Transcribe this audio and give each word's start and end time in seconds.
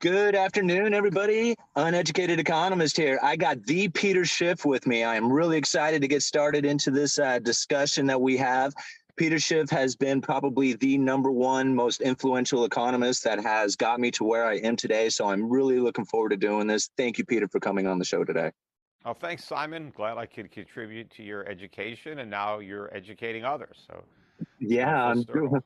Good 0.00 0.36
afternoon, 0.36 0.94
everybody. 0.94 1.56
Uneducated 1.74 2.38
economist 2.38 2.96
here. 2.96 3.18
I 3.20 3.34
got 3.34 3.66
the 3.66 3.88
Peter 3.88 4.24
Schiff 4.24 4.64
with 4.64 4.86
me. 4.86 5.02
I 5.02 5.16
am 5.16 5.32
really 5.32 5.58
excited 5.58 6.02
to 6.02 6.06
get 6.06 6.22
started 6.22 6.64
into 6.64 6.92
this 6.92 7.18
uh, 7.18 7.40
discussion 7.40 8.06
that 8.06 8.20
we 8.20 8.36
have. 8.36 8.72
Peter 9.16 9.40
Schiff 9.40 9.68
has 9.70 9.96
been 9.96 10.20
probably 10.20 10.74
the 10.74 10.98
number 10.98 11.32
one 11.32 11.74
most 11.74 12.00
influential 12.00 12.64
economist 12.64 13.24
that 13.24 13.42
has 13.42 13.74
got 13.74 13.98
me 13.98 14.12
to 14.12 14.22
where 14.22 14.46
I 14.46 14.58
am 14.58 14.76
today. 14.76 15.08
So 15.08 15.26
I'm 15.26 15.50
really 15.50 15.80
looking 15.80 16.04
forward 16.04 16.28
to 16.28 16.36
doing 16.36 16.68
this. 16.68 16.90
Thank 16.96 17.18
you, 17.18 17.24
Peter, 17.24 17.48
for 17.48 17.58
coming 17.58 17.88
on 17.88 17.98
the 17.98 18.04
show 18.04 18.22
today. 18.22 18.52
Oh, 19.04 19.14
thanks, 19.14 19.44
Simon. 19.44 19.92
Glad 19.96 20.16
I 20.16 20.26
could 20.26 20.52
contribute 20.52 21.10
to 21.10 21.24
your 21.24 21.44
education, 21.48 22.20
and 22.20 22.30
now 22.30 22.60
you're 22.60 22.88
educating 22.94 23.44
others. 23.44 23.82
So, 23.88 24.04
yeah, 24.60 25.06
I'm 25.06 25.24
doing, 25.24 25.60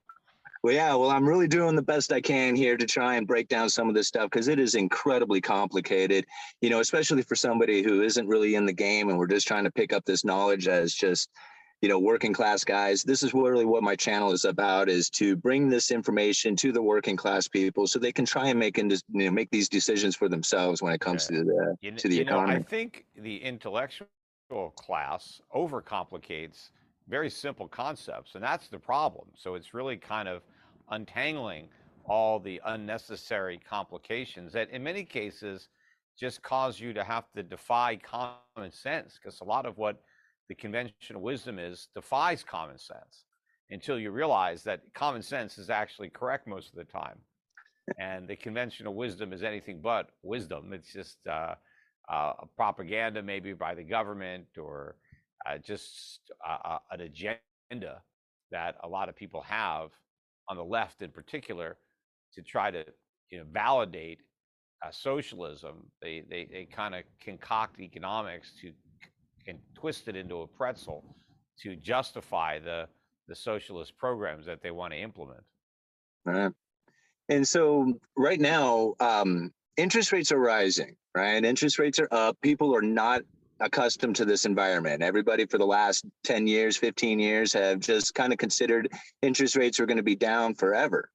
well, 0.63 0.75
yeah, 0.75 0.95
well, 0.95 1.11
I'm 1.11 1.29
really 1.29 1.49
doing 1.49 1.75
the 1.75 1.83
best 1.83 2.13
I 2.13 2.21
can 2.21 2.55
here 2.55 2.77
to 2.77 2.87
try 2.87 3.17
and 3.17 3.27
break 3.27 3.49
down 3.49 3.69
some 3.69 3.89
of 3.89 3.95
this 3.95 4.07
stuff 4.07 4.31
because 4.31 4.47
it 4.47 4.61
is 4.61 4.77
incredibly 4.77 5.41
complicated, 5.41 6.25
you 6.61 6.71
know, 6.71 6.79
especially 6.79 7.23
for 7.23 7.35
somebody 7.35 7.83
who 7.83 8.03
isn't 8.03 8.29
really 8.29 8.55
in 8.55 8.65
the 8.65 8.73
game 8.73 9.09
and 9.09 9.19
we're 9.19 9.27
just 9.27 9.49
trying 9.49 9.65
to 9.65 9.73
pick 9.73 9.93
up 9.93 10.05
this 10.05 10.25
knowledge 10.25 10.69
as 10.69 10.95
just, 10.95 11.31
you 11.81 11.89
know, 11.89 11.99
working 11.99 12.33
class 12.33 12.63
guys. 12.63 13.03
This 13.03 13.25
is 13.25 13.35
really 13.35 13.65
what 13.65 13.83
my 13.83 13.97
channel 13.97 14.31
is 14.31 14.45
about 14.45 14.89
is 14.89 15.11
to 15.11 15.35
bring 15.35 15.69
this 15.69 15.91
information 15.91 16.55
to 16.57 16.71
the 16.71 16.83
working 16.83 17.17
class 17.17 17.49
people 17.49 17.89
so 17.89 17.99
they 17.99 18.13
can 18.13 18.25
try 18.25 18.47
and 18.47 18.59
make, 18.59 18.79
you 18.79 19.01
know, 19.13 19.31
make 19.33 19.51
these 19.51 19.69
decisions 19.69 20.15
for 20.15 20.29
themselves 20.29 20.81
when 20.81 20.93
it 20.93 21.01
comes 21.01 21.29
yeah. 21.29 21.39
to 21.39 21.45
the, 21.45 21.77
you, 21.81 21.91
to 21.91 22.09
the 22.09 22.17
you 22.17 22.23
economy. 22.23 22.55
Know, 22.55 22.61
I 22.61 22.63
think 22.63 23.07
the 23.17 23.43
intellectual 23.43 24.07
class 24.77 25.41
overcomplicates 25.53 26.71
very 27.09 27.31
simple 27.31 27.67
concepts, 27.67 28.37
and 28.37 28.45
that's 28.45 28.69
the 28.69 28.79
problem. 28.79 29.27
So 29.35 29.55
it's 29.57 29.75
really 29.75 29.97
kind 29.97 30.29
of 30.29 30.43
untangling 30.91 31.69
all 32.05 32.39
the 32.41 32.61
unnecessary 32.67 33.61
complications 33.69 34.53
that 34.53 34.71
in 34.71 34.83
many 34.83 35.05
cases 35.05 35.69
just 36.19 36.43
cause 36.43 36.79
you 36.81 36.93
to 36.93 37.05
have 37.05 37.25
to 37.35 37.43
defy 37.43 37.97
common 37.97 38.71
sense 38.71 39.19
because 39.21 39.41
a 39.41 39.45
lot 39.45 39.67
of 39.67 39.79
what 39.79 40.03
the 40.49 40.55
conventional 40.55 41.23
wisdom 41.23 41.59
is 41.59 41.89
defies 41.95 42.43
common 42.45 42.79
sense 42.79 43.25
until 43.71 43.99
you 43.99 44.11
realize 44.11 44.63
that 44.63 44.83
common 44.95 45.23
sense 45.23 45.57
is 45.59 45.71
actually 45.71 46.11
correct 46.11 46.47
most 46.47 46.69
of 46.69 46.77
the 46.77 46.85
time 46.85 47.19
and 47.99 48.29
the 48.29 48.37
conventional 48.37 48.95
wisdom 48.95 49.33
is 49.33 49.43
anything 49.43 49.81
but 49.81 50.11
wisdom. 50.23 50.73
It's 50.73 50.93
just 50.93 51.19
uh, 51.27 51.55
uh, 52.09 52.33
propaganda 52.57 53.23
maybe 53.23 53.53
by 53.53 53.75
the 53.75 53.83
government 53.83 54.47
or 54.59 54.97
uh, 55.47 55.59
just 55.59 56.21
uh, 56.47 56.59
uh, 56.65 56.79
an 56.91 57.01
agenda 57.01 58.03
that 58.51 58.77
a 58.83 58.89
lot 58.89 59.09
of 59.09 59.17
people 59.17 59.43
have 59.43 59.91
on 60.49 60.57
the 60.57 60.65
left 60.65 61.03
in 61.03 61.11
particular 61.11 61.77
to 62.35 62.43
try 62.43 62.71
to 62.71 62.85
you 63.31 63.39
know 63.39 63.45
validate 63.53 64.21
uh, 64.85 64.91
socialism. 64.91 65.91
They 66.01 66.25
they 66.29 66.49
they 66.51 66.65
kind 66.65 66.95
of 66.95 67.03
concoct 67.25 67.81
economics 67.81 68.53
to 68.61 68.73
and 69.47 69.59
twist 69.75 70.09
it 70.09 70.17
into 70.17 70.43
a 70.43 70.47
pretzel 70.47 71.05
to 71.63 71.77
justify 71.77 72.59
the 72.59 72.89
the 73.29 73.35
socialist 73.35 73.97
programs 73.97 74.47
that 74.47 74.63
they 74.63 74.71
want 74.71 74.93
to 74.93 74.99
implement. 74.99 75.43
Uh, 76.29 76.51
and 77.29 77.47
so 77.47 77.95
right 78.17 78.41
now, 78.41 78.95
um, 79.01 79.53
interest 79.77 80.13
rates 80.13 80.33
are 80.33 80.39
rising. 80.39 80.97
Right, 81.15 81.45
interest 81.45 81.79
rates 81.79 81.99
are 81.99 82.09
up. 82.11 82.39
People 82.41 82.75
are 82.75 82.83
not 82.83 83.23
accustomed 83.63 84.17
to 84.17 84.25
this 84.25 84.45
environment. 84.45 85.03
Everybody 85.03 85.47
for 85.47 85.59
the 85.59 85.67
last 85.67 86.05
10 86.25 86.47
years, 86.47 86.77
15 86.77 87.19
years 87.19 87.53
have 87.53 87.81
just 87.81 88.15
kind 88.15 88.33
of 88.33 88.39
considered 88.39 88.89
interest 89.23 89.57
rates 89.57 89.79
were 89.79 89.87
going 89.87 89.97
to 89.97 90.03
be 90.03 90.17
down 90.17 90.55
forever. 90.55 91.11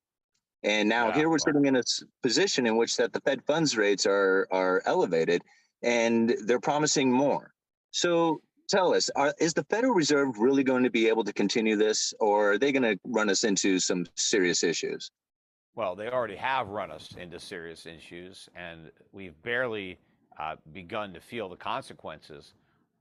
And 0.64 0.89
now 0.89 1.09
yeah, 1.09 1.16
here 1.16 1.30
we're 1.30 1.38
sitting 1.38 1.66
in 1.66 1.76
a 1.76 1.84
position 2.23 2.66
in 2.66 2.78
which 2.78 2.98
that 2.98 3.14
the 3.14 3.22
Fed 3.22 3.44
funds 3.45 3.78
rates 3.78 4.06
are 4.06 4.48
are 4.52 4.81
elevated 4.86 5.44
and 5.84 6.36
they're 6.45 6.60
promising 6.60 7.11
more. 7.11 7.54
So 7.92 8.42
tell 8.67 8.94
us, 8.94 9.10
are, 9.16 9.33
is 9.39 9.54
the 9.54 9.64
Federal 9.66 9.94
Reserve 9.94 10.39
really 10.39 10.64
going 10.64 10.83
to 10.83 10.89
be 10.89 11.08
able 11.08 11.23
to 11.23 11.33
continue 11.33 11.76
this 11.76 12.14
or 12.20 12.54
are 12.54 12.58
they 12.58 12.71
going 12.71 12.83
to 12.83 13.00
run 13.05 13.30
us 13.30 13.44
into 13.44 13.80
some 13.80 14.05
serious 14.16 14.64
issues? 14.64 15.11
Well, 15.76 15.95
they 15.95 16.10
already 16.10 16.36
have 16.38 16.70
run 16.70 16.89
us 16.89 17.14
into 17.17 17.39
serious 17.39 17.86
issues 17.86 18.50
and 18.55 18.92
we've 19.11 19.39
barely 19.44 20.00
uh, 20.39 20.55
begun 20.71 21.14
to 21.14 21.20
feel 21.20 21.49
the 21.49 21.55
consequences 21.55 22.53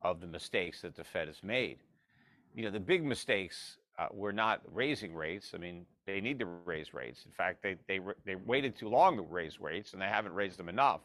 of 0.02 0.20
the 0.20 0.26
mistakes 0.26 0.82
that 0.82 0.97
the 0.97 1.04
Fed 1.04 1.28
has 1.28 1.42
made. 1.42 1.78
You 2.54 2.64
know, 2.64 2.70
the 2.70 2.80
big 2.80 3.04
mistakes 3.04 3.78
uh, 3.98 4.06
were 4.12 4.32
not 4.32 4.62
raising 4.72 5.14
rates. 5.14 5.52
I 5.54 5.58
mean, 5.58 5.86
they 6.06 6.20
need 6.20 6.38
to 6.38 6.46
raise 6.46 6.94
rates. 6.94 7.25
In 7.26 7.32
fact, 7.32 7.62
they, 7.62 7.76
they, 7.88 8.00
they 8.25 8.34
waited 8.34 8.76
too 8.76 8.88
long 8.88 9.16
to 9.16 9.22
raise 9.22 9.60
rates 9.60 9.92
and 9.92 10.00
they 10.00 10.06
haven't 10.06 10.34
raised 10.34 10.58
them 10.58 10.69
enough. 10.69 11.00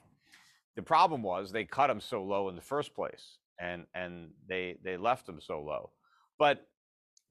The 0.76 0.82
problem 0.82 1.24
was 1.24 1.52
they 1.52 1.66
cut 1.66 1.88
them 1.88 2.00
so 2.00 2.24
low 2.24 2.50
in 2.50 2.56
the 2.56 2.62
first 2.62 2.94
place 2.94 3.38
and, 3.60 3.86
and 3.94 4.30
they, 4.48 4.78
they 4.84 4.98
left 4.98 5.26
them 5.26 5.40
so 5.42 5.62
low. 5.62 5.92
But 6.38 6.68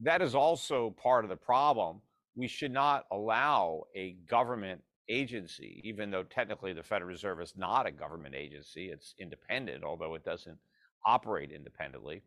that 0.01 0.21
is 0.21 0.35
also 0.35 0.95
part 1.01 1.25
of 1.25 1.29
the 1.29 1.35
problem. 1.35 2.01
We 2.35 2.47
should 2.47 2.71
not 2.71 3.05
allow 3.11 3.83
a 3.95 4.15
government 4.27 4.81
agency, 5.11 5.81
even 5.83 6.09
though 6.09 6.23
technically 6.23 6.73
the 6.73 6.83
Federal 6.83 7.09
Reserve 7.09 7.41
is 7.41 7.53
not 7.57 7.85
a 7.85 7.91
government 7.91 8.33
agency, 8.33 8.89
it's 8.89 9.13
independent, 9.19 9.83
although 9.83 10.15
it 10.15 10.23
doesn't 10.23 10.57
operate 11.05 11.51
independently. 11.51 12.23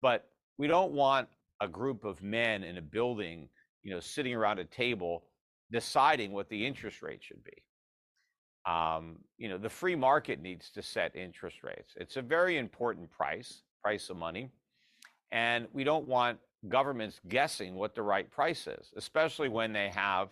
But 0.00 0.28
we 0.58 0.66
don't 0.66 0.92
want 0.92 1.28
a 1.60 1.68
group 1.68 2.04
of 2.04 2.22
men 2.22 2.64
in 2.64 2.78
a 2.78 2.82
building, 2.82 3.48
you 3.82 3.92
know, 3.92 4.00
sitting 4.00 4.34
around 4.34 4.58
a 4.58 4.64
table 4.64 5.24
deciding 5.70 6.32
what 6.32 6.48
the 6.48 6.66
interest 6.66 7.02
rate 7.02 7.22
should 7.22 7.42
be. 7.44 7.62
Um, 8.70 9.18
you 9.38 9.48
know, 9.48 9.58
the 9.58 9.68
free 9.68 9.96
market 9.96 10.40
needs 10.40 10.70
to 10.70 10.82
set 10.82 11.16
interest 11.16 11.62
rates. 11.62 11.94
It's 11.96 12.16
a 12.16 12.22
very 12.22 12.58
important 12.58 13.10
price, 13.10 13.62
price 13.82 14.08
of 14.10 14.16
money. 14.16 14.50
And 15.32 15.66
we 15.72 15.82
don't 15.82 16.06
want 16.06 16.38
governments 16.68 17.20
guessing 17.28 17.74
what 17.74 17.94
the 17.94 18.02
right 18.02 18.30
price 18.30 18.66
is, 18.66 18.92
especially 18.96 19.48
when 19.48 19.72
they 19.72 19.88
have 19.88 20.28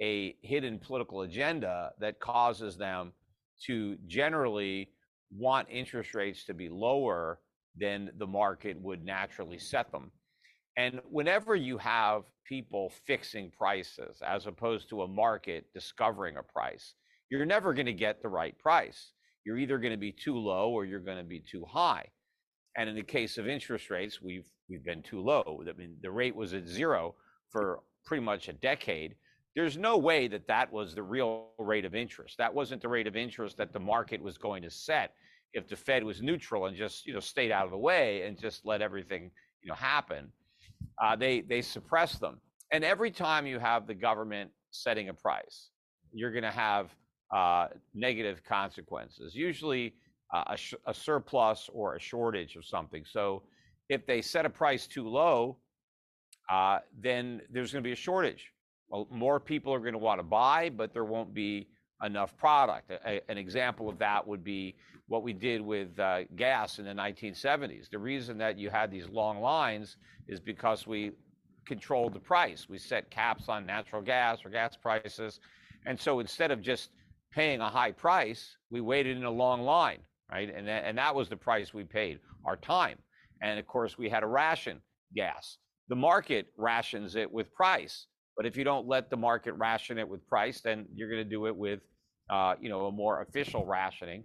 a 0.00 0.36
hidden 0.42 0.78
political 0.78 1.22
agenda 1.22 1.92
that 1.98 2.20
causes 2.20 2.76
them 2.76 3.12
to 3.66 3.96
generally 4.06 4.90
want 5.30 5.68
interest 5.70 6.14
rates 6.14 6.44
to 6.44 6.54
be 6.54 6.68
lower 6.68 7.40
than 7.76 8.10
the 8.18 8.26
market 8.26 8.80
would 8.80 9.04
naturally 9.04 9.58
set 9.58 9.90
them. 9.92 10.10
And 10.76 11.00
whenever 11.10 11.56
you 11.56 11.76
have 11.78 12.22
people 12.44 12.92
fixing 13.06 13.50
prices 13.50 14.22
as 14.24 14.46
opposed 14.46 14.88
to 14.90 15.02
a 15.02 15.08
market 15.08 15.66
discovering 15.74 16.36
a 16.36 16.42
price, 16.42 16.94
you're 17.30 17.44
never 17.44 17.74
going 17.74 17.86
to 17.86 17.92
get 17.92 18.22
the 18.22 18.28
right 18.28 18.56
price. 18.58 19.12
You're 19.44 19.58
either 19.58 19.78
going 19.78 19.92
to 19.92 19.98
be 19.98 20.12
too 20.12 20.36
low 20.36 20.70
or 20.70 20.84
you're 20.84 21.00
going 21.00 21.18
to 21.18 21.24
be 21.24 21.40
too 21.40 21.64
high. 21.64 22.06
And 22.76 22.88
in 22.88 22.94
the 22.94 23.02
case 23.02 23.38
of 23.38 23.48
interest 23.48 23.90
rates, 23.90 24.22
we've 24.22 24.48
we've 24.68 24.84
been 24.84 25.02
too 25.02 25.20
low. 25.20 25.62
I 25.68 25.72
mean, 25.72 25.96
the 26.00 26.10
rate 26.10 26.36
was 26.36 26.54
at 26.54 26.68
zero 26.68 27.16
for 27.50 27.80
pretty 28.04 28.22
much 28.22 28.48
a 28.48 28.52
decade 28.52 29.16
there's 29.54 29.76
no 29.76 29.96
way 29.96 30.28
that 30.28 30.46
that 30.46 30.72
was 30.72 30.94
the 30.94 31.02
real 31.02 31.48
rate 31.58 31.84
of 31.84 31.94
interest. 31.94 32.36
That 32.38 32.54
wasn't 32.54 32.82
the 32.82 32.88
rate 32.88 33.06
of 33.06 33.16
interest 33.16 33.56
that 33.56 33.72
the 33.72 33.80
market 33.80 34.22
was 34.22 34.38
going 34.38 34.62
to 34.62 34.70
set 34.70 35.14
if 35.52 35.68
the 35.68 35.76
Fed 35.76 36.04
was 36.04 36.22
neutral 36.22 36.66
and 36.66 36.76
just 36.76 37.06
you 37.06 37.14
know 37.14 37.20
stayed 37.20 37.50
out 37.50 37.64
of 37.64 37.70
the 37.70 37.78
way 37.78 38.22
and 38.22 38.38
just 38.38 38.64
let 38.64 38.82
everything 38.82 39.30
you 39.62 39.68
know 39.68 39.74
happen. 39.74 40.30
Uh, 41.02 41.16
they 41.16 41.40
they 41.40 41.62
suppress 41.62 42.18
them, 42.18 42.40
and 42.72 42.84
every 42.84 43.10
time 43.10 43.46
you 43.46 43.58
have 43.58 43.86
the 43.86 43.94
government 43.94 44.50
setting 44.70 45.08
a 45.08 45.14
price, 45.14 45.70
you're 46.12 46.32
going 46.32 46.44
to 46.44 46.50
have 46.50 46.94
uh, 47.34 47.68
negative 47.94 48.42
consequences. 48.44 49.34
Usually 49.34 49.94
uh, 50.32 50.44
a, 50.48 50.56
sh- 50.56 50.74
a 50.86 50.94
surplus 50.94 51.70
or 51.72 51.96
a 51.96 52.00
shortage 52.00 52.56
of 52.56 52.64
something. 52.64 53.04
So 53.04 53.42
if 53.88 54.06
they 54.06 54.20
set 54.20 54.44
a 54.44 54.50
price 54.50 54.86
too 54.86 55.08
low, 55.08 55.56
uh, 56.50 56.78
then 57.00 57.40
there's 57.50 57.72
going 57.72 57.82
to 57.82 57.88
be 57.88 57.92
a 57.92 57.96
shortage 57.96 58.52
more 59.10 59.38
people 59.38 59.72
are 59.72 59.80
going 59.80 59.92
to 59.92 59.98
want 59.98 60.18
to 60.18 60.24
buy, 60.24 60.70
but 60.70 60.92
there 60.92 61.04
won't 61.04 61.34
be 61.34 61.68
enough 62.02 62.36
product. 62.36 62.90
A, 62.90 63.20
an 63.30 63.38
example 63.38 63.88
of 63.88 63.98
that 63.98 64.26
would 64.26 64.44
be 64.44 64.76
what 65.08 65.22
we 65.22 65.32
did 65.32 65.60
with 65.60 65.98
uh, 65.98 66.24
gas 66.36 66.78
in 66.78 66.84
the 66.84 66.92
1970s. 66.92 67.90
The 67.90 67.98
reason 67.98 68.38
that 68.38 68.58
you 68.58 68.70
had 68.70 68.90
these 68.90 69.08
long 69.08 69.40
lines 69.40 69.96
is 70.28 70.40
because 70.40 70.86
we 70.86 71.12
controlled 71.66 72.14
the 72.14 72.20
price. 72.20 72.66
We 72.68 72.78
set 72.78 73.10
caps 73.10 73.48
on 73.48 73.66
natural 73.66 74.02
gas 74.02 74.44
or 74.44 74.50
gas 74.50 74.76
prices. 74.76 75.40
And 75.86 76.00
so 76.00 76.20
instead 76.20 76.50
of 76.50 76.62
just 76.62 76.90
paying 77.30 77.60
a 77.60 77.68
high 77.68 77.92
price, 77.92 78.56
we 78.70 78.80
waited 78.80 79.16
in 79.16 79.24
a 79.24 79.30
long 79.30 79.62
line, 79.62 80.00
right? 80.30 80.52
And 80.54 80.66
that, 80.66 80.84
and 80.84 80.96
that 80.98 81.14
was 81.14 81.28
the 81.28 81.36
price 81.36 81.74
we 81.74 81.84
paid, 81.84 82.20
our 82.44 82.56
time. 82.56 82.98
And 83.42 83.58
of 83.58 83.66
course, 83.66 83.98
we 83.98 84.08
had 84.08 84.22
a 84.22 84.26
ration 84.26 84.80
gas. 85.14 85.58
The 85.88 85.96
market 85.96 86.48
rations 86.56 87.16
it 87.16 87.30
with 87.30 87.52
price. 87.54 88.06
But 88.38 88.46
if 88.46 88.56
you 88.56 88.62
don't 88.62 88.86
let 88.86 89.10
the 89.10 89.16
market 89.16 89.52
ration 89.54 89.98
it 89.98 90.08
with 90.08 90.26
price, 90.28 90.60
then 90.60 90.86
you're 90.94 91.10
going 91.10 91.24
to 91.24 91.28
do 91.28 91.46
it 91.46 91.56
with, 91.56 91.80
uh, 92.30 92.54
you 92.60 92.68
know, 92.68 92.86
a 92.86 92.92
more 92.92 93.20
official 93.22 93.66
rationing. 93.66 94.22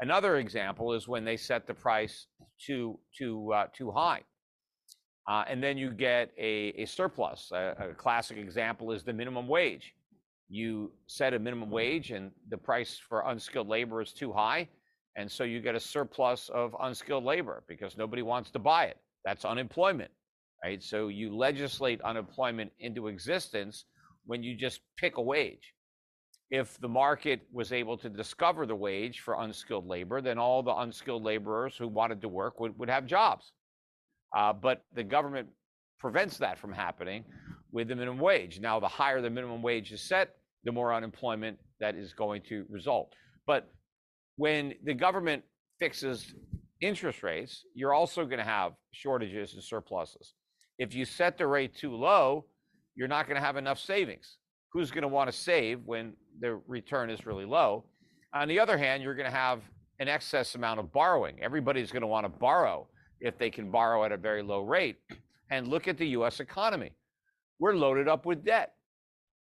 Another 0.00 0.38
example 0.38 0.92
is 0.92 1.06
when 1.06 1.24
they 1.24 1.36
set 1.36 1.68
the 1.68 1.72
price 1.72 2.26
too 2.60 2.98
too 3.16 3.52
uh, 3.52 3.66
too 3.72 3.92
high, 3.92 4.22
uh, 5.28 5.44
and 5.46 5.62
then 5.62 5.78
you 5.78 5.92
get 5.92 6.32
a, 6.36 6.74
a 6.76 6.86
surplus. 6.86 7.52
A, 7.52 7.90
a, 7.90 7.94
classic 7.94 8.36
example 8.36 8.90
is 8.90 9.04
the 9.04 9.12
minimum 9.12 9.46
wage. 9.46 9.94
you 10.48 10.90
set 11.06 11.32
a 11.32 11.38
minimum 11.38 11.70
wage 11.70 12.10
and 12.10 12.32
the 12.50 12.58
price 12.58 13.00
for 13.08 13.22
unskilled 13.28 13.68
labor 13.68 14.02
is 14.02 14.12
too 14.12 14.32
high. 14.32 14.68
And 15.16 15.30
so 15.30 15.44
you 15.44 15.60
get 15.60 15.74
a 15.74 15.80
surplus 15.80 16.48
of 16.48 16.74
unskilled 16.80 17.24
labor 17.24 17.62
because 17.68 17.96
nobody 17.96 18.22
wants 18.22 18.50
to 18.52 18.58
buy 18.58 18.86
it. 18.86 18.96
That's 19.24 19.44
unemployment, 19.44 20.10
right? 20.64 20.82
So 20.82 21.08
you 21.08 21.34
legislate 21.34 22.00
unemployment 22.02 22.72
into 22.78 23.08
existence 23.08 23.84
when 24.26 24.42
you 24.42 24.56
just 24.56 24.80
pick 24.96 25.16
a 25.16 25.22
wage. 25.22 25.74
If 26.50 26.78
the 26.80 26.88
market 26.88 27.40
was 27.52 27.72
able 27.72 27.96
to 27.98 28.08
discover 28.08 28.66
the 28.66 28.76
wage 28.76 29.20
for 29.20 29.40
unskilled 29.40 29.86
labor, 29.86 30.20
then 30.20 30.38
all 30.38 30.62
the 30.62 30.74
unskilled 30.74 31.24
laborers 31.24 31.76
who 31.76 31.88
wanted 31.88 32.20
to 32.22 32.28
work 32.28 32.60
would, 32.60 32.78
would 32.78 32.90
have 32.90 33.06
jobs. 33.06 33.52
Uh, 34.36 34.52
but 34.52 34.82
the 34.94 35.02
government 35.02 35.48
prevents 35.98 36.38
that 36.38 36.58
from 36.58 36.72
happening 36.72 37.24
with 37.70 37.88
the 37.88 37.96
minimum 37.96 38.18
wage. 38.18 38.60
Now, 38.60 38.78
the 38.80 38.88
higher 38.88 39.22
the 39.22 39.30
minimum 39.30 39.62
wage 39.62 39.92
is 39.92 40.02
set, 40.02 40.36
the 40.64 40.72
more 40.72 40.92
unemployment 40.92 41.58
that 41.80 41.96
is 41.96 42.12
going 42.12 42.42
to 42.48 42.66
result. 42.68 43.14
But 43.46 43.70
when 44.36 44.74
the 44.84 44.94
government 44.94 45.42
fixes 45.80 46.34
interest 46.80 47.22
rates, 47.22 47.64
you're 47.74 47.94
also 47.94 48.24
going 48.24 48.38
to 48.38 48.44
have 48.44 48.72
shortages 48.92 49.54
and 49.54 49.62
surpluses. 49.62 50.34
If 50.78 50.94
you 50.94 51.04
set 51.04 51.38
the 51.38 51.46
rate 51.46 51.76
too 51.76 51.94
low, 51.94 52.46
you're 52.94 53.08
not 53.08 53.26
going 53.26 53.36
to 53.36 53.44
have 53.44 53.56
enough 53.56 53.78
savings. 53.78 54.36
Who's 54.72 54.90
going 54.90 55.02
to 55.02 55.08
want 55.08 55.30
to 55.30 55.36
save 55.36 55.80
when 55.84 56.14
the 56.40 56.60
return 56.66 57.10
is 57.10 57.26
really 57.26 57.44
low? 57.44 57.84
On 58.34 58.48
the 58.48 58.58
other 58.58 58.78
hand, 58.78 59.02
you're 59.02 59.14
going 59.14 59.30
to 59.30 59.36
have 59.36 59.62
an 59.98 60.08
excess 60.08 60.54
amount 60.54 60.80
of 60.80 60.92
borrowing. 60.92 61.36
Everybody's 61.42 61.92
going 61.92 62.00
to 62.00 62.06
want 62.06 62.24
to 62.24 62.28
borrow 62.28 62.88
if 63.20 63.38
they 63.38 63.50
can 63.50 63.70
borrow 63.70 64.04
at 64.04 64.12
a 64.12 64.16
very 64.16 64.42
low 64.42 64.60
rate. 64.60 64.96
And 65.50 65.68
look 65.68 65.86
at 65.86 65.98
the 65.98 66.06
US 66.06 66.40
economy. 66.40 66.92
We're 67.58 67.74
loaded 67.74 68.08
up 68.08 68.24
with 68.24 68.42
debt. 68.42 68.72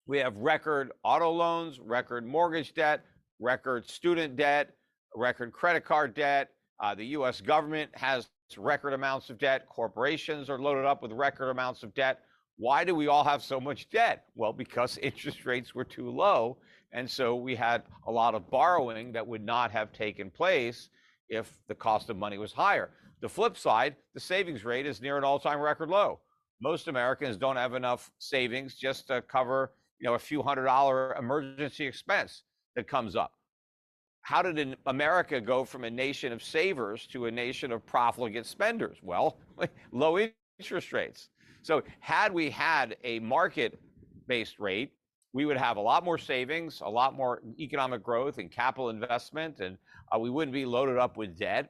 We 0.07 0.17
have 0.17 0.35
record 0.35 0.91
auto 1.05 1.31
loans, 1.31 1.79
record 1.79 2.25
mortgage 2.27 2.73
debt, 2.73 3.05
record 3.39 3.89
student 3.89 4.35
debt, 4.35 4.75
record 5.15 5.53
credit 5.53 5.85
card 5.85 6.13
debt. 6.13 6.49
Uh, 6.83 6.95
the 6.95 7.05
US 7.05 7.39
government 7.39 7.91
has 7.93 8.27
record 8.57 8.93
amounts 8.93 9.29
of 9.29 9.37
debt. 9.37 9.67
Corporations 9.67 10.49
are 10.49 10.59
loaded 10.59 10.85
up 10.85 11.01
with 11.01 11.11
record 11.11 11.49
amounts 11.49 11.83
of 11.83 11.93
debt. 11.93 12.21
Why 12.57 12.83
do 12.83 12.95
we 12.95 13.07
all 13.07 13.23
have 13.23 13.43
so 13.43 13.59
much 13.59 13.89
debt? 13.89 14.25
Well, 14.35 14.53
because 14.53 14.97
interest 15.01 15.45
rates 15.45 15.75
were 15.75 15.83
too 15.83 16.09
low. 16.09 16.57
And 16.93 17.09
so 17.09 17.35
we 17.35 17.55
had 17.55 17.83
a 18.07 18.11
lot 18.11 18.35
of 18.35 18.49
borrowing 18.49 19.11
that 19.11 19.27
would 19.27 19.43
not 19.43 19.71
have 19.71 19.91
taken 19.91 20.29
place 20.29 20.89
if 21.27 21.57
the 21.67 21.75
cost 21.75 22.09
of 22.09 22.17
money 22.17 22.37
was 22.37 22.53
higher. 22.53 22.91
The 23.21 23.29
flip 23.29 23.57
side, 23.57 23.95
the 24.13 24.19
savings 24.19 24.63
rate 24.63 24.85
is 24.85 25.01
near 25.01 25.17
an 25.17 25.23
all 25.23 25.39
time 25.39 25.59
record 25.59 25.89
low. 25.89 26.19
Most 26.61 26.87
Americans 26.87 27.35
don't 27.35 27.57
have 27.57 27.73
enough 27.73 28.11
savings 28.19 28.75
just 28.75 29.07
to 29.07 29.21
cover 29.21 29.71
you 29.99 30.07
know, 30.07 30.15
a 30.15 30.19
few 30.19 30.41
hundred 30.41 30.65
dollar 30.65 31.15
emergency 31.15 31.85
expense 31.85 32.43
that 32.75 32.87
comes 32.87 33.15
up. 33.15 33.33
How 34.25 34.41
did 34.41 34.75
America 34.87 35.39
go 35.39 35.63
from 35.63 35.83
a 35.83 35.89
nation 35.91 36.33
of 36.33 36.41
savers 36.41 37.05
to 37.11 37.27
a 37.27 37.31
nation 37.31 37.71
of 37.71 37.85
profligate 37.85 38.47
spenders? 38.47 38.97
Well, 39.03 39.37
low 39.91 40.17
interest 40.57 40.91
rates. 40.93 41.29
So, 41.61 41.83
had 41.99 42.33
we 42.33 42.49
had 42.49 42.97
a 43.03 43.19
market 43.19 43.79
based 44.25 44.59
rate, 44.59 44.93
we 45.33 45.45
would 45.45 45.57
have 45.57 45.77
a 45.77 45.81
lot 45.81 46.03
more 46.03 46.17
savings, 46.17 46.81
a 46.83 46.89
lot 46.89 47.13
more 47.13 47.43
economic 47.59 48.01
growth 48.01 48.39
and 48.39 48.51
capital 48.51 48.89
investment, 48.89 49.59
and 49.59 49.77
uh, 50.11 50.17
we 50.17 50.31
wouldn't 50.31 50.53
be 50.53 50.65
loaded 50.65 50.97
up 50.97 51.17
with 51.17 51.37
debt, 51.37 51.69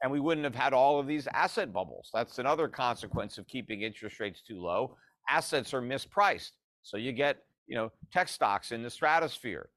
and 0.00 0.12
we 0.12 0.20
wouldn't 0.20 0.44
have 0.44 0.54
had 0.54 0.72
all 0.72 1.00
of 1.00 1.08
these 1.08 1.26
asset 1.34 1.72
bubbles. 1.72 2.10
That's 2.14 2.38
another 2.38 2.68
consequence 2.68 3.36
of 3.36 3.48
keeping 3.48 3.82
interest 3.82 4.20
rates 4.20 4.42
too 4.46 4.60
low. 4.60 4.96
Assets 5.28 5.74
are 5.74 5.82
mispriced. 5.82 6.52
So, 6.84 6.98
you 6.98 7.10
get 7.10 7.38
you 7.66 7.74
know, 7.74 7.90
tech 8.12 8.28
stocks 8.28 8.70
in 8.70 8.84
the 8.84 8.90
stratosphere, 8.90 9.70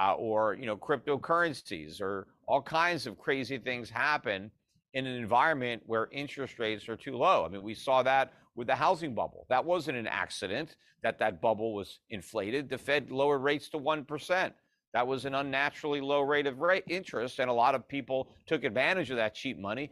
uh, 0.00 0.14
or 0.14 0.54
you 0.54 0.66
know, 0.66 0.76
cryptocurrencies, 0.76 2.00
or 2.00 2.26
all 2.46 2.62
kinds 2.62 3.06
of 3.06 3.18
crazy 3.18 3.58
things 3.58 3.90
happen 3.90 4.50
in 4.92 5.06
an 5.06 5.16
environment 5.16 5.82
where 5.86 6.08
interest 6.12 6.58
rates 6.58 6.88
are 6.88 6.96
too 6.96 7.16
low. 7.16 7.44
I 7.44 7.48
mean, 7.48 7.62
we 7.62 7.74
saw 7.74 8.02
that 8.02 8.32
with 8.54 8.68
the 8.68 8.74
housing 8.74 9.14
bubble. 9.14 9.46
That 9.48 9.64
wasn't 9.64 9.98
an 9.98 10.06
accident 10.06 10.76
that 11.02 11.18
that 11.18 11.40
bubble 11.40 11.74
was 11.74 12.00
inflated. 12.10 12.68
The 12.68 12.78
Fed 12.78 13.10
lowered 13.10 13.42
rates 13.42 13.68
to 13.70 13.78
one 13.78 14.04
percent. 14.04 14.54
That 14.94 15.06
was 15.06 15.24
an 15.24 15.34
unnaturally 15.34 16.00
low 16.00 16.20
rate 16.20 16.46
of 16.46 16.60
rate 16.60 16.84
interest, 16.88 17.40
and 17.40 17.50
a 17.50 17.52
lot 17.52 17.74
of 17.74 17.88
people 17.88 18.28
took 18.46 18.62
advantage 18.62 19.10
of 19.10 19.16
that 19.16 19.34
cheap 19.34 19.58
money, 19.58 19.90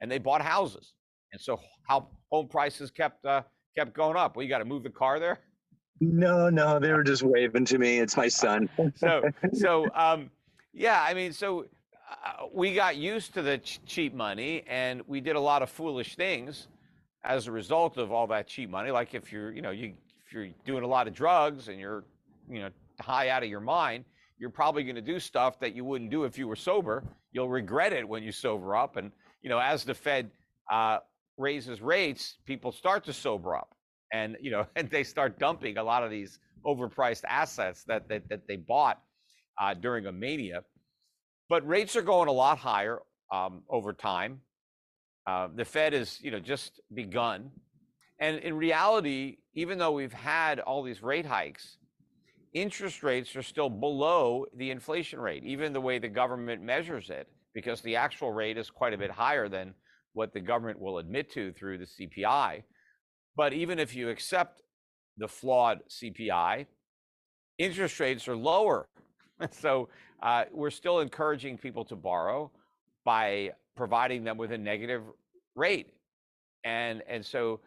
and 0.00 0.10
they 0.10 0.18
bought 0.18 0.40
houses. 0.40 0.94
And 1.32 1.40
so, 1.40 1.60
how 1.86 2.08
home 2.30 2.48
prices 2.48 2.90
kept 2.90 3.24
uh, 3.26 3.42
kept 3.76 3.94
going 3.94 4.16
up. 4.16 4.36
Well, 4.36 4.42
you 4.42 4.48
got 4.48 4.58
to 4.58 4.64
move 4.64 4.82
the 4.82 4.90
car 4.90 5.20
there. 5.20 5.40
No, 6.00 6.48
no, 6.48 6.78
they 6.78 6.92
were 6.92 7.02
just 7.02 7.22
waving 7.22 7.64
to 7.66 7.78
me. 7.78 7.98
It's 7.98 8.16
my 8.16 8.28
son. 8.28 8.68
so, 8.96 9.22
so, 9.52 9.86
um, 9.94 10.30
yeah, 10.72 11.04
I 11.06 11.14
mean, 11.14 11.32
so 11.32 11.66
uh, 12.10 12.46
we 12.52 12.74
got 12.74 12.96
used 12.96 13.34
to 13.34 13.42
the 13.42 13.58
ch- 13.58 13.80
cheap 13.84 14.14
money, 14.14 14.64
and 14.68 15.02
we 15.06 15.20
did 15.20 15.36
a 15.36 15.40
lot 15.40 15.62
of 15.62 15.70
foolish 15.70 16.14
things 16.14 16.68
as 17.24 17.46
a 17.46 17.52
result 17.52 17.96
of 17.96 18.12
all 18.12 18.26
that 18.28 18.46
cheap 18.46 18.70
money. 18.70 18.90
Like 18.90 19.14
if 19.14 19.32
you're, 19.32 19.50
you 19.52 19.62
know, 19.62 19.70
you 19.70 19.94
if 20.24 20.32
you're 20.32 20.48
doing 20.64 20.84
a 20.84 20.86
lot 20.86 21.08
of 21.08 21.14
drugs 21.14 21.68
and 21.68 21.80
you're, 21.80 22.04
you 22.48 22.60
know, 22.60 22.70
high 23.00 23.30
out 23.30 23.42
of 23.42 23.48
your 23.48 23.60
mind, 23.60 24.04
you're 24.38 24.50
probably 24.50 24.84
going 24.84 24.94
to 24.94 25.02
do 25.02 25.18
stuff 25.18 25.58
that 25.60 25.74
you 25.74 25.84
wouldn't 25.84 26.10
do 26.10 26.24
if 26.24 26.38
you 26.38 26.46
were 26.46 26.56
sober. 26.56 27.02
You'll 27.32 27.48
regret 27.48 27.92
it 27.92 28.08
when 28.08 28.22
you 28.22 28.30
sober 28.30 28.76
up, 28.76 28.96
and 28.96 29.10
you 29.42 29.50
know, 29.50 29.58
as 29.58 29.84
the 29.84 29.94
Fed 29.94 30.30
uh, 30.70 30.98
raises 31.36 31.80
rates, 31.80 32.36
people 32.44 32.70
start 32.70 33.04
to 33.04 33.12
sober 33.12 33.56
up 33.56 33.74
and 34.12 34.36
you 34.40 34.50
know 34.50 34.66
and 34.76 34.90
they 34.90 35.04
start 35.04 35.38
dumping 35.38 35.78
a 35.78 35.82
lot 35.82 36.02
of 36.02 36.10
these 36.10 36.38
overpriced 36.64 37.24
assets 37.28 37.84
that 37.84 38.08
that, 38.08 38.28
that 38.28 38.46
they 38.48 38.56
bought 38.56 39.00
uh, 39.60 39.74
during 39.74 40.06
a 40.06 40.12
mania. 40.12 40.62
But 41.48 41.66
rates 41.66 41.96
are 41.96 42.02
going 42.02 42.28
a 42.28 42.32
lot 42.32 42.58
higher 42.58 43.00
um, 43.32 43.62
over 43.70 43.92
time. 43.92 44.40
Uh, 45.26 45.48
the 45.54 45.64
fed 45.64 45.92
has 45.92 46.20
you 46.20 46.30
know 46.30 46.40
just 46.40 46.80
begun. 46.94 47.50
And 48.20 48.38
in 48.40 48.56
reality 48.56 49.36
even 49.58 49.76
though 49.76 49.90
we've 49.90 50.12
had 50.12 50.60
all 50.60 50.84
these 50.84 51.02
rate 51.02 51.26
hikes 51.26 51.78
interest 52.54 53.02
rates 53.02 53.34
are 53.34 53.42
still 53.42 53.68
below 53.68 54.46
the 54.56 54.70
inflation 54.70 55.20
rate 55.20 55.44
even 55.44 55.72
the 55.72 55.80
way 55.80 55.98
the 55.98 56.08
government 56.08 56.62
measures 56.62 57.10
it 57.10 57.28
because 57.54 57.80
the 57.80 57.96
actual 57.96 58.32
rate 58.32 58.56
is 58.56 58.70
quite 58.70 58.94
a 58.94 58.98
bit 58.98 59.10
higher 59.10 59.48
than 59.48 59.74
what 60.12 60.32
the 60.32 60.40
government 60.40 60.78
will 60.80 60.98
admit 60.98 61.30
to 61.30 61.52
through 61.52 61.76
the 61.76 61.84
cpi 61.84 62.62
but 63.38 63.52
even 63.52 63.78
if 63.78 63.94
you 63.94 64.08
accept 64.08 64.62
the 65.16 65.28
flawed 65.28 65.78
CPI, 65.88 66.66
interest 67.56 68.00
rates 68.00 68.26
are 68.26 68.36
lower. 68.36 68.88
so 69.52 69.88
uh, 70.24 70.44
we're 70.52 70.70
still 70.70 70.98
encouraging 70.98 71.56
people 71.56 71.84
to 71.84 71.94
borrow 71.94 72.50
by 73.04 73.52
providing 73.76 74.24
them 74.24 74.38
with 74.38 74.50
a 74.50 74.58
negative 74.58 75.02
rate. 75.54 75.94
And, 76.64 77.00
and 77.08 77.24
so 77.24 77.60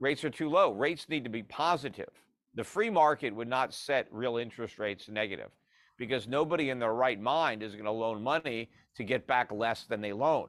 rates 0.00 0.24
are 0.24 0.30
too 0.30 0.50
low. 0.50 0.72
Rates 0.72 1.08
need 1.08 1.22
to 1.22 1.30
be 1.30 1.44
positive. 1.44 2.10
The 2.56 2.64
free 2.64 2.90
market 2.90 3.32
would 3.32 3.48
not 3.48 3.72
set 3.72 4.08
real 4.10 4.38
interest 4.38 4.80
rates 4.80 5.08
negative 5.08 5.50
because 5.98 6.26
nobody 6.26 6.70
in 6.70 6.80
their 6.80 6.94
right 6.94 7.20
mind 7.20 7.62
is 7.62 7.74
going 7.74 7.84
to 7.84 7.92
loan 7.92 8.24
money 8.24 8.70
to 8.96 9.04
get 9.04 9.28
back 9.28 9.52
less 9.52 9.84
than 9.84 10.00
they 10.00 10.12
loan 10.12 10.48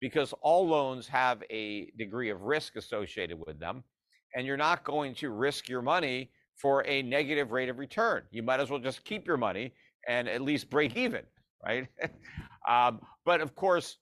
because 0.00 0.32
all 0.40 0.66
loans 0.66 1.06
have 1.08 1.42
a 1.50 1.90
degree 1.98 2.30
of 2.30 2.40
risk 2.40 2.76
associated 2.76 3.38
with 3.38 3.60
them 3.60 3.84
and 4.34 4.46
you're 4.46 4.56
not 4.56 4.84
going 4.84 5.14
to 5.16 5.30
risk 5.30 5.68
your 5.68 5.82
money 5.82 6.30
for 6.56 6.86
a 6.86 7.02
negative 7.02 7.52
rate 7.52 7.68
of 7.68 7.78
return. 7.78 8.22
You 8.30 8.42
might 8.42 8.60
as 8.60 8.70
well 8.70 8.80
just 8.80 9.04
keep 9.04 9.26
your 9.26 9.36
money 9.36 9.72
and 10.06 10.28
at 10.28 10.42
least 10.42 10.70
break 10.70 10.96
even, 10.96 11.22
right? 11.64 11.88
um, 12.68 13.00
but 13.24 13.40
of 13.40 13.54
course, 13.54 13.96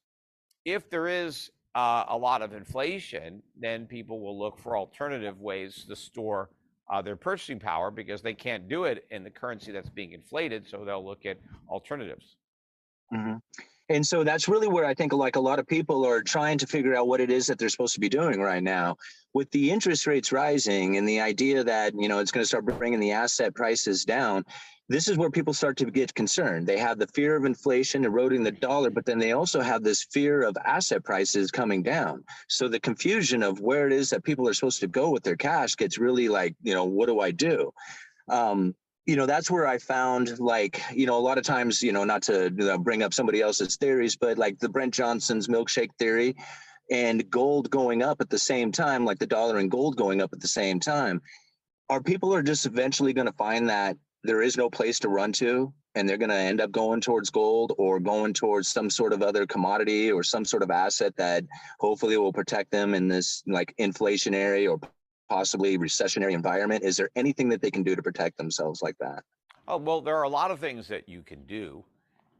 if 0.64 0.90
there 0.90 1.08
is 1.08 1.50
uh, 1.74 2.04
a 2.08 2.16
lot 2.16 2.42
of 2.42 2.52
inflation, 2.52 3.42
then 3.58 3.86
people 3.86 4.20
will 4.20 4.38
look 4.38 4.58
for 4.58 4.76
alternative 4.76 5.40
ways 5.40 5.84
to 5.88 5.96
store 5.96 6.50
uh, 6.90 7.00
their 7.00 7.16
purchasing 7.16 7.58
power 7.58 7.90
because 7.90 8.20
they 8.20 8.34
can't 8.34 8.68
do 8.68 8.84
it 8.84 9.06
in 9.10 9.24
the 9.24 9.30
currency 9.30 9.72
that's 9.72 9.88
being 9.88 10.12
inflated. 10.12 10.66
So 10.68 10.84
they'll 10.84 11.04
look 11.04 11.24
at 11.24 11.38
alternatives. 11.68 12.36
Mm-hmm. 13.12 13.36
And 13.92 14.06
so 14.06 14.24
that's 14.24 14.48
really 14.48 14.68
where 14.68 14.86
I 14.86 14.94
think 14.94 15.12
like 15.12 15.36
a 15.36 15.40
lot 15.40 15.58
of 15.58 15.66
people 15.66 16.06
are 16.06 16.22
trying 16.22 16.56
to 16.58 16.66
figure 16.66 16.96
out 16.96 17.08
what 17.08 17.20
it 17.20 17.30
is 17.30 17.46
that 17.46 17.58
they're 17.58 17.68
supposed 17.68 17.94
to 17.94 18.00
be 18.00 18.08
doing 18.08 18.40
right 18.40 18.62
now. 18.62 18.96
With 19.34 19.50
the 19.50 19.70
interest 19.70 20.06
rates 20.06 20.32
rising 20.32 20.96
and 20.96 21.06
the 21.06 21.20
idea 21.20 21.62
that, 21.62 21.92
you 21.94 22.08
know, 22.08 22.18
it's 22.18 22.30
going 22.30 22.42
to 22.42 22.48
start 22.48 22.64
bringing 22.64 23.00
the 23.00 23.12
asset 23.12 23.54
prices 23.54 24.04
down, 24.04 24.44
this 24.88 25.08
is 25.08 25.18
where 25.18 25.30
people 25.30 25.52
start 25.52 25.76
to 25.78 25.84
get 25.86 26.14
concerned. 26.14 26.66
They 26.66 26.78
have 26.78 26.98
the 26.98 27.06
fear 27.08 27.36
of 27.36 27.44
inflation 27.44 28.04
eroding 28.04 28.42
the 28.42 28.52
dollar, 28.52 28.90
but 28.90 29.04
then 29.04 29.18
they 29.18 29.32
also 29.32 29.60
have 29.60 29.82
this 29.82 30.04
fear 30.04 30.42
of 30.42 30.56
asset 30.64 31.04
prices 31.04 31.50
coming 31.50 31.82
down. 31.82 32.24
So 32.48 32.68
the 32.68 32.80
confusion 32.80 33.42
of 33.42 33.60
where 33.60 33.86
it 33.86 33.92
is 33.92 34.08
that 34.10 34.24
people 34.24 34.48
are 34.48 34.54
supposed 34.54 34.80
to 34.80 34.88
go 34.88 35.10
with 35.10 35.22
their 35.22 35.36
cash 35.36 35.76
gets 35.76 35.98
really 35.98 36.28
like, 36.28 36.54
you 36.62 36.74
know, 36.74 36.84
what 36.84 37.06
do 37.06 37.20
I 37.20 37.30
do? 37.30 37.72
Um, 38.28 38.74
you 39.06 39.16
know 39.16 39.26
that's 39.26 39.50
where 39.50 39.66
i 39.66 39.78
found 39.78 40.38
like 40.38 40.80
you 40.92 41.06
know 41.06 41.18
a 41.18 41.20
lot 41.20 41.38
of 41.38 41.44
times 41.44 41.82
you 41.82 41.92
know 41.92 42.04
not 42.04 42.22
to 42.22 42.50
bring 42.80 43.02
up 43.02 43.12
somebody 43.12 43.40
else's 43.40 43.76
theories 43.76 44.16
but 44.16 44.38
like 44.38 44.58
the 44.58 44.68
brent 44.68 44.94
johnson's 44.94 45.48
milkshake 45.48 45.90
theory 45.98 46.34
and 46.90 47.28
gold 47.30 47.70
going 47.70 48.02
up 48.02 48.20
at 48.20 48.30
the 48.30 48.38
same 48.38 48.70
time 48.70 49.04
like 49.04 49.18
the 49.18 49.26
dollar 49.26 49.58
and 49.58 49.70
gold 49.70 49.96
going 49.96 50.20
up 50.20 50.32
at 50.32 50.40
the 50.40 50.48
same 50.48 50.78
time 50.78 51.20
our 51.88 52.02
people 52.02 52.34
are 52.34 52.42
just 52.42 52.66
eventually 52.66 53.12
going 53.12 53.26
to 53.26 53.32
find 53.32 53.68
that 53.68 53.96
there 54.24 54.42
is 54.42 54.56
no 54.56 54.70
place 54.70 55.00
to 55.00 55.08
run 55.08 55.32
to 55.32 55.72
and 55.94 56.08
they're 56.08 56.16
going 56.16 56.30
to 56.30 56.36
end 56.36 56.60
up 56.60 56.70
going 56.70 57.00
towards 57.00 57.28
gold 57.28 57.72
or 57.76 58.00
going 58.00 58.32
towards 58.32 58.68
some 58.68 58.88
sort 58.88 59.12
of 59.12 59.22
other 59.22 59.46
commodity 59.46 60.10
or 60.10 60.22
some 60.22 60.44
sort 60.44 60.62
of 60.62 60.70
asset 60.70 61.14
that 61.16 61.44
hopefully 61.80 62.16
will 62.16 62.32
protect 62.32 62.70
them 62.70 62.94
in 62.94 63.08
this 63.08 63.42
like 63.46 63.74
inflationary 63.78 64.70
or 64.70 64.80
possibly 65.32 65.78
recessionary 65.78 66.32
environment 66.32 66.84
is 66.84 66.96
there 66.96 67.10
anything 67.16 67.48
that 67.48 67.62
they 67.62 67.70
can 67.70 67.82
do 67.82 67.96
to 67.96 68.02
protect 68.02 68.36
themselves 68.36 68.82
like 68.82 68.96
that 68.98 69.24
oh 69.68 69.76
well 69.76 70.00
there 70.00 70.16
are 70.16 70.24
a 70.24 70.28
lot 70.28 70.50
of 70.50 70.58
things 70.58 70.86
that 70.88 71.08
you 71.08 71.22
can 71.22 71.42
do 71.46 71.82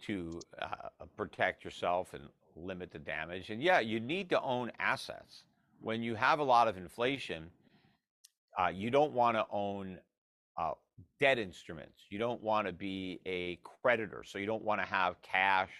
to 0.01 0.41
uh, 0.61 0.67
protect 1.17 1.65
yourself 1.65 2.13
and 2.13 2.25
limit 2.55 2.91
the 2.91 2.99
damage 2.99 3.51
and 3.51 3.63
yeah 3.63 3.81
you 3.81 3.99
need 3.99 4.29
to 4.29 4.41
own 4.43 4.71
assets 4.79 5.45
when 5.81 6.03
you 6.03 6.15
have 6.15 6.39
a 6.39 6.45
lot 6.45 6.69
of 6.69 6.77
inflation 6.77 7.51
uh, 8.59 8.69
you 8.69 8.91
don't 8.91 9.13
want 9.13 9.37
to 9.37 9.47
own 9.51 9.99
uh, 10.59 10.73
debt 11.21 11.39
instruments. 11.39 12.05
You 12.11 12.19
don't 12.19 12.43
want 12.43 12.67
to 12.67 12.73
be 12.73 13.21
a 13.27 13.59
creditor. 13.63 14.25
So 14.27 14.39
you 14.39 14.47
don't 14.47 14.63
want 14.63 14.81
to 14.81 14.87
have 14.87 15.21
cash. 15.23 15.71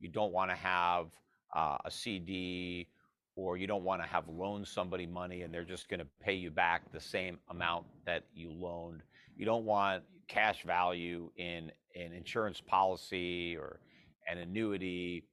You 0.00 0.08
don't 0.08 0.32
want 0.32 0.50
to 0.50 0.56
have 0.56 1.06
uh, 1.54 1.78
a 1.84 1.90
CD 1.90 2.88
or 3.36 3.58
you 3.58 3.66
don't 3.66 3.84
want 3.84 4.02
to 4.02 4.08
have 4.08 4.28
loaned 4.28 4.66
somebody 4.66 5.06
money 5.06 5.42
and 5.42 5.52
they're 5.52 5.64
just 5.64 5.88
going 5.88 6.00
to 6.00 6.06
pay 6.20 6.34
you 6.34 6.50
back 6.50 6.90
the 6.92 7.00
same 7.00 7.38
amount 7.50 7.84
that 8.06 8.24
you 8.34 8.50
loaned. 8.50 9.02
You 9.36 9.44
don't 9.44 9.66
want 9.66 10.02
cash 10.26 10.64
value 10.64 11.30
in 11.36 11.70
an 11.94 12.12
insurance 12.12 12.60
policy 12.60 13.56
or 13.56 13.80
an 14.26 14.38
annuity 14.38 15.24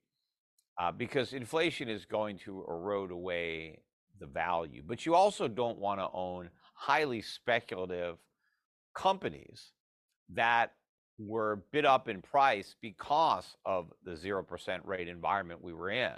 uh, 0.80 0.92
because 0.92 1.34
inflation 1.34 1.88
is 1.88 2.06
going 2.06 2.38
to 2.40 2.66
erode 2.68 3.12
away 3.12 3.80
the 4.20 4.28
value. 4.28 4.84
But 4.86 5.06
you 5.06 5.16
also 5.16 5.48
don't 5.48 5.80
want 5.80 6.00
to 6.00 6.10
own 6.14 6.50
highly 6.74 7.22
speculative 7.22 8.18
companies 8.94 9.72
that 10.34 10.74
were 11.18 11.64
bid 11.72 11.86
up 11.86 12.10
in 12.10 12.22
price 12.22 12.76
because 12.82 13.56
of 13.66 13.92
the 14.04 14.12
0% 14.12 14.46
rate 14.84 15.08
environment 15.08 15.64
we 15.64 15.74
were 15.74 15.90
in. 15.90 16.12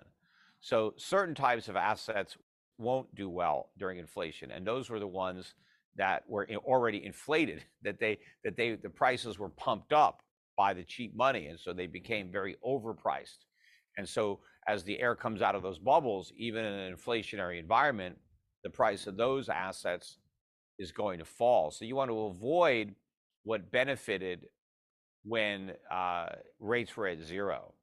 So 0.65 0.95
certain 0.97 1.35
types 1.35 1.69
of 1.69 1.75
assets 1.75 2.37
won't 2.79 3.13
do 3.13 3.29
well 3.29 3.69
during 3.77 3.99
inflation 3.99 4.49
and 4.49 4.65
those 4.65 4.89
were 4.89 4.99
the 4.99 5.05
ones 5.05 5.53
that 5.95 6.23
were 6.27 6.47
already 6.65 7.05
inflated 7.05 7.63
that 7.83 7.99
they 7.99 8.17
that 8.43 8.57
they 8.57 8.73
the 8.73 8.89
prices 8.89 9.37
were 9.37 9.49
pumped 9.49 9.93
up 9.93 10.23
by 10.57 10.73
the 10.73 10.83
cheap 10.83 11.15
money 11.15 11.45
and 11.49 11.59
so 11.59 11.71
they 11.71 11.85
became 11.85 12.31
very 12.31 12.55
overpriced. 12.65 13.45
And 13.97 14.09
so 14.09 14.39
as 14.67 14.83
the 14.83 14.99
air 14.99 15.15
comes 15.15 15.43
out 15.43 15.53
of 15.53 15.61
those 15.61 15.77
bubbles 15.77 16.33
even 16.35 16.65
in 16.65 16.73
an 16.73 16.95
inflationary 16.95 17.59
environment 17.59 18.17
the 18.63 18.69
price 18.71 19.05
of 19.05 19.17
those 19.17 19.49
assets 19.49 20.17
is 20.79 20.91
going 20.91 21.19
to 21.19 21.25
fall. 21.25 21.69
So 21.69 21.85
you 21.85 21.95
want 21.95 22.09
to 22.09 22.21
avoid 22.21 22.95
what 23.43 23.71
benefited 23.71 24.47
when 25.23 25.73
uh, 25.91 26.29
rates 26.59 26.97
were 26.97 27.05
at 27.05 27.21
zero. 27.21 27.74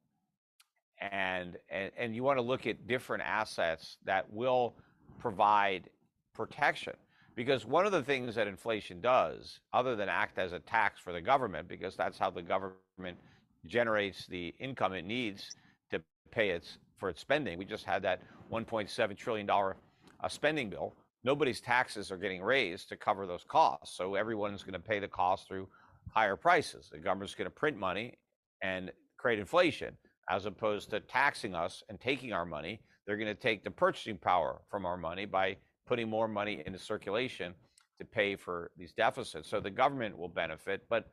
And, 1.11 1.57
and, 1.97 2.15
you 2.15 2.23
want 2.23 2.37
to 2.37 2.41
look 2.41 2.65
at 2.65 2.87
different 2.87 3.23
assets 3.23 3.97
that 4.05 4.31
will 4.31 4.75
provide 5.19 5.89
protection. 6.33 6.93
Because 7.35 7.65
one 7.65 7.85
of 7.85 7.91
the 7.91 8.03
things 8.03 8.35
that 8.35 8.47
inflation 8.47 9.01
does, 9.01 9.59
other 9.73 9.95
than 9.95 10.07
act 10.07 10.37
as 10.37 10.53
a 10.53 10.59
tax 10.59 10.99
for 10.99 11.11
the 11.11 11.19
government, 11.19 11.67
because 11.67 11.95
that's 11.95 12.17
how 12.17 12.29
the 12.29 12.41
government 12.41 13.17
generates 13.65 14.27
the 14.27 14.53
income 14.59 14.93
it 14.93 15.05
needs 15.05 15.55
to 15.91 16.01
pay 16.31 16.51
its 16.51 16.77
for 16.97 17.09
its 17.09 17.19
spending. 17.19 17.57
We 17.57 17.65
just 17.65 17.85
had 17.85 18.03
that 18.03 18.21
1.7 18.51 19.17
trillion 19.17 19.45
dollar 19.45 19.75
uh, 20.23 20.29
spending 20.29 20.69
bill 20.69 20.93
nobody's 21.23 21.61
taxes 21.61 22.11
are 22.11 22.17
getting 22.17 22.41
raised 22.41 22.89
to 22.89 22.97
cover 22.97 23.25
those 23.25 23.43
costs. 23.47 23.95
So 23.95 24.15
everyone's 24.15 24.63
going 24.63 24.73
to 24.73 24.79
pay 24.79 24.99
the 24.99 25.07
cost 25.07 25.47
through 25.47 25.67
higher 26.11 26.35
prices. 26.35 26.89
The 26.91 26.99
government's 26.99 27.35
going 27.35 27.45
to 27.45 27.51
print 27.51 27.77
money 27.77 28.17
and 28.61 28.91
create 29.17 29.39
inflation 29.39 29.97
as 30.29 30.45
opposed 30.45 30.89
to 30.91 30.99
taxing 30.99 31.55
us 31.55 31.83
and 31.89 31.99
taking 31.99 32.33
our 32.33 32.45
money. 32.45 32.79
They're 33.05 33.17
going 33.17 33.27
to 33.27 33.35
take 33.35 33.63
the 33.63 33.71
purchasing 33.71 34.17
power 34.17 34.61
from 34.69 34.85
our 34.85 34.97
money 34.97 35.25
by 35.25 35.57
putting 35.85 36.09
more 36.09 36.27
money 36.27 36.63
into 36.65 36.79
circulation 36.79 37.53
to 37.99 38.05
pay 38.05 38.35
for 38.35 38.71
these 38.77 38.93
deficits. 38.93 39.49
So 39.49 39.59
the 39.59 39.69
government 39.69 40.17
will 40.17 40.29
benefit, 40.29 40.85
but 40.89 41.11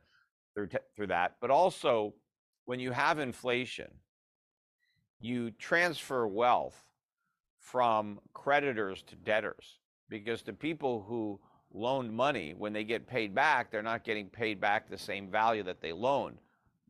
through 0.53 0.67
t- 0.67 0.77
through 0.95 1.07
that. 1.07 1.35
But 1.41 1.51
also, 1.51 2.13
when 2.65 2.79
you 2.79 2.91
have 2.91 3.19
inflation, 3.19 3.89
you 5.19 5.51
transfer 5.51 6.27
wealth 6.27 6.81
from 7.59 8.19
creditors 8.33 9.03
to 9.03 9.15
debtors 9.15 9.79
because 10.09 10.41
the 10.41 10.53
people 10.53 11.05
who 11.07 11.39
loaned 11.73 12.11
money, 12.11 12.53
when 12.57 12.73
they 12.73 12.83
get 12.83 13.07
paid 13.07 13.33
back, 13.33 13.71
they're 13.71 13.81
not 13.81 14.03
getting 14.03 14.27
paid 14.27 14.59
back 14.59 14.89
the 14.89 14.97
same 14.97 15.29
value 15.29 15.63
that 15.63 15.81
they 15.81 15.93
loaned. 15.93 16.37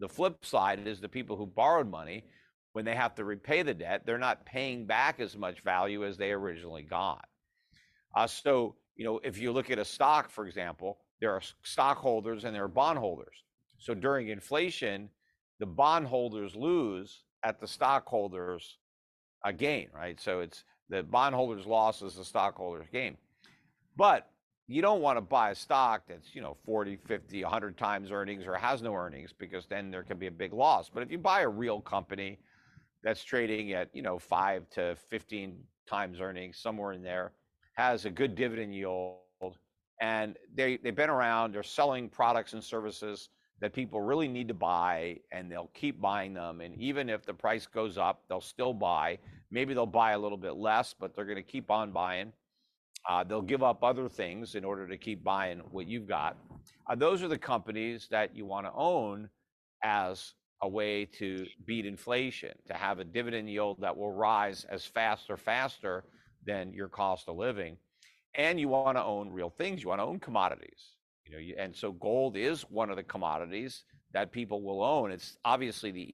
The 0.01 0.10
flip 0.10 0.43
side 0.43 0.88
is 0.88 1.00
the 1.00 1.08
people 1.08 1.38
who 1.38 1.46
borrowed 1.46 1.89
money, 1.89 2.25
when 2.74 2.86
they 2.86 2.96
have 2.96 3.13
to 3.15 3.24
repay 3.24 3.62
the 3.62 3.74
debt, 3.74 4.01
they're 4.05 4.17
not 4.17 4.46
paying 4.46 4.86
back 4.86 5.20
as 5.20 5.38
much 5.38 5.62
value 5.62 6.05
as 6.05 6.17
they 6.17 6.31
originally 6.31 6.81
got. 6.84 7.27
Uh, 8.15 8.25
so, 8.27 8.75
you 8.96 9.05
know, 9.05 9.20
if 9.24 9.38
you 9.38 9.51
look 9.51 9.70
at 9.70 9.77
a 9.77 9.86
stock, 9.86 10.31
for 10.31 10.48
example, 10.48 10.98
there 11.20 11.31
are 11.31 11.41
stockholders 11.63 12.43
and 12.46 12.55
there 12.55 12.63
are 12.63 12.67
bondholders. 12.70 13.43
So 13.77 13.93
during 13.93 14.29
inflation, 14.29 15.10
the 15.60 15.67
bondholders 15.67 16.55
lose 16.55 17.24
at 17.43 17.60
the 17.60 17.67
stockholders 17.67 18.77
uh, 19.46 19.51
gain, 19.51 19.89
right? 19.93 20.20
So 20.20 20.39
it's 20.39 20.63
the 20.89 21.03
bondholder's 21.03 21.65
loss 21.65 22.01
is 22.01 22.15
the 22.15 22.25
stockholder's 22.25 22.88
gain. 22.91 23.17
But 23.96 24.29
you 24.71 24.81
don't 24.81 25.01
want 25.01 25.17
to 25.17 25.21
buy 25.21 25.51
a 25.51 25.55
stock 25.55 26.03
that's, 26.07 26.33
you 26.33 26.41
know, 26.41 26.55
40, 26.65 26.95
50, 26.95 27.43
100 27.43 27.77
times 27.77 28.11
earnings 28.11 28.45
or 28.45 28.55
has 28.55 28.81
no 28.81 28.93
earnings 28.93 29.33
because 29.37 29.65
then 29.65 29.91
there 29.91 30.03
can 30.03 30.17
be 30.17 30.27
a 30.27 30.31
big 30.31 30.53
loss. 30.53 30.89
But 30.89 31.03
if 31.03 31.11
you 31.11 31.17
buy 31.17 31.41
a 31.41 31.49
real 31.49 31.81
company 31.81 32.39
that's 33.03 33.23
trading 33.23 33.73
at, 33.73 33.89
you 33.93 34.01
know, 34.01 34.17
5 34.17 34.69
to 34.71 34.95
15 35.09 35.57
times 35.87 36.21
earnings, 36.21 36.57
somewhere 36.57 36.93
in 36.93 37.03
there, 37.03 37.33
has 37.73 38.05
a 38.05 38.09
good 38.09 38.35
dividend 38.35 38.73
yield, 38.73 39.17
and 40.01 40.37
they, 40.55 40.77
they've 40.77 40.95
been 40.95 41.09
around, 41.09 41.53
they're 41.53 41.63
selling 41.63 42.09
products 42.09 42.53
and 42.53 42.63
services 42.63 43.29
that 43.59 43.73
people 43.73 44.01
really 44.01 44.27
need 44.27 44.47
to 44.47 44.53
buy 44.53 45.19
and 45.31 45.51
they'll 45.51 45.69
keep 45.73 46.01
buying 46.01 46.33
them. 46.33 46.61
And 46.61 46.75
even 46.75 47.09
if 47.09 47.25
the 47.25 47.33
price 47.33 47.67
goes 47.67 47.97
up, 47.97 48.23
they'll 48.27 48.41
still 48.41 48.73
buy. 48.73 49.19
Maybe 49.51 49.73
they'll 49.73 49.85
buy 49.85 50.13
a 50.13 50.19
little 50.19 50.37
bit 50.37 50.55
less, 50.55 50.95
but 50.99 51.15
they're 51.15 51.25
going 51.25 51.35
to 51.35 51.43
keep 51.43 51.69
on 51.69 51.91
buying. 51.91 52.33
Uh, 53.10 53.24
they'll 53.24 53.41
give 53.41 53.63
up 53.63 53.84
other 53.84 54.08
things 54.08 54.55
in 54.55 54.63
order 54.63 54.88
to 54.88 54.98
keep 54.98 55.24
buying 55.24 55.60
what 55.72 55.88
you've 55.88 56.08
got. 56.08 56.38
Uh, 56.89 56.96
those 56.96 57.24
are 57.24 57.27
the 57.27 57.38
companies 57.38 58.08
that 58.12 58.36
you 58.36 58.46
want 58.46 58.65
to 58.65 58.72
own 58.74 59.29
as 59.84 60.34
a 60.62 60.67
way 60.67 61.05
to 61.05 61.46
beat 61.65 61.86
inflation, 61.86 62.51
to 62.67 62.74
have 62.74 63.00
a 63.00 63.03
dividend 63.03 63.50
yield 63.50 63.77
that 63.81 63.98
will 63.98 64.12
rise 64.12 64.65
as 64.70 64.86
fast 64.86 65.29
or 65.29 65.38
faster 65.38 66.03
than 66.46 66.72
your 66.74 66.88
cost 66.88 67.27
of 67.27 67.36
living. 67.36 67.77
And 68.36 68.60
you 68.60 68.70
want 68.70 68.98
to 68.98 69.03
own 69.03 69.31
real 69.31 69.50
things. 69.50 69.81
You 69.81 69.89
want 69.89 70.00
to 70.00 70.05
own 70.05 70.20
commodities. 70.20 70.96
You 71.25 71.34
know, 71.55 71.63
and 71.63 71.75
so 71.75 71.91
gold 71.93 72.38
is 72.38 72.62
one 72.70 72.89
of 72.89 72.96
the 72.96 73.03
commodities 73.03 73.84
that 74.13 74.31
people 74.31 74.62
will 74.62 74.84
own. 74.84 75.12
It's 75.12 75.38
obviously 75.43 75.91
the 75.91 76.13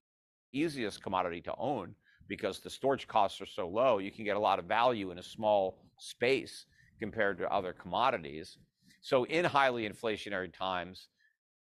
easiest 0.53 1.03
commodity 1.03 1.41
to 1.41 1.53
own 1.57 1.93
because 2.27 2.59
the 2.59 2.69
storage 2.69 3.07
costs 3.07 3.41
are 3.41 3.45
so 3.45 3.67
low. 3.67 3.99
You 3.99 4.11
can 4.11 4.25
get 4.25 4.37
a 4.37 4.39
lot 4.39 4.59
of 4.59 4.65
value 4.65 5.11
in 5.11 5.19
a 5.19 5.23
small 5.23 5.77
space 5.99 6.65
compared 6.99 7.37
to 7.39 7.51
other 7.51 7.73
commodities. 7.73 8.57
So 9.01 9.25
in 9.25 9.45
highly 9.45 9.87
inflationary 9.87 10.53
times, 10.53 11.07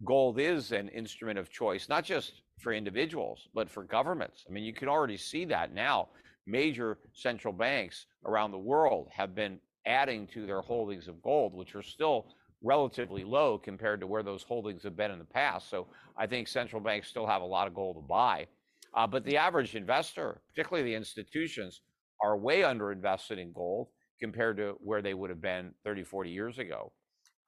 gold 0.04 0.38
is 0.38 0.72
an 0.72 0.88
instrument 0.88 1.38
of 1.38 1.50
choice, 1.50 1.88
not 1.88 2.04
just 2.04 2.42
for 2.60 2.72
individuals, 2.72 3.48
but 3.54 3.68
for 3.68 3.84
governments. 3.84 4.44
I 4.48 4.52
mean, 4.52 4.64
you 4.64 4.72
can 4.72 4.88
already 4.88 5.16
see 5.16 5.44
that 5.46 5.74
now. 5.74 6.08
Major 6.46 6.98
central 7.12 7.52
banks 7.52 8.06
around 8.24 8.50
the 8.50 8.58
world 8.58 9.08
have 9.12 9.34
been 9.34 9.60
adding 9.86 10.26
to 10.28 10.46
their 10.46 10.60
holdings 10.60 11.08
of 11.08 11.22
gold, 11.22 11.54
which 11.54 11.74
are 11.74 11.82
still 11.82 12.26
relatively 12.62 13.24
low 13.24 13.58
compared 13.58 14.00
to 14.00 14.06
where 14.06 14.22
those 14.22 14.42
holdings 14.42 14.82
have 14.82 14.96
been 14.96 15.10
in 15.10 15.18
the 15.18 15.24
past. 15.24 15.68
So 15.68 15.88
I 16.16 16.26
think 16.26 16.48
central 16.48 16.80
banks 16.80 17.08
still 17.08 17.26
have 17.26 17.42
a 17.42 17.46
lot 17.46 17.66
of 17.66 17.74
gold 17.74 17.96
to 17.96 18.02
buy. 18.02 18.46
Uh, 18.94 19.06
but 19.06 19.24
the 19.24 19.36
average 19.36 19.74
investor, 19.74 20.40
particularly 20.48 20.90
the 20.90 20.96
institutions, 20.96 21.80
are 22.20 22.36
way 22.36 22.60
underinvested 22.60 23.38
in 23.38 23.52
gold 23.52 23.88
compared 24.22 24.56
to 24.56 24.76
where 24.78 25.02
they 25.02 25.14
would 25.14 25.30
have 25.30 25.40
been 25.40 25.74
30, 25.84 26.04
40 26.04 26.30
years 26.30 26.58
ago. 26.58 26.92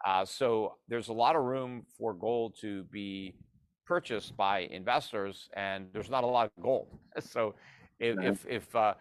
Uh, 0.04 0.25
so 0.25 0.75
there's 0.88 1.09
a 1.09 1.12
lot 1.12 1.37
of 1.37 1.45
room 1.45 1.87
for 1.97 2.12
gold 2.12 2.57
to 2.61 2.83
be 2.85 3.33
purchased 3.87 4.37
by 4.37 4.61
investors, 4.73 5.49
and 5.57 5.87
there's 5.93 6.11
not 6.11 6.25
a 6.25 6.26
lot 6.26 6.50
of 6.57 6.62
gold. 6.62 6.88
So 7.21 7.54
if, 8.00 8.19
if, 8.19 8.47
if 8.49 8.76
uh, 8.76 8.95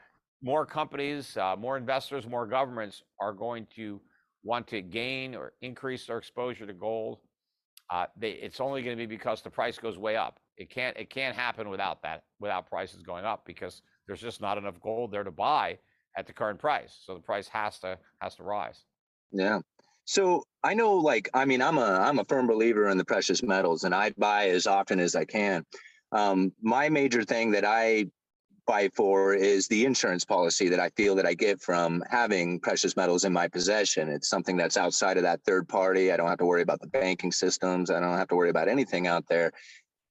more 0.44 0.68
companies, 0.68 1.36
uh, 1.36 1.56
more 1.58 1.78
investors, 1.78 2.28
more 2.28 2.46
governments 2.46 3.02
are 3.20 3.34
going 3.34 3.66
to 3.76 4.00
want 4.44 4.68
to 4.68 4.82
gain 4.82 5.34
or 5.34 5.54
increase 5.62 6.06
their 6.06 6.20
exposure 6.20 6.68
to 6.68 6.74
gold, 6.74 7.18
uh, 7.90 8.06
they, 8.16 8.32
it's 8.34 8.60
only 8.60 8.84
going 8.84 8.96
to 8.96 9.02
be 9.02 9.08
because 9.08 9.42
the 9.42 9.50
price 9.50 9.80
goes 9.80 9.98
way 9.98 10.16
up. 10.16 10.40
It 10.58 10.70
can't 10.70 10.96
it 10.96 11.10
can't 11.10 11.36
happen 11.36 11.70
without 11.70 12.04
that 12.04 12.24
without 12.40 12.70
prices 12.70 13.02
going 13.02 13.26
up 13.26 13.44
because 13.46 13.82
there's 14.06 14.22
just 14.22 14.40
not 14.40 14.60
enough 14.60 14.80
gold 14.80 15.12
there 15.12 15.24
to 15.24 15.32
buy 15.32 15.80
at 16.18 16.28
the 16.28 16.34
current 16.34 16.60
price. 16.60 17.00
So 17.06 17.14
the 17.14 17.20
price 17.20 17.48
has 17.48 17.80
to 17.80 17.98
has 18.20 18.36
to 18.36 18.44
rise. 18.44 18.84
Yeah. 19.32 19.60
So 20.06 20.44
I 20.64 20.74
know, 20.74 20.96
like, 20.96 21.30
I 21.34 21.46
mean, 21.46 21.62
I'm 21.62 21.78
a 21.78 21.82
I'm 21.82 22.20
a 22.20 22.26
firm 22.26 22.48
believer 22.48 22.90
in 22.90 22.98
the 22.98 23.06
precious 23.06 23.42
metals, 23.42 23.84
and 23.84 23.96
I 23.96 24.12
buy 24.18 24.50
as 24.50 24.68
often 24.68 25.00
as 25.00 25.16
I 25.16 25.26
can. 25.26 25.66
Um, 26.12 26.52
my 26.62 26.90
major 26.90 27.24
thing 27.24 27.52
that 27.52 27.66
I 27.66 28.08
buy 28.66 28.90
for 28.96 29.34
is 29.34 29.68
the 29.68 29.86
insurance 29.86 30.24
policy 30.24 30.70
that 30.70 30.80
I 30.80 30.90
feel 30.90 31.16
that 31.16 31.26
I 31.26 31.34
get 31.34 31.62
from 31.62 32.04
having 32.10 32.60
precious 32.60 32.96
metals 32.96 33.26
in 33.26 33.34
my 33.34 33.48
possession. 33.48 34.10
It's 34.10 34.30
something 34.30 34.56
that's 34.56 34.78
outside 34.78 35.18
of 35.18 35.24
that 35.24 35.42
third 35.46 35.68
party. 35.68 36.12
I 36.12 36.18
don't 36.18 36.30
have 36.30 36.38
to 36.38 36.46
worry 36.46 36.62
about 36.62 36.80
the 36.80 36.88
banking 36.88 37.32
systems. 37.32 37.90
I 37.90 38.00
don't 38.00 38.18
have 38.18 38.30
to 38.30 38.36
worry 38.36 38.50
about 38.50 38.70
anything 38.70 39.08
out 39.08 39.28
there. 39.28 39.52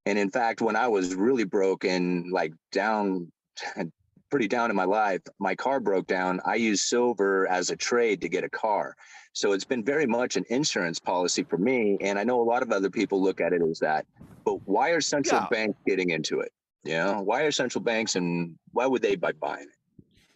And 0.05 0.19
in 0.19 0.31
fact, 0.31 0.61
when 0.61 0.77
I 0.77 0.89
was 0.89 1.15
really 1.15 1.45
broken, 1.45 2.31
like 2.31 2.53
down 2.73 3.31
pretty 4.33 4.49
down 4.49 4.71
in 4.71 4.75
my 4.75 4.87
life, 4.87 5.21
my 5.39 5.55
car 5.55 5.79
broke 5.79 6.07
down. 6.07 6.41
I 6.47 6.55
used 6.55 6.85
silver 6.85 7.47
as 7.49 7.69
a 7.69 7.77
trade 7.77 8.23
to 8.23 8.31
get 8.31 8.45
a 8.45 8.49
car. 8.49 8.97
So 9.35 9.53
it's 9.53 9.65
been 9.65 9.85
very 9.85 10.07
much 10.07 10.37
an 10.37 10.45
insurance 10.49 10.99
policy 10.99 11.43
for 11.43 11.59
me. 11.59 11.99
And 12.01 12.19
I 12.19 12.25
know 12.25 12.41
a 12.41 12.43
lot 12.43 12.63
of 12.63 12.73
other 12.73 12.89
people 12.89 13.23
look 13.23 13.43
at 13.43 13.53
it 13.53 13.61
as 13.61 13.79
that. 13.81 14.07
But 14.47 14.67
why 14.67 14.89
are 14.91 15.03
central 15.03 15.43
yeah. 15.43 15.49
banks 15.51 15.79
getting 15.87 16.11
into 16.11 16.41
it? 16.41 16.51
You 16.83 16.95
know, 16.95 17.21
why 17.23 17.43
are 17.43 17.51
central 17.53 17.85
banks 17.85 18.17
and 18.17 18.57
why 18.73 18.87
would 18.87 19.03
they 19.03 19.17
buy 19.17 19.33
buying 19.33 19.65
it? 19.65 19.77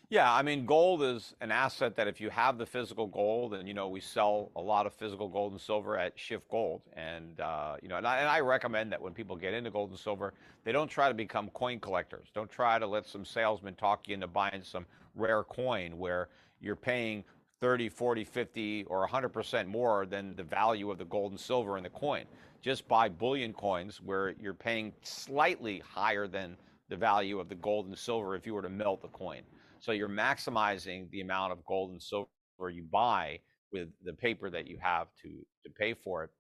Yeah, 0.09 0.33
I 0.33 0.43
mean, 0.43 0.67
gold 0.67 1.03
is 1.03 1.35
an 1.41 1.51
asset 1.51 1.97
that 1.97 2.07
if 2.07 2.21
you 2.21 2.31
have 2.31 2.59
the 2.59 2.67
physical 2.67 3.09
gold, 3.09 3.55
and 3.55 3.67
you 3.67 3.75
know, 3.75 3.89
we 3.89 4.01
sell 4.01 4.53
a 4.55 4.61
lot 4.61 4.87
of 4.87 4.95
physical 4.95 5.29
gold 5.29 5.51
and 5.51 5.61
silver 5.61 5.99
at 5.99 6.17
Schiff 6.17 6.49
Gold, 6.49 6.83
and 6.93 7.41
uh, 7.41 7.75
you 7.83 7.89
know, 7.89 7.97
and 7.97 8.07
I, 8.07 8.19
and 8.19 8.29
I, 8.29 8.39
recommend 8.39 8.93
that 8.93 9.03
when 9.03 9.15
people 9.15 9.35
get 9.35 9.53
into 9.53 9.69
gold 9.69 9.91
and 9.91 9.99
silver, 9.99 10.33
they 10.63 10.71
don't 10.71 10.89
try 10.89 11.09
to 11.09 11.15
become 11.15 11.51
coin 11.51 11.81
collectors. 11.81 12.29
Don't 12.33 12.49
try 12.49 12.79
to 12.79 12.87
let 12.87 13.05
some 13.05 13.25
salesman 13.25 13.75
talk 13.75 14.07
you 14.07 14.15
into 14.15 14.29
buying 14.29 14.63
some 14.63 14.87
rare 15.17 15.43
coin 15.43 15.99
where 15.99 16.29
you're 16.61 16.77
paying 16.77 17.25
30, 17.61 17.89
40, 17.89 18.23
50, 18.23 18.85
or 18.85 19.09
100% 19.09 19.67
more 19.67 20.07
than 20.07 20.37
the 20.37 20.45
value 20.45 20.89
of 20.89 20.99
the 20.99 21.05
gold 21.07 21.33
and 21.33 21.41
silver 21.41 21.79
in 21.79 21.83
the 21.83 21.91
coin. 21.91 22.27
Just 22.63 22.87
buy 22.87 23.09
bullion 23.09 23.53
coins 23.53 24.01
where 24.01 24.35
you're 24.41 24.55
paying 24.55 24.93
slightly 25.03 25.81
higher 25.81 26.29
than 26.29 26.57
the 26.89 26.97
value 26.97 27.41
of 27.41 27.49
the 27.49 27.57
gold 27.57 27.87
and 27.87 27.99
silver 27.99 28.37
if 28.37 28.47
you 28.47 28.55
were 28.55 28.63
to 28.63 28.69
melt 28.69 29.03
the 29.03 29.09
coin. 29.09 29.43
So 29.81 29.93
you're 29.93 30.09
maximizing 30.09 31.11
the 31.11 31.21
amount 31.21 31.53
of 31.53 31.65
gold 31.65 31.91
and 31.91 32.03
silver 32.03 32.29
you 32.71 32.85
buy 32.91 33.41
with 33.73 33.89
the 34.05 34.13
paper 34.13 34.51
that 34.51 34.67
you 34.67 34.79
have 34.81 35.09
to, 35.23 35.29
to 35.65 35.71
pay 35.79 35.95
for 35.95 36.25
it. 36.25 36.31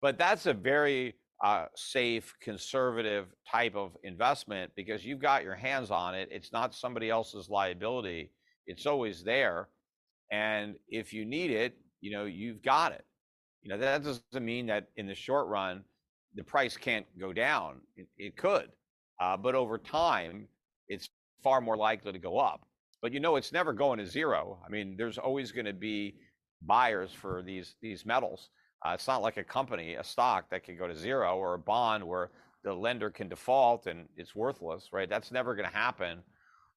But 0.00 0.18
that's 0.18 0.46
a 0.46 0.52
very 0.52 1.14
uh, 1.42 1.66
safe, 1.74 2.34
conservative 2.40 3.26
type 3.50 3.74
of 3.74 3.96
investment 4.04 4.72
because 4.76 5.04
you've 5.04 5.20
got 5.20 5.44
your 5.44 5.56
hands 5.56 5.90
on 5.90 6.14
it. 6.14 6.28
It's 6.30 6.52
not 6.52 6.74
somebody 6.74 7.10
else's 7.10 7.48
liability. 7.48 8.30
It's 8.66 8.86
always 8.86 9.24
there. 9.24 9.68
And 10.30 10.76
if 10.88 11.12
you 11.12 11.24
need 11.24 11.50
it, 11.50 11.76
you 12.00 12.12
know, 12.12 12.24
you've 12.24 12.62
got 12.62 12.92
it. 12.92 13.04
You 13.62 13.70
know, 13.70 13.78
that 13.78 14.02
doesn't 14.02 14.44
mean 14.44 14.66
that 14.66 14.88
in 14.96 15.06
the 15.06 15.14
short 15.14 15.46
run, 15.48 15.84
the 16.34 16.42
price 16.42 16.76
can't 16.76 17.06
go 17.18 17.32
down. 17.32 17.80
It, 17.96 18.06
it 18.18 18.36
could. 18.36 18.70
Uh, 19.20 19.36
but 19.36 19.54
over 19.54 19.78
time, 19.78 20.48
it's 20.88 21.08
far 21.42 21.60
more 21.60 21.76
likely 21.76 22.12
to 22.12 22.18
go 22.18 22.38
up. 22.38 22.66
But 23.00 23.12
you 23.12 23.20
know, 23.20 23.36
it's 23.36 23.52
never 23.52 23.72
going 23.72 23.98
to 23.98 24.06
zero. 24.06 24.58
I 24.64 24.70
mean, 24.70 24.96
there's 24.96 25.18
always 25.18 25.52
going 25.52 25.66
to 25.66 25.72
be 25.72 26.14
buyers 26.62 27.10
for 27.12 27.42
these 27.42 27.74
these 27.82 28.06
metals. 28.06 28.50
Uh, 28.84 28.92
it's 28.94 29.06
not 29.06 29.22
like 29.22 29.36
a 29.36 29.44
company, 29.44 29.94
a 29.94 30.04
stock 30.04 30.50
that 30.50 30.64
can 30.64 30.76
go 30.76 30.86
to 30.88 30.96
zero, 30.96 31.36
or 31.36 31.54
a 31.54 31.58
bond 31.58 32.04
where 32.04 32.30
the 32.64 32.72
lender 32.72 33.10
can 33.10 33.28
default 33.28 33.86
and 33.86 34.08
it's 34.16 34.34
worthless, 34.34 34.88
right? 34.92 35.08
That's 35.08 35.32
never 35.32 35.54
going 35.54 35.68
to 35.68 35.76
happen 35.76 36.22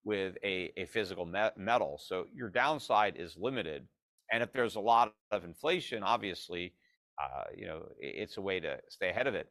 with 0.04 0.36
a, 0.44 0.72
a 0.78 0.86
physical 0.86 1.26
metal. 1.58 2.00
So 2.04 2.26
your 2.34 2.50
downside 2.50 3.16
is 3.18 3.36
limited. 3.38 3.88
And 4.32 4.42
if 4.42 4.52
there's 4.54 4.76
a 4.76 4.80
lot 4.80 5.14
of 5.32 5.44
inflation, 5.44 6.04
obviously, 6.04 6.74
uh, 7.22 7.46
you 7.56 7.66
know, 7.66 7.84
it's 8.00 8.38
a 8.38 8.42
way 8.42 8.60
to 8.60 8.80
stay 8.90 9.10
ahead 9.10 9.28
of 9.28 9.36
it. 9.36 9.48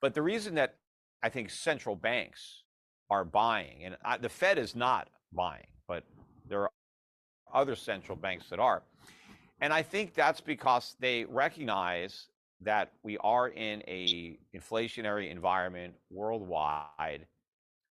But 0.00 0.14
the 0.14 0.22
reason 0.22 0.54
that 0.56 0.76
I 1.22 1.28
think 1.28 1.50
central 1.50 1.94
banks 1.94 2.61
are 3.12 3.24
buying, 3.24 3.84
and 3.84 3.96
I, 4.04 4.16
the 4.16 4.30
Fed 4.30 4.58
is 4.58 4.74
not 4.74 5.08
buying, 5.32 5.66
but 5.86 6.02
there 6.48 6.62
are 6.62 6.70
other 7.52 7.76
central 7.76 8.16
banks 8.16 8.48
that 8.48 8.58
are. 8.58 8.82
And 9.60 9.72
I 9.72 9.82
think 9.82 10.14
that's 10.14 10.40
because 10.40 10.96
they 10.98 11.24
recognize 11.26 12.28
that 12.62 12.92
we 13.02 13.18
are 13.18 13.48
in 13.48 13.82
a 13.86 14.38
inflationary 14.56 15.30
environment 15.30 15.94
worldwide 16.10 17.26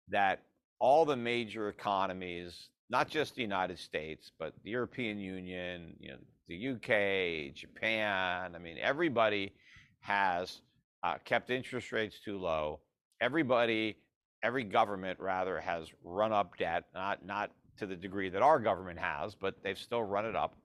that 0.10 0.44
all 0.80 1.04
the 1.04 1.16
major 1.16 1.68
economies, 1.68 2.70
not 2.90 3.10
just 3.10 3.36
the 3.36 3.42
United 3.42 3.80
States, 3.80 4.32
but 4.38 4.54
the 4.64 4.70
European 4.70 5.18
Union, 5.18 5.96
you 6.00 6.12
know, 6.12 6.18
the 6.48 6.68
UK, 6.70 7.56
Japan, 7.56 8.56
I 8.56 8.60
mean, 8.60 8.78
everybody 8.80 9.54
has 10.02 10.62
uh, 11.04 11.16
kept 11.26 11.50
interest 11.50 11.92
rates 11.92 12.20
too 12.24 12.38
low. 12.38 12.80
Everybody, 13.20 13.98
every 14.44 14.64
government 14.64 15.20
rather, 15.20 15.60
has 15.60 15.88
run 16.04 16.32
up 16.32 16.58
debt, 16.58 16.86
not 16.94 17.26
not 17.26 17.52
to 17.78 17.86
the 17.86 17.96
degree 17.96 18.30
that 18.30 18.42
our 18.42 18.60
government 18.60 19.00
has, 19.00 19.36
but 19.36 19.56
they've 19.64 19.78
still 19.78 20.04
run 20.04 20.26
it 20.26 20.36
up. 20.36 20.56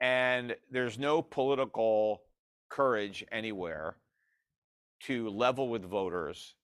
And 0.00 0.54
there's 0.70 0.98
no 0.98 1.22
political 1.22 2.22
courage 2.68 3.24
anywhere 3.32 3.96
to 5.00 5.28
level 5.30 5.68
with 5.68 5.82
voters 5.82 6.54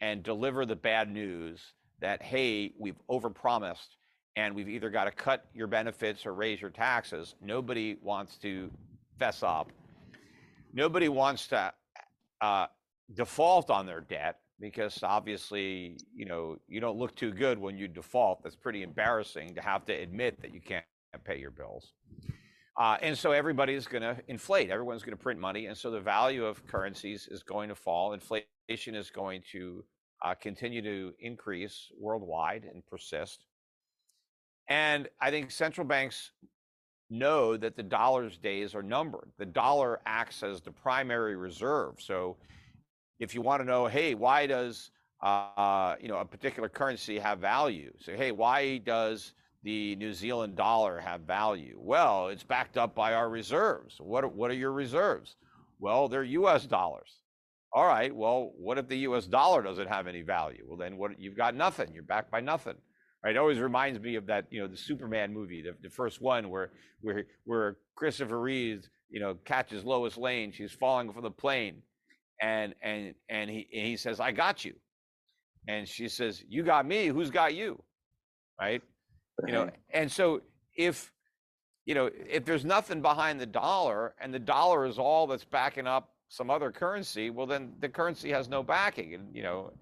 and 0.00 0.22
deliver 0.22 0.66
the 0.66 0.76
bad 0.76 1.10
news 1.10 1.60
that, 2.00 2.22
hey, 2.22 2.72
we've 2.78 2.98
overpromised 3.08 3.96
and 4.36 4.54
we've 4.54 4.68
either 4.68 4.90
got 4.90 5.04
to 5.04 5.12
cut 5.12 5.46
your 5.54 5.66
benefits 5.66 6.26
or 6.26 6.34
raise 6.34 6.60
your 6.60 6.70
taxes. 6.70 7.34
Nobody 7.40 7.96
wants 8.02 8.36
to 8.38 8.70
fess 9.18 9.42
up. 9.42 9.70
Nobody 10.72 11.08
wants 11.08 11.46
to 11.48 11.72
uh, 12.40 12.66
default 13.14 13.70
on 13.70 13.86
their 13.86 14.00
debt 14.00 14.40
because 14.60 15.02
obviously, 15.02 15.98
you 16.14 16.24
know, 16.24 16.56
you 16.68 16.80
don't 16.80 16.96
look 16.96 17.14
too 17.16 17.32
good 17.32 17.58
when 17.58 17.76
you 17.76 17.88
default. 17.88 18.42
That's 18.42 18.56
pretty 18.56 18.82
embarrassing 18.82 19.54
to 19.54 19.60
have 19.60 19.84
to 19.86 19.92
admit 19.92 20.40
that 20.42 20.54
you 20.54 20.60
can't 20.60 20.84
pay 21.24 21.38
your 21.38 21.50
bills. 21.50 21.92
Uh, 22.76 22.96
and 23.02 23.16
so 23.16 23.32
everybody's 23.32 23.86
going 23.86 24.02
to 24.02 24.16
inflate. 24.26 24.70
Everyone's 24.70 25.02
going 25.02 25.16
to 25.16 25.22
print 25.22 25.38
money. 25.38 25.66
And 25.66 25.76
so 25.76 25.90
the 25.90 26.00
value 26.00 26.44
of 26.44 26.66
currencies 26.66 27.28
is 27.30 27.42
going 27.42 27.68
to 27.68 27.74
fall. 27.74 28.12
Inflation 28.12 28.94
is 28.94 29.10
going 29.10 29.42
to 29.52 29.84
uh, 30.24 30.34
continue 30.34 30.82
to 30.82 31.12
increase 31.20 31.88
worldwide 32.00 32.64
and 32.64 32.84
persist. 32.86 33.44
And 34.68 35.08
I 35.20 35.30
think 35.30 35.50
central 35.50 35.86
banks 35.86 36.32
know 37.10 37.56
that 37.56 37.76
the 37.76 37.82
dollar's 37.82 38.38
days 38.38 38.74
are 38.74 38.82
numbered. 38.82 39.30
The 39.38 39.46
dollar 39.46 40.00
acts 40.06 40.42
as 40.42 40.60
the 40.60 40.72
primary 40.72 41.36
reserve. 41.36 41.96
So 41.98 42.38
if 43.18 43.34
you 43.34 43.42
want 43.42 43.62
to 43.62 43.66
know, 43.66 43.86
hey, 43.86 44.14
why 44.14 44.46
does 44.46 44.90
uh, 45.22 45.96
you 46.00 46.08
know 46.08 46.18
a 46.18 46.24
particular 46.24 46.68
currency 46.68 47.18
have 47.18 47.38
value? 47.38 47.92
So 48.00 48.14
hey, 48.14 48.32
why 48.32 48.78
does 48.78 49.32
the 49.62 49.96
New 49.96 50.12
Zealand 50.12 50.56
dollar 50.56 51.00
have 51.00 51.22
value? 51.22 51.78
Well, 51.80 52.28
it's 52.28 52.44
backed 52.44 52.76
up 52.76 52.94
by 52.94 53.14
our 53.14 53.28
reserves. 53.28 53.96
What 53.98 54.24
are, 54.24 54.28
what 54.28 54.50
are 54.50 54.54
your 54.54 54.72
reserves? 54.72 55.36
Well, 55.80 56.08
they're 56.08 56.22
U.S. 56.24 56.66
dollars. 56.66 57.10
All 57.72 57.86
right. 57.86 58.14
Well, 58.14 58.52
what 58.56 58.78
if 58.78 58.88
the 58.88 58.98
U.S. 58.98 59.26
dollar 59.26 59.62
doesn't 59.62 59.88
have 59.88 60.06
any 60.06 60.22
value? 60.22 60.64
Well, 60.68 60.76
then 60.76 60.96
what? 60.96 61.18
You've 61.18 61.36
got 61.36 61.56
nothing. 61.56 61.92
You're 61.92 62.04
backed 62.04 62.30
by 62.30 62.40
nothing. 62.40 62.76
Right? 63.24 63.34
It 63.34 63.38
always 63.38 63.58
reminds 63.58 63.98
me 63.98 64.16
of 64.16 64.26
that, 64.26 64.44
you 64.50 64.60
know, 64.60 64.68
the 64.68 64.76
Superman 64.76 65.32
movie, 65.32 65.62
the, 65.62 65.74
the 65.82 65.90
first 65.90 66.20
one 66.20 66.50
where 66.50 66.70
where 67.00 67.24
where 67.44 67.78
Christopher 67.96 68.40
Reeve, 68.40 68.88
you 69.10 69.18
know, 69.18 69.34
catches 69.44 69.82
Lois 69.82 70.16
Lane. 70.16 70.52
She's 70.52 70.72
falling 70.72 71.10
from 71.12 71.22
the 71.22 71.30
plane, 71.30 71.82
and 72.40 72.74
and 72.82 73.14
and 73.28 73.50
he 73.50 73.66
and 73.72 73.86
he 73.86 73.96
says, 73.96 74.20
"I 74.20 74.32
got 74.32 74.64
you," 74.64 74.74
and 75.68 75.88
she 75.88 76.08
says, 76.08 76.44
"You 76.48 76.62
got 76.62 76.86
me. 76.86 77.06
Who's 77.06 77.30
got 77.30 77.54
you?" 77.54 77.82
Right? 78.60 78.82
You 79.46 79.52
know, 79.52 79.70
and 79.90 80.10
so 80.10 80.42
if 80.76 81.12
you 81.86 81.94
know 81.94 82.10
if 82.28 82.44
there's 82.44 82.64
nothing 82.64 83.02
behind 83.02 83.40
the 83.40 83.46
dollar, 83.46 84.14
and 84.20 84.32
the 84.32 84.38
dollar 84.38 84.86
is 84.86 84.98
all 84.98 85.26
that's 85.26 85.44
backing 85.44 85.86
up 85.86 86.10
some 86.28 86.50
other 86.50 86.70
currency, 86.70 87.30
well, 87.30 87.46
then 87.46 87.72
the 87.80 87.88
currency 87.88 88.30
has 88.30 88.48
no 88.48 88.62
backing, 88.62 89.14
and 89.14 89.34
you 89.34 89.42
know, 89.42 89.72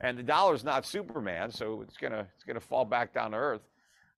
and 0.00 0.18
the 0.18 0.22
dollar's 0.22 0.64
not 0.64 0.86
Superman, 0.86 1.50
so 1.50 1.82
it's 1.82 1.96
gonna 1.96 2.26
it's 2.34 2.44
gonna 2.44 2.60
fall 2.60 2.84
back 2.84 3.12
down 3.12 3.32
to 3.32 3.36
earth. 3.36 3.62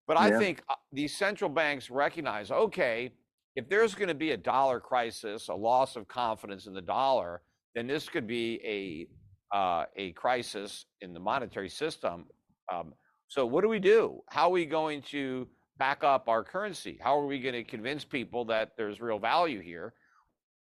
But 0.06 0.16
I 0.16 0.30
yeah. 0.30 0.38
think 0.38 0.62
uh, 0.68 0.74
these 0.92 1.16
central 1.16 1.50
banks 1.50 1.90
recognize, 1.90 2.50
okay, 2.50 3.12
if 3.56 3.68
there's 3.68 3.94
going 3.94 4.08
to 4.08 4.14
be 4.14 4.30
a 4.32 4.36
dollar 4.36 4.78
crisis, 4.78 5.48
a 5.48 5.54
loss 5.54 5.96
of 5.96 6.06
confidence 6.06 6.66
in 6.66 6.74
the 6.74 6.82
dollar, 6.82 7.42
then 7.76 7.88
this 7.88 8.08
could 8.10 8.28
be 8.28 8.60
a 8.64 9.08
uh, 9.56 9.86
a 9.96 10.12
crisis 10.14 10.86
in 11.02 11.14
the 11.14 11.20
monetary 11.20 11.70
system. 11.70 12.26
Um, 12.72 12.94
so 13.28 13.46
what 13.46 13.62
do 13.62 13.68
we 13.70 13.80
do? 13.80 14.22
How 14.30 14.48
are 14.48 14.52
we 14.52 14.66
going 14.66 15.02
to 15.10 15.48
back 15.78 16.04
up 16.04 16.28
our 16.28 16.44
currency? 16.44 16.98
How 17.02 17.18
are 17.18 17.26
we 17.26 17.40
going 17.40 17.54
to 17.54 17.64
convince 17.64 18.04
people 18.04 18.46
that 18.46 18.72
there's 18.78 19.00
real 19.00 19.20
value 19.20 19.60
here? 19.62 19.94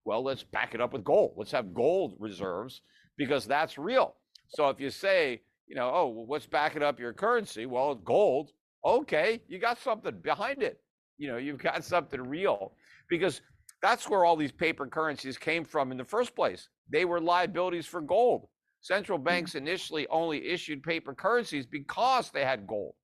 Well, 0.06 0.24
let's 0.24 0.44
back 0.44 0.74
it 0.74 0.82
up 0.82 0.94
with 0.94 1.04
gold. 1.04 1.34
Let's 1.36 1.52
have 1.52 1.74
gold 1.74 2.16
reserves 2.20 2.82
because 3.18 3.46
that's 3.46 3.78
real. 3.78 4.16
So 4.48 4.70
if 4.70 4.80
you 4.80 4.90
say, 4.90 5.42
you 5.68 5.76
know, 5.76 5.90
oh, 5.94 6.08
well, 6.08 6.26
what's 6.26 6.46
backing 6.46 6.82
up 6.84 7.00
your 7.00 7.14
currency? 7.14 7.66
Well, 7.66 7.94
gold. 7.96 8.52
Okay, 8.84 9.42
you 9.48 9.60
got 9.60 9.78
something 9.80 10.20
behind 10.22 10.62
it. 10.62 10.80
You 11.18 11.28
know, 11.28 11.38
you've 11.38 11.58
got 11.62 11.84
something 11.84 12.22
real 12.22 12.74
because 13.10 13.42
That's 13.82 14.08
where 14.10 14.24
all 14.24 14.36
these 14.36 14.52
paper 14.52 14.86
currencies 14.88 15.38
came 15.38 15.64
from 15.64 15.92
in 15.92 15.98
the 15.98 16.04
first 16.04 16.36
place. 16.36 16.68
They 16.90 17.04
were 17.04 17.20
liabilities 17.20 17.86
for 17.86 18.00
gold. 18.00 18.48
Central 18.80 19.18
Hmm. 19.18 19.24
banks 19.24 19.54
initially 19.54 20.06
only 20.08 20.46
issued 20.46 20.82
paper 20.82 21.14
currencies 21.14 21.66
because 21.66 22.30
they 22.30 22.44
had 22.44 22.66
gold. 22.66 22.94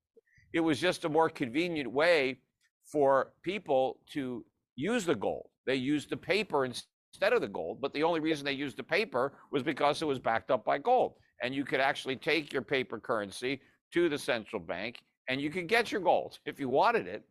It 0.53 0.61
was 0.61 0.81
just 0.81 1.05
a 1.05 1.09
more 1.09 1.29
convenient 1.31 1.91
way 1.91 2.41
for 2.85 3.33
people 3.43 4.01
to 4.13 4.45
use 4.77 5.05
the 5.05 5.15
gold. 5.15 5.51
They 5.67 5.75
used 5.77 6.09
the 6.11 6.17
paper 6.17 6.65
instead 6.65 7.33
of 7.33 7.41
the 7.41 7.49
gold, 7.49 7.81
but 7.81 7.93
the 7.93 8.03
only 8.03 8.21
reason 8.21 8.45
they 8.45 8.53
used 8.53 8.77
the 8.79 8.83
paper 8.83 9.39
was 9.51 9.63
because 9.63 10.01
it 10.03 10.07
was 10.07 10.19
backed 10.19 10.51
up 10.51 10.65
by 10.65 10.79
gold. 10.79 11.15
And 11.43 11.55
you 11.55 11.65
could 11.65 11.81
actually 11.81 12.17
take 12.17 12.53
your 12.53 12.63
paper 12.63 12.99
currency 12.99 13.61
to 13.93 14.09
the 14.09 14.19
central 14.19 14.61
bank 14.61 15.01
and 15.29 15.41
you 15.41 15.51
could 15.51 15.69
get 15.69 15.93
your 15.93 16.01
gold 16.01 16.39
if 16.47 16.59
you 16.59 16.69
wanted 16.69 17.07
it. 17.07 17.25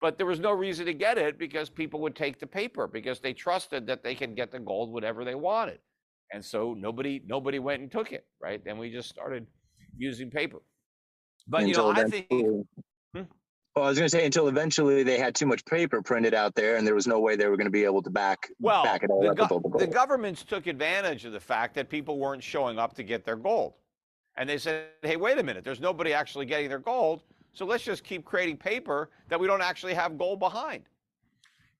But 0.00 0.16
there 0.16 0.26
was 0.26 0.40
no 0.40 0.52
reason 0.52 0.86
to 0.86 0.94
get 0.94 1.18
it 1.18 1.38
because 1.38 1.68
people 1.68 2.00
would 2.00 2.16
take 2.16 2.38
the 2.38 2.46
paper 2.46 2.86
because 2.86 3.20
they 3.20 3.34
trusted 3.34 3.86
that 3.88 4.02
they 4.02 4.14
could 4.14 4.34
get 4.36 4.50
the 4.50 4.60
gold 4.60 4.92
whatever 4.92 5.24
they 5.24 5.34
wanted. 5.34 5.80
And 6.32 6.44
so 6.44 6.74
nobody 6.74 7.22
nobody 7.26 7.58
went 7.58 7.82
and 7.82 7.90
took 7.90 8.12
it, 8.12 8.26
right? 8.40 8.64
Then 8.64 8.78
we 8.78 8.90
just 8.90 9.08
started 9.08 9.46
using 9.96 10.30
paper. 10.30 10.62
But 11.48 11.66
you 11.66 11.74
know, 11.74 11.90
I 11.90 12.04
think 12.04 12.28
Hmm? 13.14 13.22
Well, 13.74 13.84
I 13.84 13.88
was 13.88 13.98
going 13.98 14.08
to 14.08 14.10
say 14.10 14.24
until 14.24 14.48
eventually 14.48 15.02
they 15.02 15.18
had 15.18 15.34
too 15.34 15.46
much 15.46 15.64
paper 15.64 16.02
printed 16.02 16.34
out 16.34 16.54
there, 16.54 16.76
and 16.76 16.86
there 16.86 16.94
was 16.94 17.06
no 17.06 17.20
way 17.20 17.36
they 17.36 17.46
were 17.46 17.56
going 17.56 17.66
to 17.66 17.72
be 17.72 17.84
able 17.84 18.02
to 18.02 18.10
back 18.10 18.48
well, 18.60 18.84
back 18.84 19.02
it 19.02 19.10
all 19.10 19.22
the, 19.22 19.30
up 19.30 19.38
with 19.38 19.52
all 19.52 19.60
the 19.60 19.68
go- 19.68 19.78
the 19.78 19.86
governments 19.86 20.44
took 20.44 20.66
advantage 20.66 21.24
of 21.24 21.32
the 21.32 21.40
fact 21.40 21.74
that 21.74 21.88
people 21.88 22.18
weren't 22.18 22.42
showing 22.42 22.78
up 22.78 22.94
to 22.94 23.02
get 23.02 23.24
their 23.24 23.36
gold. 23.36 23.74
And 24.36 24.48
they 24.48 24.58
said, 24.58 24.86
hey, 25.02 25.16
wait 25.16 25.38
a 25.38 25.42
minute, 25.42 25.64
there's 25.64 25.80
nobody 25.80 26.12
actually 26.12 26.46
getting 26.46 26.68
their 26.68 26.78
gold. 26.78 27.22
So 27.52 27.66
let's 27.66 27.84
just 27.84 28.04
keep 28.04 28.24
creating 28.24 28.56
paper 28.56 29.10
that 29.28 29.38
we 29.38 29.46
don't 29.46 29.60
actually 29.60 29.94
have 29.94 30.16
gold 30.16 30.38
behind. 30.38 30.84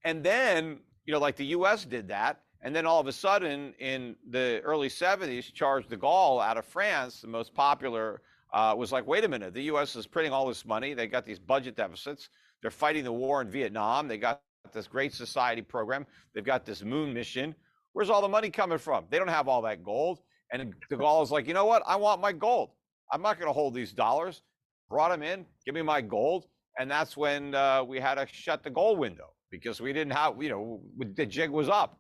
And 0.05 0.23
then, 0.23 0.81
you 1.07 1.13
know, 1.13 1.21
like 1.21 1.37
the 1.37 1.47
US 1.47 1.85
did 1.85 2.09
that. 2.09 2.43
And 2.63 2.77
then 2.77 2.85
all 2.87 3.01
of 3.01 3.07
a 3.07 3.13
sudden, 3.13 3.73
in 3.79 4.17
the 4.29 4.61
early 4.65 4.89
70s, 4.89 5.53
Charles 5.53 5.87
de 5.87 5.97
Gaulle 5.97 6.45
out 6.45 6.59
of 6.59 6.65
France, 6.67 7.23
the 7.23 7.29
most 7.29 7.55
popular, 7.55 8.21
uh, 8.53 8.75
was 8.77 8.93
like, 8.93 9.07
wait 9.07 9.25
a 9.25 9.29
minute, 9.29 9.55
the 9.55 9.63
US 9.63 9.97
is 9.97 10.07
printing 10.07 10.33
all 10.33 10.47
this 10.47 10.67
money. 10.67 10.93
They 10.93 11.07
got 11.07 11.25
these 11.25 11.39
budget 11.39 11.77
deficits. 11.77 12.29
They're 12.61 12.71
fighting 12.71 13.05
the 13.05 13.13
war 13.13 13.41
in 13.41 13.51
Vietnam. 13.51 14.09
They 14.09 14.19
got 14.19 14.43
this 14.73 14.87
Great 14.87 15.15
Society 15.15 15.63
program. 15.63 16.07
They've 16.35 16.45
got 16.45 16.67
this 16.67 16.83
moon 16.83 17.15
mission. 17.15 17.55
Where's 17.93 18.11
all 18.11 18.21
the 18.21 18.29
money 18.29 18.51
coming 18.51 18.79
from? 18.79 19.07
They 19.11 19.19
don't 19.19 19.29
have 19.29 19.49
all 19.49 19.63
that 19.63 19.83
gold. 19.83 20.21
And 20.53 20.75
de 20.91 20.97
Gaulle 20.97 21.23
is 21.23 21.31
like, 21.31 21.47
you 21.47 21.55
know 21.55 21.65
what? 21.65 21.83
I 21.87 21.97
want 21.97 22.21
my 22.21 22.33
gold. 22.33 22.71
I'm 23.13 23.23
not 23.23 23.39
going 23.39 23.49
to 23.49 23.53
hold 23.53 23.75
these 23.75 23.93
dollars. 23.93 24.43
Brought 24.89 25.11
them 25.11 25.23
in, 25.23 25.47
give 25.65 25.75
me 25.75 25.83
my 25.83 26.01
gold. 26.01 26.47
And 26.79 26.91
that's 26.91 27.17
when 27.17 27.55
uh, 27.55 27.85
we 27.85 28.01
had 28.01 28.15
to 28.15 28.27
shut 28.31 28.63
the 28.63 28.71
gold 28.71 28.99
window 28.99 29.33
because 29.51 29.81
we 29.81 29.93
didn't 29.93 30.13
have, 30.13 30.43
you 30.43 30.49
know, 30.49 30.81
the 31.17 31.27
jig 31.27 31.51
was 31.51 31.69
up. 31.69 32.00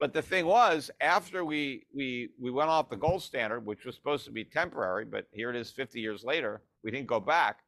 But 0.00 0.12
the 0.12 0.22
thing 0.22 0.46
was, 0.46 0.90
after 1.00 1.44
we 1.44 1.84
we 1.94 2.30
we 2.40 2.50
went 2.50 2.70
off 2.70 2.88
the 2.88 2.96
gold 2.96 3.22
standard, 3.22 3.66
which 3.66 3.84
was 3.84 3.96
supposed 3.96 4.24
to 4.26 4.30
be 4.30 4.44
temporary, 4.44 5.04
but 5.04 5.26
here 5.32 5.50
it 5.50 5.56
is 5.56 5.70
50 5.70 6.00
years 6.00 6.22
later, 6.22 6.62
we 6.84 6.90
didn't 6.90 7.08
go 7.08 7.18
back. 7.18 7.60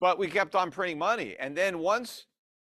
But 0.00 0.18
we 0.18 0.28
kept 0.28 0.54
on 0.54 0.70
printing 0.70 0.98
money. 0.98 1.36
And 1.38 1.56
then 1.56 1.78
once 1.78 2.26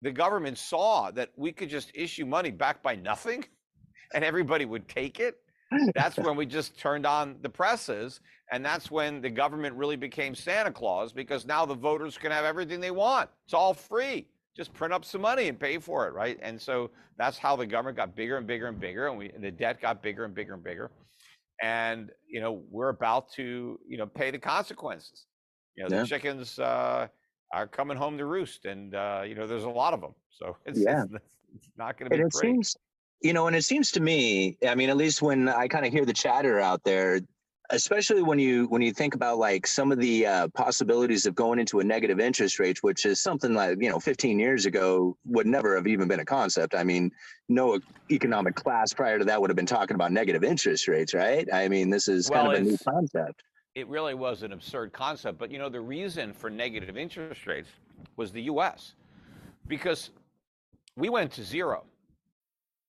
the 0.03 0.11
government 0.11 0.59
saw 0.59 1.11
that 1.13 1.31
we 1.37 1.53
could 1.53 1.69
just 1.69 1.91
issue 1.95 2.27
money 2.27 2.51
backed 2.51 2.83
by 2.83 2.97
nothing 2.97 3.45
and 4.15 4.25
everybody 4.25 4.65
would 4.65 4.89
take 4.89 5.21
it, 5.21 5.37
that's 5.95 6.17
when 6.19 6.37
we 6.37 6.47
just 6.47 6.79
turned 6.79 7.07
on 7.07 7.37
the 7.43 7.49
presses. 7.49 8.21
And 8.53 8.65
that's 8.65 8.91
when 8.91 9.21
the 9.21 9.31
government 9.31 9.77
really 9.77 9.97
became 9.97 10.35
Santa 10.35 10.73
Claus 10.73 11.13
because 11.13 11.47
now 11.47 11.65
the 11.65 11.75
voters 11.75 12.19
can 12.19 12.31
have 12.33 12.45
everything 12.45 12.81
they 12.81 12.91
want. 12.91 13.31
It's 13.45 13.55
all 13.55 13.75
free. 13.75 14.27
Just 14.61 14.75
print 14.75 14.93
up 14.93 15.07
some 15.07 15.23
money 15.23 15.49
and 15.49 15.59
pay 15.59 15.79
for 15.79 16.07
it, 16.07 16.13
right? 16.13 16.39
And 16.43 16.61
so 16.61 16.91
that's 17.17 17.39
how 17.39 17.57
the 17.57 17.65
government 17.67 17.97
got 17.97 18.15
bigger 18.15 18.37
and 18.37 18.47
bigger 18.47 18.67
and 18.67 18.79
bigger, 18.79 19.09
and 19.09 19.17
we 19.17 19.31
and 19.31 19.43
the 19.43 19.51
debt 19.51 19.81
got 19.81 20.03
bigger 20.03 20.27
and 20.27 20.35
bigger 20.35 20.53
and 20.53 20.63
bigger. 20.63 20.91
And 21.63 22.11
you 22.29 22.43
know 22.43 22.63
we're 22.71 22.91
about 22.91 23.33
to 23.37 23.81
you 23.89 23.97
know 23.97 24.05
pay 24.07 24.31
the 24.31 24.39
consequences. 24.39 25.25
You 25.77 25.85
know 25.85 25.97
Yeah. 25.97 26.03
the 26.03 26.07
chickens 26.09 26.59
uh, 26.59 27.09
are 27.55 27.67
coming 27.67 27.97
home 27.97 28.19
to 28.19 28.27
roost, 28.27 28.67
and 28.67 28.95
uh, 28.95 29.23
you 29.27 29.35
know 29.35 29.47
there's 29.47 29.65
a 29.65 29.71
lot 29.71 29.95
of 29.95 30.03
them. 30.03 30.15
So 30.31 30.59
it's, 30.67 30.79
Yeah. 30.79 31.05
it's, 31.11 31.25
it's 31.57 31.71
not 31.79 31.97
going 31.99 32.11
to 32.11 32.15
be. 32.15 32.21
And 32.21 32.27
it 32.27 32.33
pretty. 32.33 32.49
seems, 32.53 32.77
you 33.23 33.33
know, 33.33 33.47
and 33.47 33.57
it 33.57 33.65
seems 33.65 33.91
to 33.93 34.01
me, 34.01 34.59
I 34.69 34.75
mean, 34.75 34.91
at 34.91 34.99
least 34.99 35.23
when 35.23 35.49
I 35.49 35.69
kind 35.69 35.87
of 35.87 35.93
hear 35.93 36.05
the 36.05 36.13
chatter 36.13 36.61
out 36.61 36.85
there, 36.85 37.21
especially 37.71 38.23
when 38.23 38.39
you 38.39 38.67
when 38.67 38.83
you 38.83 38.93
think 38.93 39.15
about 39.15 39.39
like 39.39 39.67
some 39.67 39.93
of 39.93 39.99
the 39.99 40.27
uh, 40.27 40.49
possibilities 40.49 41.27
of 41.27 41.35
going 41.35 41.59
into 41.59 41.81
a 41.81 41.85
negative 41.85 42.21
interest 42.21 42.59
rate, 42.59 42.83
which 42.83 43.07
is 43.07 43.21
something 43.21 43.55
like 43.55 43.79
you 43.81 43.89
know 43.89 43.99
15 43.99 44.39
years 44.39 44.67
ago 44.67 45.17
would 45.25 45.47
never 45.47 45.77
have 45.77 45.87
even 45.87 46.09
been 46.09 46.21
a 46.21 46.25
concept. 46.25 46.75
I 46.75 46.85
mean, 46.85 47.11
no 47.49 47.79
economic 48.11 48.55
class 48.55 48.93
prior 48.93 49.19
to 49.19 49.25
that 49.25 49.41
would 49.41 49.51
have 49.51 49.57
been 49.57 49.67
talking 49.67 49.95
about 49.95 50.13
negative 50.13 50.45
interest 50.45 50.89
rates, 50.89 51.15
right? 51.15 51.49
I 51.53 51.69
mean, 51.69 51.91
this 51.91 52.09
is 52.09 52.29
kind 52.29 52.49
of 52.49 52.55
a 52.55 52.61
new 52.61 52.79
concept. 52.87 53.43
it 53.75 53.87
really 53.89 54.15
was 54.15 54.43
an 54.43 54.53
absurd 54.53 54.93
concept. 54.93 55.39
But 55.39 55.51
you 55.51 55.59
know, 55.59 55.69
the 55.69 55.81
reason 55.81 56.33
for 56.33 56.51
negative 56.51 56.97
interest 56.97 57.47
rates 57.47 57.69
was 58.17 58.33
the 58.33 58.43
U.S. 58.43 58.95
because 59.69 60.11
we 60.97 61.09
went 61.09 61.33
to 61.33 61.45
zero. 61.45 61.85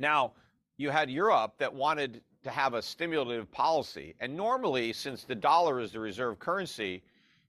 Now, 0.00 0.32
you 0.78 0.90
had 0.90 1.10
Europe 1.10 1.54
that 1.58 1.72
wanted 1.72 2.22
to 2.42 2.50
have 2.50 2.72
a 2.72 2.80
stimulative 2.80 3.52
policy. 3.52 4.14
And 4.18 4.34
normally, 4.34 4.94
since 4.94 5.24
the 5.24 5.34
dollar 5.34 5.78
is 5.78 5.92
the 5.92 6.00
reserve 6.00 6.38
currency, 6.38 7.02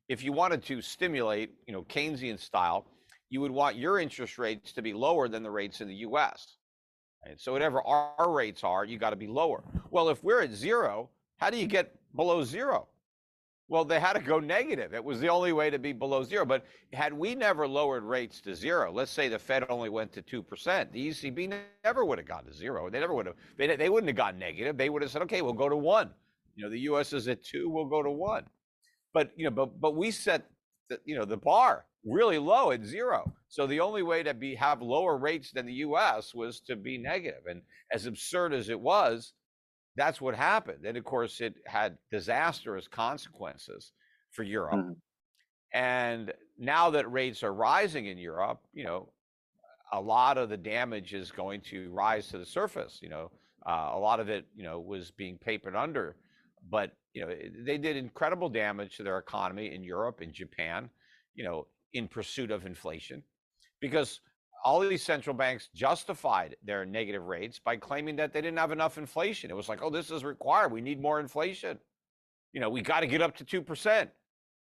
if 0.10 0.22
you 0.22 0.34
wanted 0.34 0.62
to 0.66 0.82
stimulate, 0.82 1.52
you 1.66 1.74
know, 1.74 1.84
Keynesian 1.84 2.38
style, 2.38 2.86
you 3.30 3.40
would 3.40 3.52
want 3.52 3.78
your 3.78 4.00
interest 4.00 4.38
rates 4.38 4.74
to 4.74 4.82
be 4.82 4.92
lower 4.92 5.30
than 5.30 5.44
the 5.44 5.50
rates 5.50 5.80
in 5.80 5.88
the 5.88 5.96
US. 5.96 6.58
So 7.38 7.54
whatever 7.54 7.82
our, 7.84 8.14
our 8.18 8.32
rates 8.32 8.66
are, 8.66 8.84
you 8.84 8.98
got 8.98 9.12
to 9.12 9.16
be 9.16 9.28
lower. 9.28 9.64
Well, 9.90 10.10
if 10.10 10.22
we're 10.24 10.42
at 10.42 10.52
zero, 10.52 11.10
how 11.38 11.50
do 11.50 11.58
you 11.58 11.68
get 11.68 11.96
below 12.16 12.44
zero? 12.44 12.88
Well, 13.72 13.86
they 13.86 14.02
had 14.02 14.14
to 14.14 14.20
go 14.20 14.42
negative. 14.42 14.94
It 14.94 15.02
was 15.02 15.22
the 15.22 15.30
only 15.30 15.54
way 15.54 15.70
to 15.70 15.80
be 15.80 15.94
below 15.94 16.26
zero. 16.26 16.44
But 16.44 16.66
had 16.92 17.14
we 17.14 17.36
never 17.36 17.66
lowered 17.66 18.04
rates 18.04 18.42
to 18.42 18.54
zero, 18.54 18.92
let's 18.92 19.12
say 19.12 19.30
the 19.30 19.40
Fed 19.40 19.64
only 19.70 19.88
went 19.88 20.12
to 20.12 20.22
2%, 20.22 20.92
the 20.92 21.08
ECB 21.08 21.58
never 21.86 22.04
would 22.04 22.18
have 22.18 22.28
gone 22.28 22.44
to 22.44 22.54
zero. 22.54 22.90
They 22.90 23.00
never 23.00 23.14
would 23.14 23.28
have, 23.28 23.36
they, 23.58 23.74
they 23.78 23.88
wouldn't 23.88 24.10
have 24.10 24.18
gone 24.18 24.38
negative. 24.38 24.76
They 24.76 24.90
would 24.90 25.02
have 25.02 25.10
said, 25.10 25.22
okay, 25.22 25.42
we'll 25.42 25.54
go 25.54 25.70
to 25.70 25.78
one. 25.78 26.10
You 26.58 26.66
know, 26.66 26.70
the 26.70 26.82
US 26.82 27.14
is 27.14 27.30
at 27.30 27.46
two, 27.46 27.70
we'll 27.70 27.86
go 27.86 28.04
to 28.04 28.12
one. 28.12 28.44
But, 29.14 29.32
you 29.38 29.46
know, 29.46 29.52
but, 29.52 29.80
but 29.80 29.96
we 29.96 30.12
set, 30.12 30.48
the, 30.90 31.00
you 31.06 31.16
know, 31.16 31.24
the 31.24 31.38
bar 31.38 31.86
really 32.04 32.40
low 32.40 32.72
at 32.72 32.84
zero. 32.84 33.32
So 33.48 33.68
the 33.68 33.80
only 33.80 34.04
way 34.04 34.22
to 34.22 34.34
be, 34.34 34.54
have 34.56 34.82
lower 34.82 35.18
rates 35.18 35.54
than 35.54 35.66
the 35.66 35.76
US 35.76 36.36
was 36.36 36.60
to 36.68 36.76
be 36.76 36.98
negative. 36.98 37.44
And 37.50 37.62
as 37.90 38.06
absurd 38.06 38.54
as 38.54 38.68
it 38.68 38.82
was, 38.82 39.32
that's 39.96 40.22
what 40.22 40.36
happened. 40.36 40.86
And 40.86 40.98
of 40.98 41.04
course, 41.04 41.42
it 41.42 41.56
had 41.66 41.98
disastrous 42.10 42.88
consequences 42.88 43.94
for 44.30 44.44
Europe. 44.44 44.76
Mhm. 44.76 45.02
And 45.74 46.34
now 46.58 46.90
that 46.92 47.12
rates 47.12 47.44
are 47.44 47.54
rising 47.54 48.06
in 48.08 48.18
Europe, 48.18 48.62
you 48.74 48.84
know, 48.84 49.14
a 49.92 50.00
lot 50.00 50.38
of 50.38 50.50
the 50.50 50.58
damage 50.58 51.14
is 51.14 51.32
going 51.32 51.62
to 51.62 51.92
rise 51.92 52.30
to 52.30 52.38
the 52.38 52.46
surface. 52.46 53.02
You 53.02 53.10
know, 53.10 53.32
uh, 53.66 53.92
a 53.94 54.00
lot 54.00 54.20
of 54.20 54.30
it, 54.30 54.46
you 54.56 54.64
know, 54.64 54.80
was 54.80 55.12
being 55.12 55.38
papered 55.38 55.76
under, 55.76 56.18
but 56.70 56.96
you 57.14 57.26
know, 57.26 57.36
they 57.66 57.78
did 57.78 57.98
incredible 57.98 58.50
damage 58.50 58.96
to 58.98 59.04
their 59.04 59.18
economy 59.18 59.74
in 59.74 59.84
Europe 59.84 60.22
and 60.22 60.34
Japan. 60.34 60.90
You 61.34 61.44
know, 61.44 61.68
in 61.94 62.08
pursuit 62.08 62.52
of 62.52 62.66
inflation, 62.66 63.24
because 63.80 64.22
all 64.64 64.82
of 64.82 64.90
these 64.90 65.04
central 65.04 65.36
banks 65.36 65.70
justified 65.74 66.56
their 66.64 66.86
negative 66.86 67.24
rates 67.24 67.60
by 67.60 67.78
claiming 67.78 68.16
that 68.18 68.34
they 68.34 68.42
didn't 68.42 68.60
have 68.60 68.72
enough 68.72 68.98
inflation. 68.98 69.50
It 69.50 69.56
was 69.56 69.70
like, 69.70 69.82
oh, 69.82 69.90
this 69.90 70.12
is 70.12 70.24
required. 70.24 70.72
We 70.72 70.82
need 70.82 71.02
more 71.02 71.20
inflation. 71.20 71.80
You 72.54 72.62
know, 72.62 72.70
we 72.70 72.82
got 72.82 73.00
to 73.00 73.08
get 73.08 73.22
up 73.22 73.36
to 73.38 73.46
2%, 73.46 74.08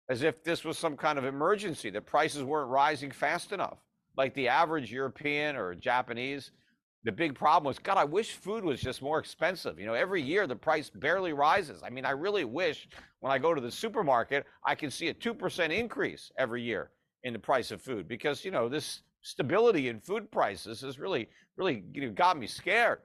as 0.10 0.22
if 0.22 0.44
this 0.44 0.64
was 0.64 0.78
some 0.78 0.98
kind 0.98 1.18
of 1.18 1.26
emergency, 1.26 1.90
that 1.92 2.06
prices 2.06 2.44
weren't 2.44 2.70
rising 2.70 3.12
fast 3.12 3.52
enough. 3.52 3.78
Like 4.18 4.34
the 4.34 4.48
average 4.48 4.92
European 4.92 5.56
or 5.56 5.74
Japanese, 5.76 6.52
the 7.04 7.12
big 7.12 7.36
problem 7.36 7.70
was, 7.70 7.80
God, 7.80 7.98
I 7.98 8.04
wish 8.04 8.34
food 8.34 8.64
was 8.64 8.82
just 8.82 9.02
more 9.02 9.20
expensive. 9.20 9.80
You 9.80 9.86
know, 9.86 9.94
every 9.94 10.22
year 10.22 10.46
the 10.46 10.56
price 10.56 10.90
barely 10.90 11.32
rises. 11.32 11.82
I 11.84 11.90
mean, 11.90 12.06
I 12.06 12.12
really 12.12 12.44
wish 12.44 12.90
when 13.22 13.32
I 13.32 13.38
go 13.38 13.56
to 13.56 13.62
the 13.62 13.72
supermarket, 13.72 14.46
I 14.66 14.76
can 14.76 14.92
see 14.92 15.08
a 15.08 15.14
2% 15.14 15.70
increase 15.72 16.32
every 16.38 16.62
year 16.62 16.92
in 17.24 17.34
the 17.34 17.40
price 17.40 17.72
of 17.72 17.82
food 17.82 18.08
because, 18.08 18.44
you 18.44 18.52
know, 18.52 18.68
this 18.68 19.02
stability 19.22 19.90
in 19.90 20.00
food 20.00 20.32
prices 20.32 20.82
has 20.82 21.00
really, 21.00 21.28
really 21.58 21.84
you 21.94 22.02
know, 22.02 22.12
got 22.12 22.38
me 22.38 22.48
scared. 22.48 23.00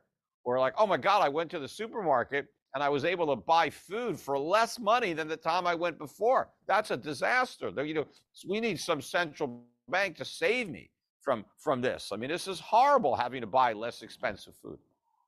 Or 0.44 0.58
like, 0.58 0.74
oh 0.76 0.86
my 0.86 0.98
God, 0.98 1.22
I 1.22 1.28
went 1.28 1.50
to 1.52 1.58
the 1.58 1.68
supermarket 1.68 2.46
and 2.74 2.82
I 2.82 2.88
was 2.88 3.04
able 3.04 3.26
to 3.28 3.36
buy 3.36 3.70
food 3.70 4.18
for 4.18 4.38
less 4.38 4.78
money 4.78 5.12
than 5.12 5.28
the 5.28 5.36
time 5.36 5.66
I 5.66 5.74
went 5.74 5.98
before. 5.98 6.50
That's 6.66 6.90
a 6.90 6.96
disaster. 6.96 7.70
You 7.82 7.94
know, 7.94 8.04
we 8.48 8.60
need 8.60 8.78
some 8.78 9.00
central 9.00 9.64
bank 9.88 10.16
to 10.16 10.24
save 10.24 10.68
me 10.68 10.90
from 11.22 11.44
from 11.58 11.80
this. 11.80 12.10
I 12.12 12.16
mean, 12.16 12.30
this 12.30 12.46
is 12.46 12.60
horrible 12.60 13.16
having 13.16 13.40
to 13.40 13.46
buy 13.46 13.72
less 13.72 14.02
expensive 14.02 14.54
food. 14.56 14.78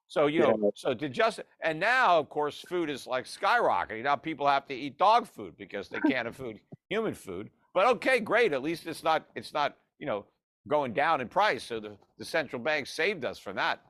So 0.08 0.26
you 0.26 0.40
know, 0.40 0.58
yeah. 0.62 0.70
so 0.74 0.94
to 0.94 1.08
just 1.08 1.40
and 1.62 1.80
now 1.80 2.18
of 2.18 2.28
course 2.28 2.64
food 2.68 2.90
is 2.90 3.06
like 3.06 3.24
skyrocketing. 3.24 4.04
Now 4.04 4.16
people 4.16 4.46
have 4.46 4.66
to 4.66 4.74
eat 4.74 4.98
dog 4.98 5.26
food 5.26 5.56
because 5.56 5.88
they 5.88 6.00
can't 6.00 6.28
afford 6.32 6.60
human 6.88 7.14
food. 7.14 7.50
But 7.74 7.86
okay, 7.86 8.20
great. 8.20 8.52
At 8.52 8.62
least 8.62 8.86
it's 8.86 9.02
not 9.02 9.26
it's 9.34 9.52
not 9.52 9.76
you 9.98 10.06
know 10.06 10.26
going 10.66 10.92
down 10.92 11.20
in 11.20 11.28
price. 11.28 11.62
So 11.62 11.80
the, 11.80 11.96
the 12.18 12.24
central 12.24 12.60
bank 12.60 12.86
saved 12.86 13.24
us 13.24 13.38
from 13.38 13.56
that. 13.56 13.80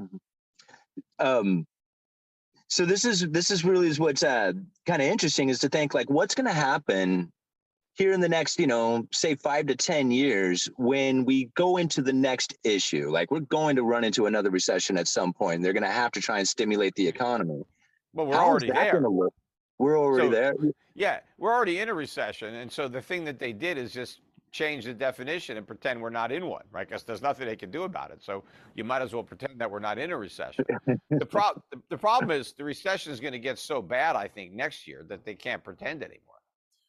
Mm-hmm. 0.00 0.16
Um, 1.18 1.66
so 2.68 2.84
this 2.84 3.04
is 3.04 3.28
this 3.30 3.50
is 3.50 3.64
really 3.64 3.88
is 3.88 4.00
what's 4.00 4.22
uh, 4.22 4.52
kind 4.86 5.02
of 5.02 5.08
interesting 5.08 5.48
is 5.48 5.60
to 5.60 5.68
think 5.68 5.94
like 5.94 6.10
what's 6.10 6.34
going 6.34 6.46
to 6.46 6.52
happen 6.52 7.32
here 7.94 8.12
in 8.12 8.20
the 8.20 8.28
next 8.28 8.58
you 8.58 8.66
know 8.66 9.06
say 9.12 9.34
five 9.34 9.66
to 9.66 9.76
ten 9.76 10.10
years 10.10 10.68
when 10.76 11.24
we 11.24 11.46
go 11.54 11.76
into 11.76 12.02
the 12.02 12.12
next 12.12 12.54
issue 12.64 13.10
like 13.10 13.30
we're 13.30 13.40
going 13.40 13.76
to 13.76 13.82
run 13.82 14.04
into 14.04 14.26
another 14.26 14.50
recession 14.50 14.98
at 14.98 15.08
some 15.08 15.32
point 15.32 15.62
they're 15.62 15.72
going 15.72 15.82
to 15.82 15.88
have 15.88 16.12
to 16.12 16.20
try 16.20 16.38
and 16.38 16.48
stimulate 16.48 16.94
the 16.96 17.06
economy 17.06 17.62
well 18.12 18.26
we're 18.26 18.34
How 18.34 18.46
already 18.46 18.70
there 18.70 19.00
we're 19.78 19.98
already 19.98 20.28
so, 20.28 20.30
there 20.30 20.54
yeah 20.94 21.20
we're 21.38 21.54
already 21.54 21.78
in 21.78 21.88
a 21.88 21.94
recession 21.94 22.56
and 22.56 22.70
so 22.70 22.88
the 22.88 23.00
thing 23.00 23.24
that 23.24 23.38
they 23.38 23.52
did 23.52 23.78
is 23.78 23.92
just 23.92 24.20
change 24.56 24.84
the 24.86 24.94
definition 24.94 25.58
and 25.58 25.66
pretend 25.66 26.00
we're 26.00 26.10
not 26.10 26.32
in 26.32 26.46
one, 26.46 26.64
right? 26.72 26.88
Because 26.88 27.02
there's 27.02 27.20
nothing 27.20 27.46
they 27.46 27.56
can 27.56 27.70
do 27.70 27.82
about 27.82 28.10
it. 28.10 28.22
So 28.22 28.42
you 28.74 28.84
might 28.84 29.02
as 29.02 29.12
well 29.12 29.22
pretend 29.22 29.60
that 29.60 29.70
we're 29.70 29.80
not 29.80 29.98
in 29.98 30.10
a 30.10 30.16
recession. 30.16 30.64
the, 31.10 31.26
pro- 31.26 31.62
the, 31.70 31.80
the 31.90 31.98
problem 31.98 32.30
is 32.30 32.52
the 32.52 32.64
recession 32.64 33.12
is 33.12 33.20
going 33.20 33.32
to 33.32 33.38
get 33.38 33.58
so 33.58 33.82
bad, 33.82 34.16
I 34.16 34.28
think, 34.28 34.52
next 34.52 34.88
year 34.88 35.04
that 35.08 35.24
they 35.24 35.34
can't 35.34 35.62
pretend 35.62 36.02
anymore. 36.02 36.36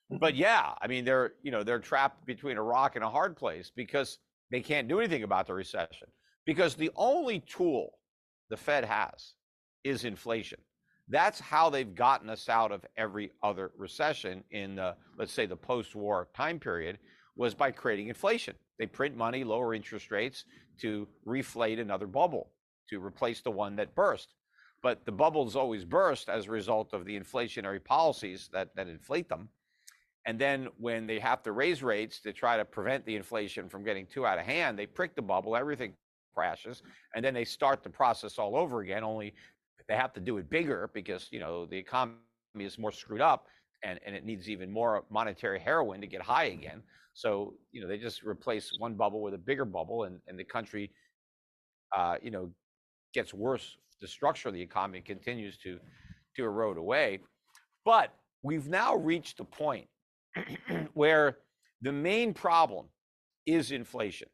But 0.09 0.33
mm-hmm. 0.33 0.41
yeah, 0.41 0.73
I 0.81 0.87
mean, 0.87 1.03
they're 1.03 1.33
you 1.43 1.51
know 1.51 1.63
they're 1.63 1.79
trapped 1.79 2.25
between 2.25 2.57
a 2.57 2.63
rock 2.63 2.95
and 2.95 3.03
a 3.03 3.09
hard 3.09 3.35
place 3.35 3.69
because 3.75 4.19
they 4.49 4.61
can't 4.61 4.87
do 4.87 4.99
anything 4.99 5.23
about 5.23 5.47
the 5.47 5.53
recession 5.53 6.07
because 6.45 6.75
the 6.75 6.91
only 6.95 7.41
tool 7.41 7.99
the 8.49 8.55
Fed 8.55 8.85
has 8.85 9.33
is 9.83 10.05
inflation. 10.05 10.59
That's 11.09 11.41
how 11.41 11.69
they've 11.69 11.93
gotten 11.93 12.29
us 12.29 12.47
out 12.47 12.71
of 12.71 12.85
every 12.95 13.31
other 13.43 13.71
recession 13.77 14.45
in 14.51 14.75
the 14.75 14.95
let's 15.17 15.33
say 15.33 15.45
the 15.45 15.57
post-war 15.57 16.29
time 16.33 16.59
period 16.59 16.99
was 17.37 17.53
by 17.53 17.71
creating 17.71 18.09
inflation. 18.09 18.55
They 18.79 18.87
print 18.87 19.15
money, 19.15 19.43
lower 19.43 19.73
interest 19.73 20.11
rates 20.11 20.43
to 20.79 21.07
reflate 21.25 21.79
another 21.79 22.07
bubble, 22.07 22.49
to 22.89 23.03
replace 23.03 23.41
the 23.41 23.51
one 23.51 23.75
that 23.77 23.95
burst. 23.95 24.33
But 24.83 25.05
the 25.05 25.11
bubbles 25.11 25.55
always 25.55 25.85
burst 25.85 26.29
as 26.29 26.47
a 26.47 26.51
result 26.51 26.93
of 26.93 27.05
the 27.05 27.19
inflationary 27.19 27.83
policies 27.83 28.49
that, 28.53 28.75
that 28.75 28.87
inflate 28.87 29.29
them. 29.29 29.49
And 30.25 30.37
then 30.37 30.67
when 30.77 31.07
they 31.07 31.19
have 31.19 31.41
to 31.43 31.51
raise 31.51 31.81
rates 31.81 32.19
to 32.21 32.33
try 32.33 32.57
to 32.57 32.65
prevent 32.65 33.05
the 33.05 33.15
inflation 33.15 33.69
from 33.69 33.83
getting 33.83 34.05
too 34.05 34.25
out 34.25 34.37
of 34.37 34.45
hand, 34.45 34.77
they 34.77 34.85
prick 34.85 35.15
the 35.15 35.21
bubble, 35.21 35.55
everything 35.55 35.93
crashes, 36.35 36.83
and 37.15 37.23
then 37.23 37.33
they 37.33 37.45
start 37.45 37.81
the 37.81 37.89
process 37.89 38.37
all 38.37 38.55
over 38.55 38.81
again, 38.81 39.03
only 39.03 39.33
they 39.87 39.95
have 39.95 40.13
to 40.13 40.19
do 40.19 40.37
it 40.37 40.49
bigger 40.49 40.89
because, 40.93 41.27
you 41.31 41.39
know, 41.39 41.65
the 41.65 41.77
economy 41.77 42.17
is 42.59 42.77
more 42.77 42.91
screwed 42.91 43.21
up 43.21 43.47
and, 43.83 43.99
and 44.05 44.15
it 44.15 44.25
needs 44.25 44.49
even 44.49 44.69
more 44.69 45.05
monetary 45.09 45.59
heroin 45.59 46.01
to 46.01 46.07
get 46.07 46.21
high 46.21 46.45
again. 46.45 46.83
So, 47.17 47.55
you 47.71 47.81
know, 47.81 47.87
they 47.87 47.97
just 47.97 48.21
replace 48.21 48.71
one 48.77 48.93
bubble 48.93 49.23
with 49.23 49.33
a 49.33 49.39
bigger 49.39 49.65
bubble 49.65 50.03
and, 50.03 50.19
and 50.27 50.37
the 50.37 50.43
country, 50.43 50.91
uh, 51.91 52.17
you 52.21 52.29
know, 52.29 52.51
gets 53.11 53.33
worse. 53.33 53.77
The 53.99 54.07
structure 54.07 54.49
of 54.49 54.53
the 54.53 54.61
economy 54.61 55.01
continues 55.01 55.57
to, 55.63 55.79
to 56.35 56.43
erode 56.43 56.77
away. 56.77 57.21
But 57.83 58.13
we've 58.43 58.67
now 58.67 58.95
reached 58.95 59.39
a 59.39 59.43
point 59.43 59.87
where 60.93 61.39
the 61.81 61.91
main 61.91 62.35
problem 62.35 62.85
is 63.47 63.71
inflation. 63.71 64.27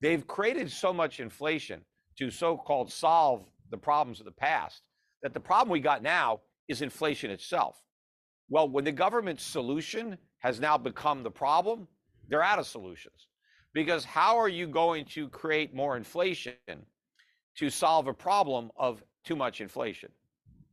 They've 0.00 0.24
created 0.24 0.70
so 0.70 0.92
much 0.92 1.18
inflation 1.18 1.80
to 2.18 2.30
so 2.30 2.56
called 2.56 2.92
solve 2.92 3.46
the 3.72 3.78
problems 3.78 4.20
of 4.20 4.26
the 4.26 4.30
past 4.30 4.82
that 5.24 5.34
the 5.34 5.40
problem 5.40 5.72
we 5.72 5.80
got 5.80 6.04
now 6.04 6.38
is 6.68 6.82
inflation 6.82 7.32
itself. 7.32 7.82
Well, 8.48 8.68
when 8.68 8.84
the 8.84 8.92
government's 8.92 9.42
solution 9.42 10.18
has 10.38 10.60
now 10.60 10.78
become 10.78 11.24
the 11.24 11.32
problem, 11.32 11.88
they're 12.28 12.42
out 12.42 12.58
of 12.58 12.66
solutions. 12.66 13.26
Because 13.74 14.04
how 14.04 14.38
are 14.38 14.48
you 14.48 14.66
going 14.66 15.04
to 15.06 15.28
create 15.28 15.74
more 15.74 15.96
inflation 15.96 16.52
to 17.56 17.70
solve 17.70 18.06
a 18.06 18.14
problem 18.14 18.70
of 18.76 19.02
too 19.24 19.36
much 19.36 19.60
inflation? 19.60 20.10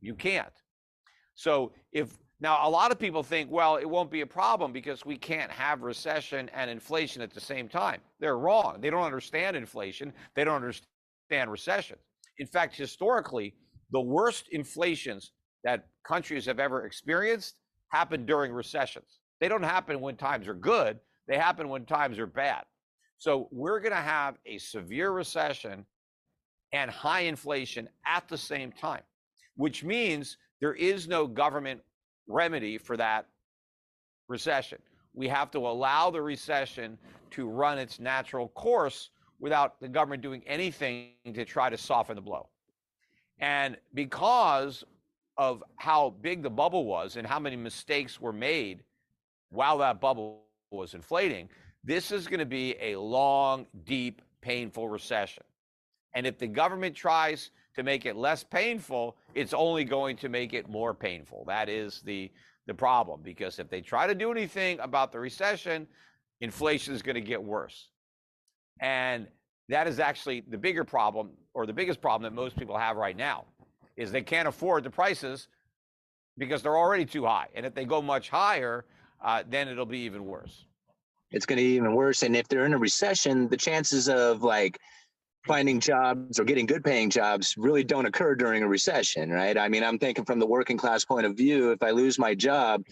You 0.00 0.14
can't. 0.14 0.52
So 1.34 1.72
if 1.92 2.16
now 2.40 2.66
a 2.66 2.70
lot 2.70 2.92
of 2.92 2.98
people 2.98 3.22
think, 3.22 3.50
well, 3.50 3.76
it 3.76 3.88
won't 3.88 4.10
be 4.10 4.20
a 4.20 4.26
problem 4.26 4.72
because 4.72 5.06
we 5.06 5.16
can't 5.16 5.50
have 5.50 5.82
recession 5.82 6.50
and 6.54 6.70
inflation 6.70 7.22
at 7.22 7.32
the 7.32 7.40
same 7.40 7.68
time. 7.68 8.00
They're 8.20 8.38
wrong. 8.38 8.80
They 8.80 8.90
don't 8.90 9.04
understand 9.04 9.56
inflation. 9.56 10.12
They 10.34 10.44
don't 10.44 10.56
understand 10.56 11.50
recession. 11.50 11.96
In 12.38 12.46
fact, 12.46 12.76
historically, 12.76 13.54
the 13.90 14.00
worst 14.00 14.48
inflations 14.50 15.32
that 15.64 15.86
countries 16.06 16.44
have 16.46 16.60
ever 16.60 16.84
experienced 16.84 17.56
happen 17.88 18.26
during 18.26 18.52
recessions. 18.52 19.18
They 19.40 19.48
don't 19.48 19.62
happen 19.62 20.00
when 20.00 20.16
times 20.16 20.48
are 20.48 20.54
good, 20.54 20.98
they 21.26 21.36
happen 21.36 21.68
when 21.68 21.84
times 21.84 22.18
are 22.18 22.26
bad. 22.26 22.64
So 23.18 23.48
we're 23.50 23.80
going 23.80 23.92
to 23.92 23.96
have 23.96 24.36
a 24.44 24.58
severe 24.58 25.10
recession 25.10 25.84
and 26.72 26.90
high 26.90 27.20
inflation 27.20 27.88
at 28.04 28.28
the 28.28 28.36
same 28.36 28.72
time, 28.72 29.02
which 29.56 29.84
means 29.84 30.36
there 30.60 30.74
is 30.74 31.08
no 31.08 31.26
government 31.26 31.80
remedy 32.26 32.78
for 32.78 32.96
that 32.96 33.26
recession. 34.28 34.78
We 35.14 35.28
have 35.28 35.50
to 35.52 35.58
allow 35.60 36.10
the 36.10 36.20
recession 36.20 36.98
to 37.30 37.48
run 37.48 37.78
its 37.78 37.98
natural 37.98 38.48
course 38.48 39.10
without 39.38 39.80
the 39.80 39.88
government 39.88 40.22
doing 40.22 40.42
anything 40.46 41.12
to 41.32 41.44
try 41.44 41.70
to 41.70 41.76
soften 41.76 42.16
the 42.16 42.22
blow. 42.22 42.48
And 43.38 43.76
because 43.94 44.84
of 45.36 45.62
how 45.76 46.14
big 46.22 46.42
the 46.42 46.50
bubble 46.50 46.86
was 46.86 47.16
and 47.16 47.26
how 47.26 47.38
many 47.38 47.56
mistakes 47.56 48.20
were 48.20 48.32
made 48.32 48.82
while 49.50 49.78
that 49.78 50.00
bubble 50.00 50.45
was 50.70 50.94
inflating, 50.94 51.48
this 51.84 52.10
is 52.10 52.26
going 52.26 52.40
to 52.40 52.46
be 52.46 52.76
a 52.80 52.96
long, 52.96 53.66
deep, 53.84 54.22
painful 54.40 54.88
recession. 54.88 55.44
And 56.14 56.26
if 56.26 56.38
the 56.38 56.46
government 56.46 56.94
tries 56.94 57.50
to 57.74 57.82
make 57.82 58.06
it 58.06 58.16
less 58.16 58.42
painful, 58.42 59.16
it's 59.34 59.52
only 59.52 59.84
going 59.84 60.16
to 60.16 60.28
make 60.28 60.54
it 60.54 60.68
more 60.68 60.94
painful. 60.94 61.44
That 61.46 61.68
is 61.68 62.00
the, 62.02 62.30
the 62.66 62.74
problem. 62.74 63.20
Because 63.22 63.58
if 63.58 63.68
they 63.68 63.80
try 63.80 64.06
to 64.06 64.14
do 64.14 64.30
anything 64.30 64.80
about 64.80 65.12
the 65.12 65.20
recession, 65.20 65.86
inflation 66.40 66.94
is 66.94 67.02
going 67.02 67.16
to 67.16 67.20
get 67.20 67.42
worse. 67.42 67.88
And 68.80 69.26
that 69.68 69.86
is 69.86 70.00
actually 70.00 70.42
the 70.48 70.58
bigger 70.58 70.84
problem, 70.84 71.30
or 71.54 71.66
the 71.66 71.72
biggest 71.72 72.00
problem 72.00 72.22
that 72.22 72.40
most 72.40 72.56
people 72.56 72.78
have 72.78 72.96
right 72.96 73.16
now 73.16 73.44
is 73.96 74.10
they 74.10 74.22
can't 74.22 74.48
afford 74.48 74.84
the 74.84 74.90
prices 74.90 75.48
because 76.38 76.62
they're 76.62 76.76
already 76.76 77.04
too 77.04 77.24
high. 77.24 77.48
And 77.54 77.66
if 77.66 77.74
they 77.74 77.84
go 77.84 78.00
much 78.00 78.28
higher, 78.30 78.84
uh, 79.26 79.42
then 79.48 79.68
it'll 79.68 79.84
be 79.84 79.98
even 79.98 80.24
worse. 80.24 80.64
It's 81.32 81.44
going 81.44 81.58
to 81.58 81.64
be 81.64 81.74
even 81.74 81.94
worse. 81.94 82.22
And 82.22 82.36
if 82.36 82.46
they're 82.46 82.64
in 82.64 82.72
a 82.72 82.78
recession, 82.78 83.48
the 83.48 83.56
chances 83.56 84.08
of 84.08 84.44
like 84.44 84.78
finding 85.44 85.80
jobs 85.80 86.38
or 86.38 86.44
getting 86.44 86.64
good 86.64 86.84
paying 86.84 87.10
jobs 87.10 87.56
really 87.56 87.82
don't 87.82 88.06
occur 88.06 88.36
during 88.36 88.62
a 88.62 88.68
recession, 88.68 89.30
right? 89.30 89.58
I 89.58 89.68
mean, 89.68 89.82
I'm 89.82 89.98
thinking 89.98 90.24
from 90.24 90.38
the 90.38 90.46
working 90.46 90.76
class 90.76 91.04
point 91.04 91.26
of 91.26 91.36
view, 91.36 91.72
if 91.72 91.82
I 91.82 91.90
lose 91.90 92.20
my 92.20 92.36
job, 92.36 92.82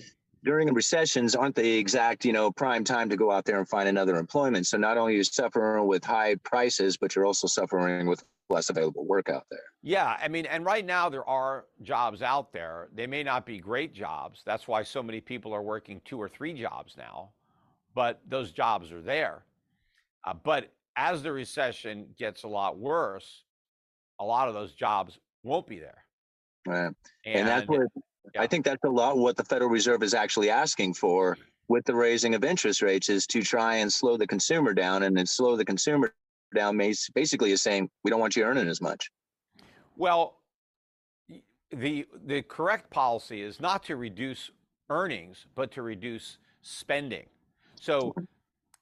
during 0.42 0.72
recessions 0.74 1.36
aren't 1.36 1.54
the 1.54 1.78
exact 1.78 2.24
you 2.24 2.32
know 2.32 2.50
prime 2.50 2.84
time 2.84 3.08
to 3.08 3.16
go 3.16 3.30
out 3.30 3.46
there 3.46 3.58
and 3.58 3.66
find 3.66 3.88
another 3.88 4.16
employment 4.16 4.66
so 4.66 4.76
not 4.76 4.98
only 4.98 5.14
are 5.14 5.16
you 5.16 5.24
suffering 5.24 5.86
with 5.86 6.04
high 6.04 6.34
prices 6.44 6.98
but 6.98 7.16
you're 7.16 7.24
also 7.24 7.46
suffering 7.46 8.06
with 8.06 8.22
less 8.50 8.70
available 8.70 9.04
work 9.04 9.28
out 9.28 9.46
there. 9.50 9.60
Yeah, 9.82 10.16
I 10.20 10.28
mean, 10.28 10.46
and 10.46 10.64
right 10.64 10.84
now 10.84 11.08
there 11.08 11.28
are 11.28 11.66
jobs 11.82 12.22
out 12.22 12.52
there. 12.52 12.88
They 12.94 13.06
may 13.06 13.22
not 13.22 13.46
be 13.46 13.58
great 13.58 13.94
jobs. 13.94 14.42
That's 14.44 14.68
why 14.68 14.82
so 14.82 15.02
many 15.02 15.20
people 15.20 15.52
are 15.54 15.62
working 15.62 16.00
two 16.04 16.20
or 16.20 16.28
three 16.28 16.52
jobs 16.54 16.94
now, 16.96 17.30
but 17.94 18.20
those 18.28 18.52
jobs 18.52 18.92
are 18.92 19.00
there. 19.00 19.44
Uh, 20.24 20.34
but 20.42 20.70
as 20.96 21.22
the 21.22 21.32
recession 21.32 22.06
gets 22.18 22.44
a 22.44 22.48
lot 22.48 22.78
worse, 22.78 23.44
a 24.20 24.24
lot 24.24 24.48
of 24.48 24.54
those 24.54 24.72
jobs 24.72 25.18
won't 25.42 25.66
be 25.66 25.78
there. 25.78 26.04
Right. 26.66 26.94
And, 27.26 27.40
and 27.40 27.48
that's 27.48 27.68
what 27.68 27.80
yeah. 28.34 28.42
I 28.42 28.46
think 28.46 28.64
that's 28.64 28.82
a 28.84 28.88
lot 28.88 29.18
what 29.18 29.36
the 29.36 29.44
Federal 29.44 29.70
Reserve 29.70 30.02
is 30.02 30.14
actually 30.14 30.50
asking 30.50 30.94
for 30.94 31.36
with 31.68 31.84
the 31.84 31.94
raising 31.94 32.34
of 32.34 32.44
interest 32.44 32.82
rates 32.82 33.08
is 33.08 33.26
to 33.26 33.42
try 33.42 33.76
and 33.76 33.92
slow 33.92 34.16
the 34.16 34.26
consumer 34.26 34.72
down 34.74 35.02
and 35.02 35.16
then 35.16 35.26
slow 35.26 35.56
the 35.56 35.64
consumer 35.64 36.14
down 36.54 36.76
basically 37.14 37.52
is 37.52 37.62
saying 37.62 37.90
we 38.02 38.10
don't 38.10 38.20
want 38.20 38.36
you 38.36 38.44
earning 38.44 38.68
as 38.68 38.80
much. 38.80 39.10
Well, 39.96 40.36
the 41.70 42.06
the 42.24 42.42
correct 42.42 42.90
policy 42.90 43.42
is 43.42 43.60
not 43.60 43.82
to 43.84 43.96
reduce 43.96 44.50
earnings, 44.90 45.46
but 45.54 45.70
to 45.72 45.82
reduce 45.82 46.38
spending. 46.62 47.26
So 47.80 48.00
mm-hmm. 48.00 48.24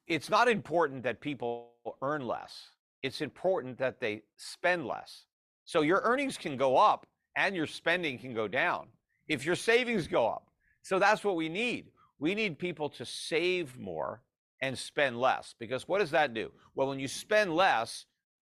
it's 0.07 0.31
not 0.31 0.49
important 0.49 1.03
that 1.05 1.21
people 1.21 1.71
earn 2.03 2.27
less. 2.27 2.69
It's 3.03 3.21
important 3.21 3.79
that 3.79 4.01
they 4.01 4.23
spend 4.37 4.87
less. 4.87 5.25
So 5.65 5.83
your 5.83 6.01
earnings 6.05 6.37
can 6.37 6.57
go 6.57 6.77
up 6.77 7.07
and 7.37 7.57
your 7.57 7.67
spending 7.67 8.19
can 8.19 8.35
go 8.35 8.47
down 8.47 8.89
if 9.29 9.45
your 9.45 9.57
savings 9.57 10.07
go 10.07 10.27
up. 10.27 10.47
So 10.83 10.99
that's 10.99 11.25
what 11.25 11.37
we 11.37 11.49
need. 11.49 11.87
We 12.19 12.35
need 12.35 12.59
people 12.59 12.89
to 12.91 13.05
save 13.05 13.79
more 13.79 14.23
and 14.63 14.79
spend 14.79 15.21
less 15.21 15.55
because 15.59 15.87
what 15.89 15.99
does 15.99 16.13
that 16.13 16.33
do? 16.33 16.51
Well, 16.75 16.89
when 16.89 17.01
you 17.01 17.09
spend 17.09 17.55
less, 17.55 18.07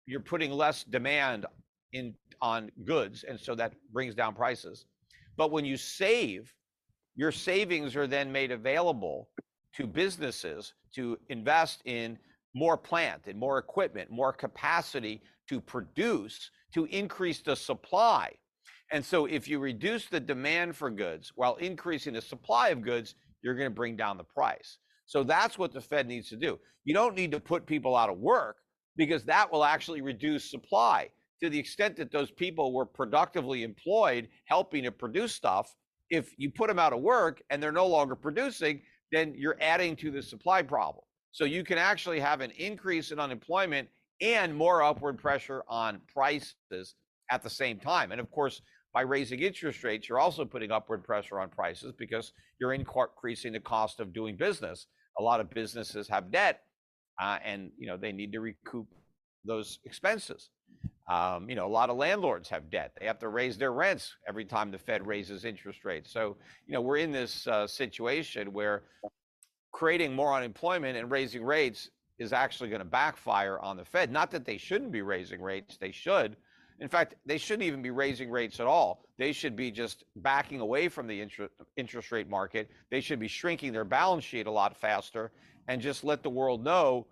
you're 0.07 0.21
putting 0.21 0.53
less 0.53 0.85
demand 0.85 1.47
in 1.93 2.15
on 2.41 2.71
goods 2.85 3.25
and 3.25 3.41
so 3.41 3.55
that 3.55 3.73
brings 3.93 4.15
down 4.15 4.35
prices. 4.35 4.85
But 5.37 5.51
when 5.51 5.65
you 5.65 5.77
save, 5.77 6.53
your 7.17 7.33
savings 7.33 7.97
are 7.97 8.07
then 8.07 8.31
made 8.31 8.53
available 8.53 9.31
to 9.77 9.87
businesses 9.87 10.75
to 10.95 11.19
invest 11.29 11.81
in 11.85 12.19
more 12.55 12.77
plant 12.77 13.23
and 13.27 13.39
more 13.39 13.59
equipment, 13.59 14.11
more 14.11 14.33
capacity 14.33 15.23
to 15.49 15.61
produce 15.61 16.51
to 16.73 16.85
increase 16.87 17.41
the 17.41 17.57
supply. 17.57 18.31
And 18.93 19.05
so 19.05 19.27
if 19.27 19.49
you 19.49 19.59
reduce 19.59 20.07
the 20.07 20.21
demand 20.21 20.77
for 20.77 20.91
goods 20.91 21.33
while 21.35 21.57
increasing 21.57 22.15
the 22.15 22.21
supply 22.21 22.69
of 22.69 22.83
goods, 22.83 23.15
you're 23.43 23.55
going 23.55 23.71
to 23.71 23.75
bring 23.75 23.97
down 23.97 24.17
the 24.19 24.25
price. 24.25 24.79
So 25.07 25.23
that's 25.23 25.59
what 25.59 25.73
the 25.73 25.81
Fed 25.81 26.07
needs 26.07 26.29
to 26.31 26.37
do. 26.37 26.59
You 26.85 26.95
don't 26.95 27.15
need 27.15 27.33
to 27.33 27.41
put 27.41 27.67
people 27.67 27.97
out 27.97 28.11
of 28.11 28.19
work 28.19 28.57
because 28.97 29.25
that 29.25 29.51
will 29.51 29.65
actually 29.65 30.01
reduce 30.01 30.51
supply 30.51 31.11
to 31.43 31.51
the 31.51 31.59
extent 31.59 31.97
that 31.97 32.13
those 32.13 32.31
people 32.31 32.73
were 32.73 32.87
productively 32.87 33.63
employed 33.63 34.29
helping 34.47 34.85
to 34.85 34.93
produce 34.93 35.35
stuff. 35.35 35.75
If 36.11 36.33
you 36.39 36.51
put 36.51 36.69
them 36.69 36.79
out 36.79 36.93
of 36.93 37.01
work 37.01 37.43
and 37.51 37.63
they're 37.63 37.73
no 37.73 37.87
longer 37.87 38.15
producing, 38.15 38.83
then 39.13 39.35
you're 39.37 39.59
adding 39.61 39.97
to 39.97 40.11
the 40.11 40.23
supply 40.23 40.63
problem. 40.63 41.05
So 41.33 41.45
you 41.45 41.65
can 41.65 41.79
actually 41.79 42.21
have 42.21 42.41
an 42.41 42.53
increase 42.53 43.11
in 43.11 43.19
unemployment 43.19 43.89
and 44.21 44.55
more 44.55 44.83
upward 44.83 45.19
pressure 45.19 45.65
on 45.69 46.01
prices 46.13 46.95
at 47.31 47.43
the 47.43 47.51
same 47.51 47.79
time. 47.79 48.13
And 48.13 48.21
of 48.21 48.31
course, 48.31 48.63
by 48.93 49.01
raising 49.01 49.41
interest 49.41 49.83
rates, 49.83 50.09
you're 50.09 50.21
also 50.21 50.45
putting 50.45 50.71
upward 50.71 51.03
pressure 51.03 51.41
on 51.41 51.49
prices 51.49 51.93
because 51.99 52.33
you're 52.61 52.75
increasing 52.75 53.53
the 53.53 53.61
cost 53.61 53.99
of 53.99 54.13
doing 54.13 54.37
business. 54.37 54.87
A 55.19 55.23
lot 55.23 55.41
of 55.41 55.51
businesses 55.51 56.09
have 56.09 56.31
debt, 56.31 56.63
uh, 57.21 57.39
and 57.45 57.71
you 57.79 57.87
know 57.87 57.97
they 57.97 58.13
need 58.13 58.33
to 58.33 58.41
recoup 58.41 58.89
those 59.45 59.79
expenses. 59.85 60.51
Um, 61.09 61.51
you 61.51 61.55
know, 61.55 61.67
a 61.67 61.69
lot 61.69 61.91
of 61.91 61.97
landlords 61.97 62.49
have 62.49 62.71
debt; 62.71 62.93
they 62.99 63.07
have 63.07 63.19
to 63.21 63.29
raise 63.29 63.59
their 63.59 63.73
rents 63.73 64.15
every 64.27 64.45
time 64.45 64.71
the 64.71 64.79
Fed 64.79 65.07
raises 65.07 65.45
interest 65.45 65.85
rates. 65.85 66.11
So, 66.11 66.37
you 66.67 66.73
know, 66.73 66.81
we're 66.81 66.99
in 66.99 67.13
this 67.13 67.47
uh, 67.47 67.67
situation 67.67 68.53
where 68.53 68.85
creating 69.73 70.15
more 70.15 70.35
unemployment 70.35 70.97
and 70.97 71.11
raising 71.11 71.45
rates 71.45 71.91
is 72.19 72.33
actually 72.33 72.71
going 72.71 72.81
to 72.81 72.87
backfire 72.87 73.59
on 73.59 73.77
the 73.77 73.85
Fed. 73.85 74.11
Not 74.11 74.31
that 74.31 74.45
they 74.45 74.57
shouldn't 74.57 74.93
be 74.93 75.03
raising 75.03 75.41
rates; 75.41 75.77
they 75.77 75.93
should 75.93 76.37
in 76.81 76.89
fact, 76.89 77.15
they 77.25 77.39
shouldn't 77.39 77.63
even 77.63 77.83
be 77.83 77.91
raising 77.91 78.31
rates 78.31 78.61
at 78.61 78.67
all. 78.67 79.05
They 79.19 79.33
should 79.33 79.55
be 79.55 79.71
just 79.71 80.05
backing 80.17 80.61
away 80.61 80.89
from 80.89 81.07
the 81.07 81.21
interest, 81.77 82.13
rate 82.13 82.29
market. 82.29 82.69
They 82.91 83.01
should 83.01 83.21
be 83.21 83.29
shrinking 83.29 83.73
their 83.73 83.85
balance 83.85 84.25
sheet 84.25 84.47
a 84.47 84.51
lot 84.51 84.77
faster 84.77 85.33
and 85.69 85.81
just 85.81 86.05
let 86.05 86.23
the 86.23 86.31
world 86.31 86.65
know 86.65 87.07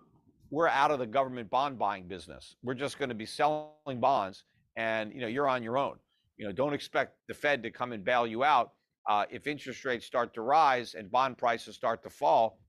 we're 0.49 0.67
out 0.67 0.91
of 0.91 0.99
the 0.99 1.07
government 1.07 1.49
bond 1.49 1.79
buying 1.79 2.07
business. 2.07 2.55
We're 2.61 2.75
just 2.75 2.99
going 2.99 3.09
to 3.09 3.15
be 3.15 3.25
selling 3.25 3.99
bonds 3.99 4.43
and 4.75 5.13
you 5.13 5.21
know 5.21 5.27
you're 5.27 5.47
on 5.47 5.63
your 5.63 5.77
own. 5.77 5.97
You 6.37 6.45
know, 6.45 6.51
don't 6.51 6.73
expect 6.73 7.15
the 7.27 7.33
Fed 7.33 7.63
to 7.63 7.71
come 7.71 7.91
and 7.91 8.03
bail 8.03 8.27
you 8.27 8.43
out. 8.43 8.71
Uh, 9.07 9.25
if 9.31 9.47
interest 9.47 9.85
rates 9.85 10.05
start 10.05 10.33
to 10.35 10.41
rise 10.41 10.93
and 10.93 11.11
bond 11.11 11.37
prices 11.37 11.75
start 11.75 12.03
to 12.03 12.09
fall, 12.09 12.59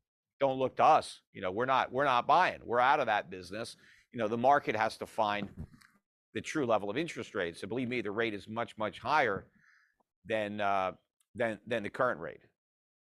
don't 0.40 0.58
look 0.58 0.76
to 0.76 0.84
us. 0.84 1.20
You 1.32 1.42
know, 1.42 1.50
we're 1.50 1.66
not 1.66 1.92
we're 1.92 2.04
not 2.04 2.26
buying. 2.26 2.60
We're 2.64 2.80
out 2.80 3.00
of 3.00 3.06
that 3.06 3.30
business. 3.30 3.76
You 4.12 4.18
know, 4.18 4.28
the 4.28 4.38
market 4.38 4.76
has 4.76 4.96
to 4.98 5.06
find 5.06 5.48
the 6.34 6.40
true 6.40 6.66
level 6.66 6.90
of 6.90 6.96
interest 6.96 7.34
rates. 7.34 7.60
So 7.60 7.66
believe 7.66 7.88
me, 7.88 8.00
the 8.00 8.10
rate 8.10 8.34
is 8.34 8.48
much 8.48 8.76
much 8.76 8.98
higher 8.98 9.46
than 10.26 10.60
uh, 10.60 10.92
than 11.34 11.58
than 11.66 11.82
the 11.82 11.90
current 11.90 12.20
rate. 12.20 12.40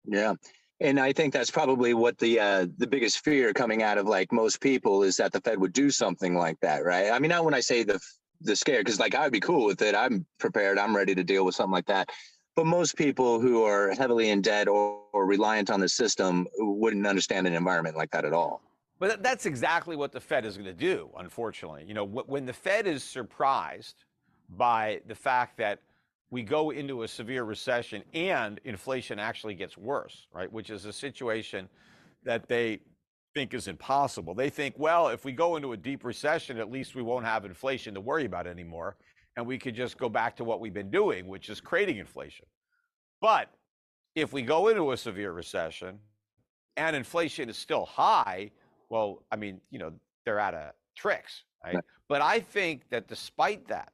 Yeah. 0.04 0.34
And 0.80 0.98
I 0.98 1.12
think 1.12 1.32
that's 1.32 1.50
probably 1.50 1.94
what 1.94 2.18
the 2.18 2.40
uh, 2.40 2.66
the 2.78 2.86
biggest 2.86 3.24
fear 3.24 3.52
coming 3.52 3.82
out 3.82 3.98
of 3.98 4.06
like 4.06 4.32
most 4.32 4.60
people 4.60 5.02
is 5.02 5.16
that 5.16 5.32
the 5.32 5.40
Fed 5.40 5.60
would 5.60 5.72
do 5.72 5.90
something 5.90 6.34
like 6.34 6.58
that, 6.60 6.84
right? 6.84 7.10
I 7.10 7.18
mean, 7.18 7.28
not 7.28 7.44
when 7.44 7.54
I 7.54 7.60
say 7.60 7.84
the 7.84 8.00
the 8.40 8.56
scare, 8.56 8.80
because 8.80 8.98
like 8.98 9.14
I'd 9.14 9.32
be 9.32 9.40
cool 9.40 9.64
with 9.64 9.80
it. 9.82 9.94
I'm 9.94 10.26
prepared. 10.40 10.78
I'm 10.78 10.96
ready 10.96 11.14
to 11.14 11.22
deal 11.22 11.44
with 11.44 11.54
something 11.54 11.72
like 11.72 11.86
that. 11.86 12.10
But 12.56 12.66
most 12.66 12.96
people 12.96 13.40
who 13.40 13.62
are 13.64 13.92
heavily 13.92 14.28
in 14.30 14.42
debt 14.42 14.68
or, 14.68 15.00
or 15.12 15.24
reliant 15.24 15.70
on 15.70 15.80
the 15.80 15.88
system 15.88 16.46
wouldn't 16.58 17.06
understand 17.06 17.46
an 17.46 17.54
environment 17.54 17.96
like 17.96 18.10
that 18.10 18.26
at 18.26 18.34
all. 18.34 18.60
But 18.98 19.22
that's 19.22 19.46
exactly 19.46 19.96
what 19.96 20.12
the 20.12 20.20
Fed 20.20 20.44
is 20.44 20.56
going 20.56 20.66
to 20.66 20.72
do, 20.72 21.10
unfortunately. 21.16 21.84
You 21.86 21.94
know, 21.94 22.04
when 22.04 22.46
the 22.46 22.52
Fed 22.52 22.86
is 22.86 23.02
surprised 23.02 24.04
by 24.48 25.00
the 25.06 25.14
fact 25.14 25.56
that 25.58 25.80
we 26.30 26.42
go 26.42 26.70
into 26.70 27.02
a 27.02 27.08
severe 27.08 27.44
recession 27.44 28.02
and 28.14 28.60
inflation 28.64 29.18
actually 29.18 29.54
gets 29.54 29.76
worse, 29.76 30.28
right? 30.32 30.50
Which 30.50 30.70
is 30.70 30.84
a 30.86 30.92
situation 30.92 31.68
that 32.24 32.48
they 32.48 32.80
think 33.34 33.54
is 33.54 33.68
impossible. 33.68 34.34
They 34.34 34.50
think, 34.50 34.74
well, 34.78 35.08
if 35.08 35.24
we 35.24 35.32
go 35.32 35.56
into 35.56 35.72
a 35.72 35.76
deep 35.76 36.04
recession, 36.04 36.58
at 36.58 36.70
least 36.70 36.94
we 36.94 37.02
won't 37.02 37.24
have 37.24 37.44
inflation 37.44 37.94
to 37.94 38.00
worry 38.00 38.24
about 38.24 38.46
anymore. 38.46 38.96
And 39.36 39.46
we 39.46 39.58
could 39.58 39.74
just 39.74 39.98
go 39.98 40.08
back 40.08 40.36
to 40.36 40.44
what 40.44 40.60
we've 40.60 40.74
been 40.74 40.90
doing, 40.90 41.26
which 41.26 41.48
is 41.48 41.60
creating 41.60 41.98
inflation. 41.98 42.46
But 43.20 43.48
if 44.14 44.32
we 44.32 44.42
go 44.42 44.68
into 44.68 44.92
a 44.92 44.96
severe 44.96 45.32
recession 45.32 45.98
and 46.76 46.94
inflation 46.94 47.48
is 47.48 47.56
still 47.56 47.86
high, 47.86 48.50
well, 48.92 49.24
I 49.32 49.36
mean, 49.36 49.58
you 49.70 49.78
know, 49.78 49.90
they're 50.26 50.38
out 50.38 50.52
of 50.52 50.72
tricks, 50.94 51.44
right? 51.64 51.76
right? 51.76 51.84
But 52.10 52.20
I 52.20 52.40
think 52.40 52.90
that 52.90 53.08
despite 53.08 53.66
that, 53.68 53.90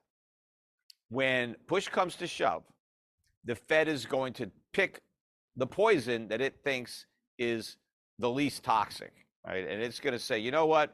when 1.08 1.54
push 1.68 1.86
comes 1.86 2.16
to 2.16 2.26
shove, 2.26 2.64
the 3.44 3.54
Fed 3.54 3.86
is 3.86 4.04
going 4.04 4.32
to 4.34 4.50
pick 4.72 5.00
the 5.56 5.68
poison 5.68 6.26
that 6.28 6.40
it 6.40 6.56
thinks 6.64 7.06
is 7.38 7.76
the 8.18 8.28
least 8.28 8.64
toxic, 8.64 9.12
right? 9.46 9.68
And 9.68 9.80
it's 9.80 10.00
going 10.00 10.14
to 10.14 10.18
say, 10.18 10.40
you 10.40 10.50
know 10.50 10.66
what? 10.66 10.92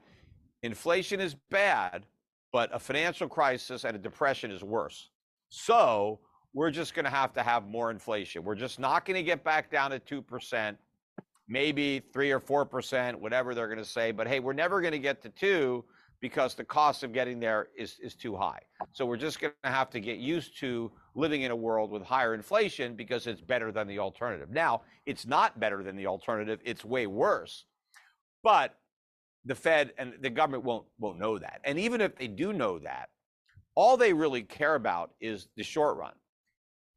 Inflation 0.63 1.19
is 1.19 1.35
bad, 1.51 2.05
but 2.53 2.69
a 2.75 2.79
financial 2.79 3.27
crisis 3.27 3.85
and 3.85 3.97
a 3.97 3.99
depression 3.99 4.51
is 4.51 4.63
worse. 4.63 5.09
So 5.49 6.21
we're 6.53 6.71
just 6.71 6.93
going 6.93 7.07
to 7.07 7.11
have 7.11 7.33
to 7.33 7.43
have 7.43 7.67
more 7.67 7.91
inflation. 7.91 8.45
We're 8.45 8.55
just 8.55 8.79
not 8.79 9.07
going 9.07 9.17
to 9.17 9.23
get 9.23 9.45
back 9.45 9.71
down 9.71 9.93
to 9.93 9.99
2% 9.99 10.77
maybe 11.49 12.01
three 12.13 12.31
or 12.31 12.41
four 12.41 12.65
percent, 12.65 13.21
whatever 13.21 13.55
they're 13.55 13.69
going 13.69 13.79
to 13.79 13.85
say. 13.85 14.13
But 14.13 14.27
hey, 14.27 14.41
we're 14.41 14.53
never 14.53 14.81
going 14.81 14.93
to 14.93 14.99
get 14.99 15.23
to 15.23 15.29
two 15.31 15.85
because 16.21 16.55
the 16.55 16.65
cost 16.65 17.03
of 17.03 17.13
getting 17.13 17.39
there 17.41 17.69
is 17.77 17.99
is 18.03 18.15
too 18.15 18.35
high. 18.35 18.61
So 18.93 19.05
we're 19.05 19.17
just 19.17 19.41
going 19.41 19.53
to 19.63 19.71
have 19.71 19.91
to 19.91 20.01
get 20.01 20.19
used 20.19 20.59
to 20.61 20.91
living 21.15 21.43
in 21.43 21.51
a 21.51 21.57
world 21.57 21.91
with 21.91 22.03
higher 22.03 22.35
inflation 22.35 22.97
because 22.97 23.27
it's 23.27 23.41
better 23.41 23.71
than 23.71 23.87
the 23.87 23.99
alternative. 23.99 24.51
Now, 24.51 24.83
it's 25.07 25.27
not 25.27 25.61
better 25.61 25.83
than 25.83 25.97
the 25.97 26.07
alternative; 26.07 26.61
it's 26.65 26.85
way 26.85 27.07
worse. 27.07 27.67
But 28.43 28.75
the 29.45 29.55
Fed 29.55 29.93
and 29.99 30.15
the 30.21 30.31
government 30.31 30.65
won't 30.65 30.87
won't 30.99 31.19
know 31.19 31.39
that. 31.39 31.61
And 31.65 31.79
even 31.79 32.01
if 32.01 32.17
they 32.17 32.29
do 32.29 32.53
know 32.53 32.79
that, 32.79 33.11
all 33.75 33.97
they 33.97 34.13
really 34.13 34.43
care 34.43 34.75
about 34.75 35.11
is 35.21 35.49
the 35.57 35.63
short 35.63 35.97
run. 35.99 36.15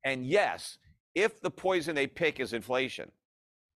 And 0.03 0.25
yes, 0.25 0.77
if 1.15 1.41
the 1.41 1.51
poison 1.51 1.95
they 1.95 2.07
pick 2.07 2.39
is 2.39 2.53
inflation, 2.53 3.11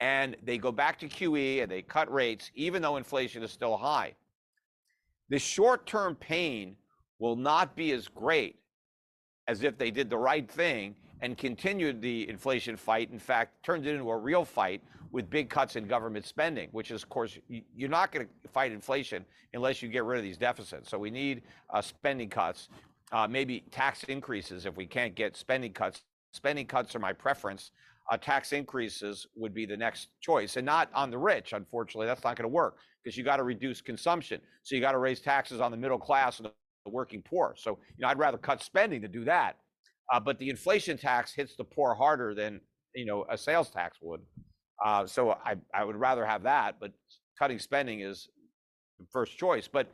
and 0.01 0.35
they 0.43 0.57
go 0.57 0.71
back 0.71 0.97
to 0.99 1.07
QE 1.07 1.61
and 1.61 1.71
they 1.71 1.83
cut 1.83 2.11
rates, 2.11 2.51
even 2.55 2.81
though 2.81 2.97
inflation 2.97 3.43
is 3.43 3.51
still 3.51 3.77
high. 3.77 4.15
The 5.29 5.39
short 5.39 5.85
term 5.85 6.15
pain 6.15 6.75
will 7.19 7.35
not 7.35 7.75
be 7.75 7.91
as 7.91 8.07
great 8.07 8.57
as 9.47 9.63
if 9.63 9.77
they 9.77 9.91
did 9.91 10.09
the 10.09 10.17
right 10.17 10.49
thing 10.49 10.95
and 11.21 11.37
continued 11.37 12.01
the 12.01 12.27
inflation 12.27 12.75
fight. 12.75 13.11
In 13.11 13.19
fact, 13.19 13.63
turned 13.63 13.85
it 13.85 13.91
into 13.91 14.09
a 14.09 14.17
real 14.17 14.43
fight 14.43 14.81
with 15.11 15.29
big 15.29 15.49
cuts 15.49 15.75
in 15.75 15.87
government 15.87 16.25
spending, 16.25 16.69
which 16.71 16.89
is, 16.89 17.03
of 17.03 17.09
course, 17.09 17.37
you're 17.47 17.89
not 17.89 18.11
going 18.11 18.25
to 18.25 18.49
fight 18.49 18.71
inflation 18.71 19.23
unless 19.53 19.83
you 19.83 19.89
get 19.89 20.03
rid 20.03 20.17
of 20.17 20.23
these 20.23 20.37
deficits. 20.37 20.89
So 20.89 20.97
we 20.97 21.11
need 21.11 21.43
uh, 21.69 21.81
spending 21.81 22.29
cuts, 22.29 22.69
uh, 23.11 23.27
maybe 23.27 23.65
tax 23.69 24.03
increases 24.05 24.65
if 24.65 24.75
we 24.75 24.87
can't 24.87 25.13
get 25.13 25.37
spending 25.37 25.73
cuts. 25.73 26.01
Spending 26.33 26.65
cuts 26.65 26.95
are 26.95 26.99
my 26.99 27.13
preference 27.13 27.71
uh, 28.09 28.17
tax 28.17 28.51
increases 28.53 29.27
would 29.35 29.53
be 29.53 29.65
the 29.65 29.77
next 29.77 30.09
choice 30.21 30.57
and 30.57 30.65
not 30.65 30.89
on 30.93 31.09
the 31.09 31.17
rich 31.17 31.53
unfortunately 31.53 32.07
that's 32.07 32.23
not 32.23 32.35
going 32.35 32.49
to 32.49 32.53
work 32.53 32.77
because 33.03 33.17
you 33.17 33.23
got 33.23 33.37
to 33.37 33.43
reduce 33.43 33.81
consumption 33.81 34.39
so 34.63 34.75
you 34.75 34.81
got 34.81 34.93
to 34.93 34.97
raise 34.97 35.19
taxes 35.19 35.59
on 35.59 35.71
the 35.71 35.77
middle 35.77 35.99
class 35.99 36.39
and 36.39 36.47
the 36.47 36.89
working 36.89 37.21
poor 37.21 37.53
so 37.57 37.77
you 37.97 38.01
know 38.01 38.07
i'd 38.07 38.17
rather 38.17 38.37
cut 38.37 38.61
spending 38.61 39.01
to 39.01 39.07
do 39.07 39.23
that 39.23 39.57
uh, 40.11 40.19
but 40.19 40.37
the 40.39 40.49
inflation 40.49 40.97
tax 40.97 41.33
hits 41.33 41.55
the 41.55 41.63
poor 41.63 41.93
harder 41.93 42.33
than 42.33 42.59
you 42.95 43.05
know 43.05 43.25
a 43.29 43.37
sales 43.37 43.69
tax 43.69 43.97
would 44.01 44.21
uh, 44.83 45.05
so 45.05 45.37
I, 45.45 45.55
I 45.75 45.83
would 45.83 45.95
rather 45.95 46.25
have 46.25 46.43
that 46.43 46.77
but 46.79 46.91
cutting 47.37 47.59
spending 47.59 48.01
is 48.01 48.29
the 48.99 49.05
first 49.11 49.37
choice 49.37 49.67
but 49.67 49.87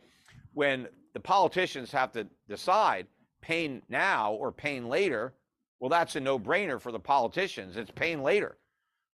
when 0.54 0.88
the 1.14 1.20
politicians 1.20 1.92
have 1.92 2.12
to 2.14 2.28
decide 2.48 3.06
pain 3.42 3.82
now 3.90 4.34
or 4.34 4.52
pain 4.52 4.88
later 4.88 5.34
well, 5.80 5.90
that's 5.90 6.16
a 6.16 6.20
no 6.20 6.40
brainer 6.40 6.80
for 6.82 6.92
the 6.92 7.00
politicians. 7.00 7.78
It's 7.78 7.92
pain 7.92 8.24
later 8.24 8.58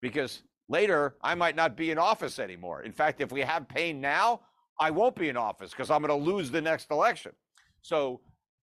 because 0.02 0.44
later 0.70 1.16
I 1.22 1.36
might 1.36 1.56
not 1.56 1.76
be 1.76 1.92
in 1.92 1.98
office 1.98 2.40
anymore. 2.40 2.84
In 2.84 2.92
fact, 2.92 3.22
if 3.22 3.32
we 3.32 3.42
have 3.42 3.68
pain 3.68 4.00
now, 4.00 4.42
I 4.80 4.92
won't 4.92 5.16
be 5.16 5.30
in 5.30 5.38
office 5.38 5.72
because 5.72 5.92
I'm 5.92 6.02
going 6.02 6.18
to 6.18 6.32
lose 6.32 6.50
the 6.50 6.62
next 6.62 6.90
election. 6.90 7.34
So 7.82 8.22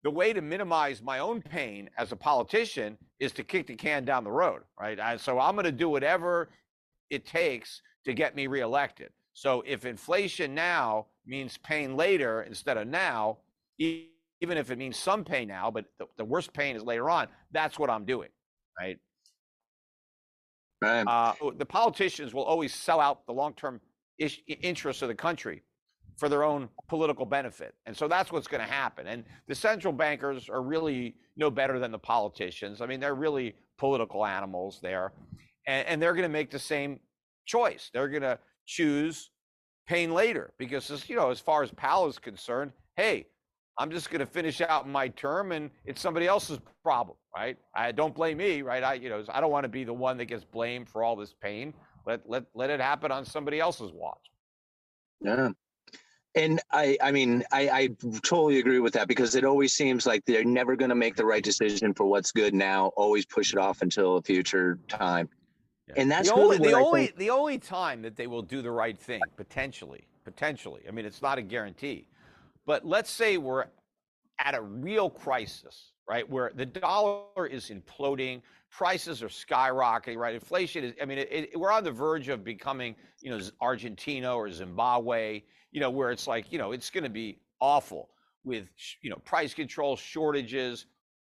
the 0.03 0.11
way 0.11 0.33
to 0.33 0.41
minimize 0.41 1.01
my 1.01 1.19
own 1.19 1.41
pain 1.41 1.89
as 1.97 2.11
a 2.11 2.15
politician 2.15 2.97
is 3.19 3.31
to 3.33 3.43
kick 3.43 3.67
the 3.67 3.75
can 3.75 4.05
down 4.05 4.23
the 4.23 4.31
road, 4.31 4.61
right? 4.79 5.19
So 5.19 5.39
I'm 5.39 5.55
going 5.55 5.65
to 5.65 5.71
do 5.71 5.89
whatever 5.89 6.49
it 7.09 7.25
takes 7.25 7.81
to 8.03 8.13
get 8.13 8.35
me 8.35 8.47
reelected. 8.47 9.09
So 9.33 9.63
if 9.65 9.85
inflation 9.85 10.53
now 10.53 11.07
means 11.25 11.57
pain 11.57 11.95
later 11.95 12.43
instead 12.43 12.77
of 12.77 12.87
now, 12.87 13.39
even 14.45 14.59
if 14.59 14.69
it 14.69 14.77
means 14.77 14.95
some 14.95 15.23
pain 15.23 15.47
now, 15.47 15.71
but 15.71 15.85
the, 15.97 16.05
the 16.17 16.23
worst 16.23 16.53
pain 16.53 16.75
is 16.75 16.83
later 16.83 17.09
on, 17.09 17.27
that's 17.51 17.79
what 17.79 17.89
I'm 17.89 18.05
doing, 18.05 18.29
right? 18.79 18.99
Right. 20.83 21.01
Uh, 21.07 21.33
the 21.57 21.65
politicians 21.65 22.31
will 22.31 22.43
always 22.43 22.71
sell 22.71 22.99
out 22.99 23.25
the 23.25 23.33
long-term 23.33 23.81
ish, 24.19 24.41
interests 24.47 25.01
of 25.01 25.07
the 25.07 25.15
country 25.15 25.63
for 26.17 26.29
their 26.29 26.43
own 26.43 26.69
political 26.87 27.25
benefit. 27.25 27.73
And 27.87 27.97
so 27.97 28.07
that's 28.07 28.31
what's 28.31 28.47
going 28.47 28.63
to 28.63 28.71
happen. 28.71 29.07
And 29.07 29.23
the 29.47 29.55
central 29.55 29.91
bankers 29.91 30.47
are 30.47 30.61
really 30.61 31.15
no 31.37 31.49
better 31.49 31.79
than 31.79 31.91
the 31.91 31.97
politicians. 31.97 32.81
I 32.81 32.85
mean, 32.85 32.99
they're 32.99 33.15
really 33.15 33.55
political 33.79 34.25
animals 34.25 34.79
there. 34.79 35.11
And, 35.65 35.87
and 35.87 36.01
they're 36.01 36.13
going 36.13 36.23
to 36.23 36.29
make 36.29 36.51
the 36.51 36.59
same 36.59 36.99
choice. 37.45 37.89
They're 37.91 38.09
going 38.09 38.21
to 38.21 38.37
choose 38.67 39.31
pain 39.87 40.13
later 40.13 40.53
because, 40.59 40.91
as, 40.91 41.09
you 41.09 41.15
know, 41.15 41.31
as 41.31 41.39
far 41.39 41.63
as 41.63 41.71
Powell 41.71 42.07
is 42.07 42.19
concerned, 42.19 42.73
hey, 42.95 43.25
I'm 43.77 43.91
just 43.91 44.09
going 44.09 44.19
to 44.19 44.25
finish 44.25 44.61
out 44.61 44.87
my 44.87 45.09
term 45.09 45.51
and 45.51 45.69
it's 45.85 46.01
somebody 46.01 46.27
else's 46.27 46.59
problem, 46.81 47.17
right? 47.35 47.57
I 47.73 47.91
don't 47.91 48.15
blame 48.15 48.37
me, 48.37 48.61
right? 48.61 48.83
I, 48.83 48.93
you 48.95 49.09
know, 49.09 49.23
I 49.29 49.41
don't 49.41 49.51
want 49.51 49.65
to 49.65 49.69
be 49.69 49.83
the 49.83 49.93
one 49.93 50.17
that 50.17 50.25
gets 50.25 50.45
blamed 50.45 50.87
for 50.87 51.03
all 51.03 51.15
this 51.15 51.33
pain. 51.33 51.73
Let, 52.05 52.29
let, 52.29 52.45
let 52.53 52.69
it 52.69 52.79
happen 52.79 53.11
on 53.11 53.25
somebody 53.25 53.59
else's 53.59 53.91
watch. 53.91 54.17
Yeah 55.21 55.49
and 56.35 56.61
I, 56.71 56.97
I 57.01 57.11
mean, 57.11 57.43
I, 57.51 57.69
I 57.69 57.89
totally 58.21 58.59
agree 58.59 58.79
with 58.79 58.93
that 58.93 59.07
because 59.07 59.35
it 59.35 59.45
always 59.45 59.73
seems 59.73 60.05
like 60.05 60.23
they're 60.25 60.43
never 60.43 60.75
going 60.75 60.89
to 60.89 60.95
make 60.95 61.15
the 61.15 61.25
right 61.25 61.43
decision 61.43 61.93
for 61.93 62.05
what's 62.05 62.31
good 62.31 62.53
now. 62.53 62.87
Always 62.97 63.25
push 63.25 63.53
it 63.53 63.57
off 63.59 63.81
until 63.81 64.17
a 64.17 64.21
future 64.21 64.77
time, 64.89 65.29
yeah. 65.87 65.95
and 65.97 66.11
that's 66.11 66.29
the 66.29 66.35
really 66.35 66.57
only 66.57 66.69
the 66.69 66.73
only 66.73 67.05
think... 67.05 67.17
the 67.17 67.29
only 67.29 67.57
time 67.57 68.01
that 68.01 68.17
they 68.17 68.27
will 68.27 68.41
do 68.41 68.61
the 68.61 68.71
right 68.71 68.97
thing 68.97 69.21
potentially. 69.37 70.05
Potentially, 70.25 70.81
I 70.87 70.91
mean, 70.91 71.05
it's 71.05 71.21
not 71.21 71.37
a 71.37 71.41
guarantee, 71.41 72.07
but 72.65 72.85
let's 72.85 73.09
say 73.09 73.37
we're 73.37 73.65
at 74.39 74.55
a 74.55 74.61
real 74.61 75.09
crisis, 75.09 75.91
right, 76.09 76.29
where 76.29 76.51
the 76.55 76.65
dollar 76.65 77.47
is 77.49 77.69
imploding, 77.69 78.41
prices 78.69 79.23
are 79.23 79.27
skyrocketing, 79.27 80.17
right? 80.17 80.35
Inflation 80.35 80.83
is, 80.83 80.93
I 81.01 81.05
mean, 81.05 81.19
it, 81.19 81.29
it, 81.31 81.59
we're 81.59 81.71
on 81.71 81.83
the 81.83 81.91
verge 81.91 82.27
of 82.27 82.43
becoming, 82.43 82.95
you 83.21 83.31
know, 83.31 83.39
Argentina 83.61 84.35
or 84.35 84.51
Zimbabwe 84.51 85.43
you 85.75 85.81
know, 85.81 85.89
where 85.89 86.09
it's 86.09 86.25
like, 86.25 86.53
you 86.53 86.57
know, 86.57 86.71
it's 86.71 86.89
going 86.89 87.03
to 87.03 87.09
be 87.09 87.37
awful 87.59 88.09
with, 88.45 88.63
you 89.01 89.09
know, 89.09 89.17
price 89.25 89.53
control, 89.53 89.97
shortages, 89.97 90.85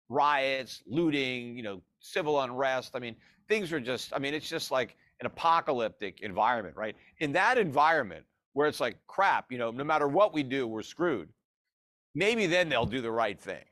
riots, 0.08 0.84
looting, 0.86 1.58
you 1.58 1.64
know, 1.64 1.82
civil 2.00 2.40
unrest. 2.40 2.92
I 2.94 3.00
mean, 3.00 3.16
things 3.50 3.74
are 3.74 3.80
just, 3.80 4.14
I 4.14 4.20
mean, 4.20 4.36
it's 4.36 4.48
just 4.48 4.70
like 4.70 4.98
an 5.20 5.26
apocalyptic 5.26 6.22
environment, 6.22 6.76
right? 6.78 6.96
In 7.22 7.32
that 7.32 7.58
environment 7.58 8.24
where 8.56 8.68
it's 8.68 8.80
like, 8.80 8.98
crap, 9.06 9.52
you 9.52 9.60
know, 9.60 9.70
no 9.70 9.84
matter 9.84 10.08
what 10.08 10.34
we 10.34 10.42
do, 10.42 10.66
we're 10.68 10.82
screwed. 10.82 11.30
Maybe 12.16 12.48
then 12.48 12.68
they'll 12.68 12.86
do 12.86 13.02
the 13.02 13.12
right 13.12 13.40
thing. 13.40 13.64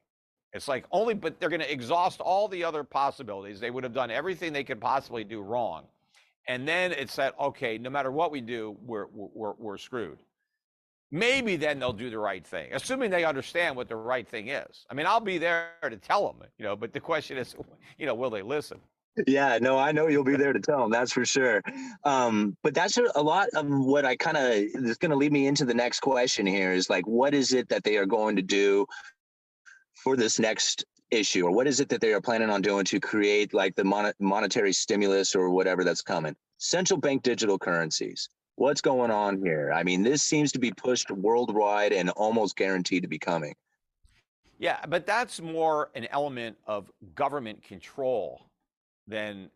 It's 0.54 0.68
like 0.68 0.86
only, 0.92 1.16
but 1.16 1.40
they're 1.40 1.50
going 1.50 1.62
to 1.62 1.72
exhaust 1.72 2.22
all 2.22 2.48
the 2.48 2.64
other 2.64 2.84
possibilities. 2.84 3.60
They 3.60 3.72
would 3.72 3.84
have 3.84 3.94
done 3.94 4.12
everything 4.12 4.54
they 4.54 4.64
could 4.64 4.80
possibly 4.80 5.24
do 5.24 5.42
wrong. 5.42 5.86
And 6.48 6.68
then 6.68 6.92
it's 6.92 7.16
that, 7.16 7.34
okay, 7.40 7.78
no 7.80 7.90
matter 7.90 8.12
what 8.12 8.32
we 8.32 8.42
do, 8.42 8.78
we're, 8.86 9.08
we're, 9.12 9.54
we're 9.58 9.78
screwed 9.78 10.20
maybe 11.14 11.56
then 11.56 11.78
they'll 11.78 11.94
do 11.94 12.10
the 12.10 12.18
right 12.18 12.46
thing, 12.46 12.74
assuming 12.74 13.12
they 13.12 13.24
understand 13.24 13.76
what 13.76 13.88
the 13.88 13.96
right 13.96 14.28
thing 14.28 14.48
is. 14.50 14.86
I 14.90 14.96
mean, 14.96 15.06
I'll 15.06 15.20
be 15.20 15.38
there 15.38 15.70
to 15.84 15.96
tell 15.96 16.26
them, 16.26 16.50
you 16.58 16.66
know, 16.66 16.76
but 16.76 16.92
the 16.92 17.00
question 17.00 17.38
is, 17.38 17.56
you 17.98 18.08
know, 18.08 18.16
will 18.16 18.32
they 18.32 18.42
listen? 18.42 18.80
Yeah, 19.28 19.60
no, 19.62 19.78
I 19.78 19.92
know 19.92 20.08
you'll 20.08 20.24
be 20.24 20.38
there 20.38 20.54
to 20.54 20.60
tell 20.60 20.80
them. 20.80 20.92
That's 20.92 21.14
for 21.14 21.26
sure. 21.26 21.62
Um, 22.04 22.58
but 22.64 22.74
that's 22.74 22.98
a 22.98 23.22
lot 23.22 23.48
of 23.56 23.68
what 23.68 24.06
I 24.06 24.16
kind 24.16 24.38
of 24.38 24.52
is 24.52 24.98
going 24.98 25.12
to 25.12 25.18
lead 25.18 25.32
me 25.32 25.48
into 25.48 25.66
the 25.66 25.74
next 25.74 26.00
question 26.00 26.46
here 26.46 26.72
is 26.72 26.90
like, 26.90 27.06
what 27.06 27.34
is 27.34 27.54
it 27.54 27.70
that 27.70 27.84
they 27.84 27.98
are 27.98 28.08
going 28.08 28.36
to 28.38 28.42
do 28.42 28.88
for 29.96 30.18
this 30.18 30.40
next 30.40 30.86
issue, 31.12 31.46
or 31.46 31.52
what 31.52 31.68
is 31.68 31.80
it 31.80 31.90
that 31.90 32.02
they 32.02 32.12
are 32.12 32.22
planning 32.22 32.50
on 32.50 32.62
doing 32.62 32.86
to 32.86 33.00
create 33.00 33.54
like 33.54 33.76
the 33.76 33.84
mon- 33.84 34.14
monetary 34.20 34.74
stimulus 34.74 35.36
or 35.36 35.52
whatever 35.52 35.84
that's 35.84 36.02
coming? 36.02 36.36
Central 36.58 37.00
bank 37.00 37.22
digital 37.22 37.60
currencies 37.60 38.30
what's 38.56 38.82
going 38.82 39.12
on 39.12 39.44
here? 39.44 39.72
I 39.74 39.84
mean, 39.84 40.04
this 40.04 40.24
seems 40.24 40.52
to 40.54 40.60
be 40.60 40.72
pushed 40.72 41.12
worldwide 41.12 41.94
and 41.94 42.10
almost 42.12 42.56
guaranteed 42.56 43.04
to 43.04 43.08
be 43.08 43.20
coming. 43.20 43.56
Yeah, 44.60 44.80
but 44.88 45.06
that's 45.06 45.42
more 45.42 45.90
an 45.96 46.08
element 46.12 46.58
of 46.68 46.92
government 47.16 47.64
control 47.64 48.42
than 49.08 49.50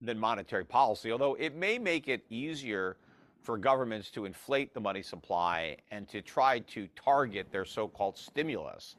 than 0.00 0.18
monetary 0.18 0.64
policy. 0.64 1.12
Although 1.12 1.34
it 1.34 1.54
may 1.54 1.78
make 1.78 2.08
it 2.08 2.24
easier 2.28 2.96
for 3.42 3.56
governments 3.58 4.10
to 4.10 4.24
inflate 4.24 4.74
the 4.74 4.80
money 4.80 5.02
supply 5.02 5.76
and 5.90 6.08
to 6.08 6.20
try 6.22 6.58
to 6.60 6.88
target 6.96 7.48
their 7.50 7.64
so-called 7.64 8.16
stimulus. 8.16 8.96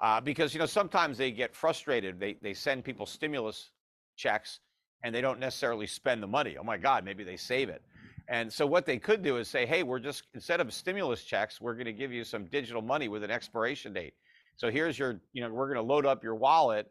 Uh, 0.00 0.20
because 0.20 0.54
you 0.54 0.60
know 0.60 0.66
sometimes 0.66 1.18
they 1.18 1.30
get 1.30 1.54
frustrated. 1.54 2.18
They 2.18 2.34
they 2.42 2.54
send 2.54 2.84
people 2.84 3.06
stimulus 3.06 3.70
checks 4.16 4.60
and 5.04 5.14
they 5.14 5.20
don't 5.20 5.38
necessarily 5.38 5.86
spend 5.86 6.22
the 6.22 6.26
money. 6.26 6.56
Oh 6.58 6.64
my 6.64 6.76
God, 6.76 7.04
maybe 7.04 7.24
they 7.24 7.36
save 7.36 7.68
it. 7.68 7.82
And 8.28 8.50
so 8.50 8.66
what 8.66 8.86
they 8.86 8.98
could 8.98 9.22
do 9.22 9.36
is 9.36 9.48
say, 9.48 9.66
hey, 9.66 9.82
we're 9.82 9.98
just 9.98 10.24
instead 10.34 10.60
of 10.60 10.72
stimulus 10.72 11.22
checks, 11.24 11.60
we're 11.60 11.74
going 11.74 11.84
to 11.86 11.92
give 11.92 12.10
you 12.12 12.24
some 12.24 12.46
digital 12.46 12.80
money 12.80 13.08
with 13.08 13.22
an 13.22 13.30
expiration 13.30 13.92
date. 13.92 14.14
So 14.56 14.70
here's 14.70 14.98
your, 14.98 15.20
you 15.32 15.42
know, 15.42 15.52
we're 15.52 15.66
going 15.66 15.76
to 15.76 15.92
load 15.92 16.06
up 16.06 16.24
your 16.24 16.34
wallet 16.34 16.90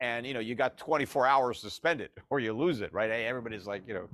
and 0.00 0.26
you 0.26 0.34
know, 0.34 0.40
you 0.40 0.54
got 0.54 0.78
24 0.78 1.26
hours 1.26 1.60
to 1.62 1.70
spend 1.70 2.00
it 2.00 2.12
or 2.30 2.40
you 2.40 2.52
lose 2.52 2.80
it, 2.80 2.92
right? 2.92 3.10
Everybody's 3.10 3.66
like, 3.66 3.82
you 3.86 3.94
know, 3.94 4.08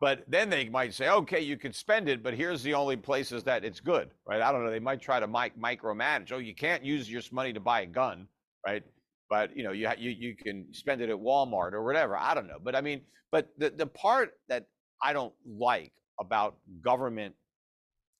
but 0.00 0.24
then 0.28 0.50
they 0.50 0.68
might 0.68 0.92
say, 0.92 1.08
okay, 1.08 1.40
you 1.40 1.56
could 1.56 1.74
spend 1.74 2.08
it, 2.08 2.22
but 2.22 2.34
here's 2.34 2.62
the 2.62 2.74
only 2.74 2.96
places 2.96 3.42
that 3.44 3.64
it's 3.64 3.80
good, 3.80 4.10
right? 4.26 4.42
I 4.42 4.52
don't 4.52 4.64
know. 4.64 4.70
They 4.70 4.78
might 4.78 5.00
try 5.00 5.20
to 5.20 5.26
mic- 5.26 5.58
micromanage. 5.58 6.32
Oh, 6.32 6.38
you 6.38 6.54
can't 6.54 6.84
use 6.84 7.10
your 7.10 7.22
money 7.32 7.52
to 7.54 7.60
buy 7.60 7.80
a 7.80 7.86
gun, 7.86 8.28
right? 8.66 8.82
But 9.30 9.56
you 9.56 9.64
know, 9.64 9.72
you, 9.72 9.90
you 9.98 10.10
you 10.10 10.36
can 10.36 10.66
spend 10.72 11.00
it 11.00 11.10
at 11.10 11.16
Walmart 11.16 11.72
or 11.72 11.82
whatever. 11.82 12.16
I 12.16 12.34
don't 12.34 12.46
know. 12.46 12.58
But 12.62 12.76
I 12.76 12.80
mean, 12.80 13.00
but 13.32 13.48
the 13.58 13.70
the 13.70 13.86
part 13.86 14.34
that 14.48 14.66
I 15.02 15.12
don't 15.12 15.32
like 15.46 15.92
about 16.20 16.56
government 16.82 17.34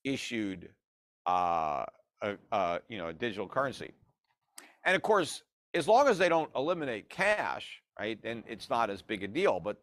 issued 0.05 0.69
uh, 1.27 1.85
uh, 2.23 2.35
a, 2.53 2.81
you 2.89 2.99
know 2.99 3.09
a 3.09 3.13
digital 3.13 3.47
currency. 3.47 3.93
And 4.85 4.97
of 4.97 5.03
course, 5.03 5.43
as 5.77 5.87
long 5.87 6.09
as 6.09 6.19
they 6.19 6.29
don't 6.29 6.51
eliminate 6.57 7.09
cash, 7.09 7.83
right, 7.99 8.19
then 8.23 8.43
it's 8.49 8.71
not 8.71 8.91
as 8.91 9.03
big 9.03 9.23
a 9.23 9.29
deal. 9.29 9.61
But 9.61 9.77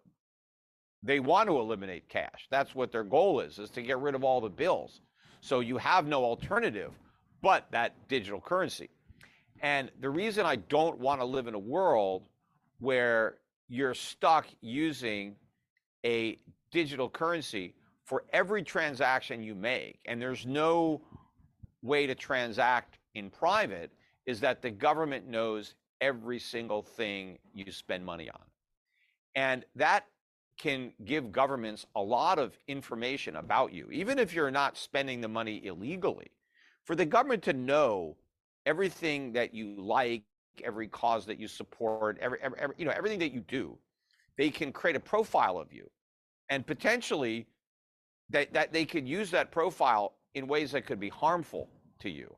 they 1.04 1.20
want 1.20 1.50
to 1.50 1.60
eliminate 1.60 2.10
cash. 2.10 2.48
That's 2.50 2.74
what 2.74 2.92
their 2.92 3.04
goal 3.04 3.42
is, 3.42 3.60
is 3.60 3.70
to 3.72 3.82
get 3.82 4.00
rid 4.00 4.16
of 4.16 4.24
all 4.24 4.42
the 4.42 4.50
bills. 4.50 5.02
So 5.42 5.60
you 5.60 5.78
have 5.78 6.08
no 6.08 6.24
alternative 6.24 6.92
but 7.42 7.68
that 7.72 8.08
digital 8.08 8.40
currency. 8.40 8.90
And 9.62 9.92
the 10.00 10.10
reason 10.10 10.46
I 10.46 10.56
don't 10.56 10.98
want 11.00 11.20
to 11.20 11.26
live 11.26 11.48
in 11.48 11.54
a 11.54 11.60
world 11.60 12.24
where 12.80 13.36
you're 13.68 13.94
stuck 13.94 14.48
using 14.62 15.36
a 16.06 16.40
digital 16.72 17.10
currency 17.10 17.76
for 18.06 18.24
every 18.32 18.64
transaction 18.64 19.44
you 19.44 19.56
make, 19.56 20.00
and 20.06 20.22
there's 20.22 20.46
no 20.46 21.02
way 21.82 22.08
to 22.08 22.16
transact 22.16 22.98
in 23.14 23.30
private, 23.30 23.92
is 24.26 24.40
that 24.40 24.62
the 24.62 24.72
government 24.72 25.28
knows 25.28 25.76
every 26.04 26.38
single 26.38 26.82
thing 26.82 27.40
you 27.54 27.72
spend 27.72 28.06
money 28.06 28.30
on. 28.30 28.42
And 29.36 29.64
that 29.76 30.06
can 30.58 30.92
give 31.06 31.32
governments 31.32 31.86
a 31.96 32.02
lot 32.02 32.38
of 32.38 32.58
information 32.68 33.38
about 33.38 33.74
you, 33.74 33.90
even 33.90 34.20
if 34.20 34.34
you're 34.34 34.52
not 34.52 34.78
spending 34.78 35.22
the 35.22 35.28
money 35.30 35.66
illegally. 35.66 36.30
For 36.84 36.96
the 36.96 37.06
government 37.06 37.42
to 37.44 37.54
know 37.54 38.18
everything 38.66 39.32
that 39.34 39.54
you 39.54 39.76
like, 39.78 40.24
every 40.64 40.88
cause 40.88 41.26
that 41.26 41.40
you 41.40 41.48
support, 41.48 42.18
every, 42.22 42.38
every, 42.42 42.60
every 42.60 42.76
you 42.78 42.86
know 42.86 42.92
everything 42.92 43.20
that 43.20 43.32
you 43.32 43.40
do, 43.40 43.78
they 44.38 44.50
can 44.50 44.74
create 44.74 44.98
a 44.98 45.00
profile 45.00 45.58
of 45.58 45.72
you, 45.72 45.90
and 46.50 46.68
potentially 46.68 47.48
that, 48.30 48.54
that 48.54 48.74
they 48.74 48.86
could 48.86 49.08
use 49.08 49.32
that 49.32 49.52
profile 49.52 50.14
in 50.36 50.48
ways 50.48 50.74
that 50.74 50.86
could 50.86 51.00
be 51.00 51.10
harmful 51.10 51.70
to 52.00 52.10
you. 52.10 52.36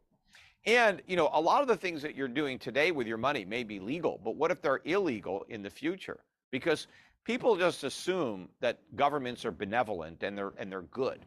And, 0.65 1.01
you 1.07 1.15
know, 1.15 1.29
a 1.33 1.39
lot 1.39 1.61
of 1.61 1.67
the 1.67 1.75
things 1.75 2.01
that 2.01 2.15
you're 2.15 2.27
doing 2.27 2.57
today 2.57 2.91
with 2.91 3.05
your 3.05 3.17
money 3.17 3.45
may 3.45 3.63
be 3.63 3.79
legal, 3.79 4.19
but 4.23 4.35
what 4.35 4.49
if 4.49 4.61
they're 4.61 4.81
illegal 4.85 5.45
in 5.49 5.61
the 5.61 5.69
future? 5.69 6.19
Because 6.51 6.87
people 7.23 7.55
just 7.55 7.83
assume 7.83 8.49
that 8.61 8.79
governments 8.95 9.45
are 9.45 9.51
benevolent 9.51 10.23
and 10.23 10.37
they're 10.37 10.53
and 10.57 10.71
they're 10.71 10.83
good. 10.83 11.19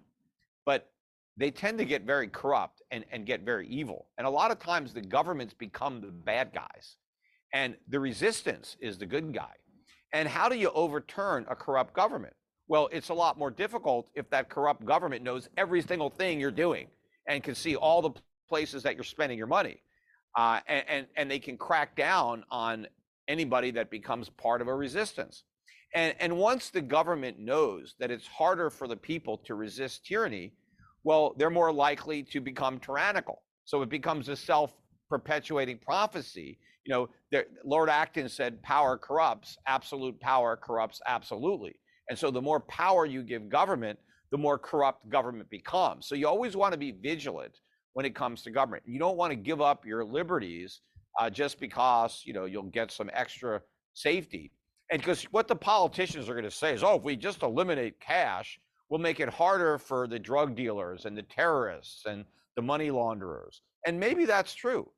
But 0.64 0.90
they 1.36 1.52
tend 1.52 1.78
to 1.78 1.84
get 1.84 2.02
very 2.02 2.26
corrupt 2.26 2.82
and, 2.90 3.04
and 3.12 3.24
get 3.24 3.42
very 3.42 3.68
evil. 3.68 4.06
And 4.18 4.26
a 4.26 4.30
lot 4.30 4.50
of 4.50 4.58
times 4.58 4.92
the 4.92 5.00
governments 5.00 5.54
become 5.54 6.00
the 6.00 6.08
bad 6.08 6.52
guys. 6.52 6.96
And 7.54 7.76
the 7.88 8.00
resistance 8.00 8.76
is 8.80 8.98
the 8.98 9.06
good 9.06 9.32
guy. 9.32 9.54
And 10.12 10.28
how 10.28 10.48
do 10.48 10.56
you 10.56 10.70
overturn 10.70 11.46
a 11.48 11.54
corrupt 11.54 11.94
government? 11.94 12.34
Well, 12.66 12.88
it's 12.92 13.10
a 13.10 13.14
lot 13.14 13.38
more 13.38 13.50
difficult 13.50 14.10
if 14.14 14.28
that 14.30 14.48
corrupt 14.48 14.84
government 14.84 15.22
knows 15.22 15.48
every 15.56 15.80
single 15.80 16.10
thing 16.10 16.40
you're 16.40 16.50
doing 16.50 16.88
and 17.26 17.42
can 17.42 17.54
see 17.54 17.76
all 17.76 18.02
the 18.02 18.10
places 18.48 18.82
that 18.82 18.94
you're 18.94 19.04
spending 19.04 19.38
your 19.38 19.46
money. 19.46 19.82
Uh, 20.36 20.60
and, 20.68 20.84
and, 20.88 21.06
and 21.16 21.30
they 21.30 21.38
can 21.38 21.56
crack 21.56 21.96
down 21.96 22.44
on 22.50 22.86
anybody 23.28 23.70
that 23.72 23.90
becomes 23.90 24.28
part 24.28 24.60
of 24.60 24.68
a 24.68 24.74
resistance. 24.74 25.44
And, 25.94 26.14
and 26.20 26.36
once 26.36 26.70
the 26.70 26.82
government 26.82 27.38
knows 27.38 27.94
that 27.98 28.10
it's 28.10 28.26
harder 28.26 28.70
for 28.70 28.86
the 28.86 28.96
people 28.96 29.38
to 29.38 29.54
resist 29.54 30.04
tyranny, 30.04 30.52
well, 31.04 31.34
they're 31.38 31.50
more 31.50 31.72
likely 31.72 32.22
to 32.24 32.40
become 32.40 32.78
tyrannical. 32.78 33.42
So 33.64 33.82
it 33.82 33.88
becomes 33.88 34.28
a 34.28 34.36
self 34.36 34.74
perpetuating 35.08 35.78
prophecy. 35.78 36.58
You 36.84 36.94
know, 36.94 37.08
there, 37.30 37.46
Lord 37.64 37.88
Acton 37.88 38.28
said, 38.28 38.62
power 38.62 38.96
corrupts, 38.98 39.56
absolute 39.66 40.18
power 40.20 40.56
corrupts 40.56 41.00
absolutely. 41.06 41.74
And 42.08 42.18
so 42.18 42.30
the 42.30 42.40
more 42.40 42.60
power 42.60 43.06
you 43.06 43.22
give 43.22 43.48
government, 43.48 43.98
the 44.30 44.38
more 44.38 44.58
corrupt 44.58 45.08
government 45.08 45.48
becomes. 45.50 46.06
So 46.06 46.14
you 46.14 46.28
always 46.28 46.56
want 46.56 46.72
to 46.72 46.78
be 46.78 46.92
vigilant 46.92 47.58
when 47.92 48.06
it 48.06 48.14
comes 48.14 48.42
to 48.42 48.50
government. 48.50 48.82
You 48.86 48.98
don't 48.98 49.16
want 49.16 49.32
to 49.32 49.36
give 49.36 49.60
up 49.60 49.84
your 49.84 50.04
liberties 50.04 50.80
uh, 51.18 51.28
just 51.28 51.58
because 51.58 52.22
you 52.24 52.32
know 52.32 52.44
you'll 52.44 52.62
get 52.64 52.90
some 52.90 53.10
extra 53.12 53.60
safety. 53.94 54.52
And 54.90 55.00
because 55.00 55.24
what 55.24 55.48
the 55.48 55.56
politicians 55.56 56.28
are 56.28 56.32
going 56.32 56.44
to 56.44 56.50
say 56.50 56.72
is, 56.72 56.82
oh, 56.82 56.96
if 56.96 57.02
we 57.02 57.14
just 57.16 57.42
eliminate 57.42 58.00
cash, 58.00 58.58
we'll 58.88 59.00
make 59.00 59.20
it 59.20 59.28
harder 59.28 59.76
for 59.76 60.06
the 60.06 60.18
drug 60.18 60.54
dealers 60.54 61.04
and 61.04 61.16
the 61.16 61.22
terrorists 61.22 62.06
and 62.06 62.24
the 62.56 62.62
money 62.62 62.90
launderers. 62.90 63.60
And 63.86 64.00
maybe 64.00 64.24
that's 64.24 64.54
true. 64.54 64.88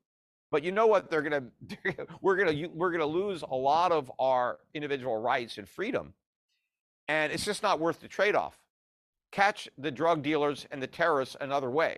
But 0.49 0.63
you 0.63 0.71
know 0.71 0.87
what? 0.87 1.09
They're 1.09 1.21
to 1.29 1.43
we're 2.21 2.45
to 2.45 2.67
we're 2.67 2.97
to 2.97 3.05
lose 3.05 3.41
a 3.41 3.55
lot 3.55 3.91
of 3.91 4.11
our 4.19 4.59
individual 4.73 5.17
rights 5.17 5.57
and 5.57 5.67
freedom. 5.67 6.13
And 7.07 7.33
it's 7.33 7.45
just 7.45 7.63
not 7.63 7.79
worth 7.79 7.99
the 7.99 8.07
trade-off. 8.07 8.57
Catch 9.31 9.67
the 9.77 9.91
drug 9.91 10.21
dealers 10.21 10.67
and 10.71 10.81
the 10.81 10.87
terrorists 10.87 11.35
another 11.41 11.69
way 11.69 11.97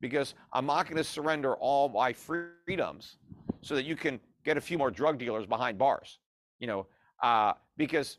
because 0.00 0.34
I'm 0.52 0.66
not 0.66 0.86
going 0.86 0.96
to 0.96 1.04
surrender 1.04 1.54
all 1.54 1.88
my 1.88 2.12
freedoms 2.12 3.16
so 3.62 3.74
that 3.74 3.84
you 3.84 3.96
can 3.96 4.20
get 4.44 4.56
a 4.56 4.60
few 4.60 4.78
more 4.78 4.90
drug 4.90 5.18
dealers 5.18 5.46
behind 5.46 5.78
bars. 5.78 6.18
You 6.60 6.66
know, 6.66 6.86
uh, 7.22 7.52
because 7.76 8.18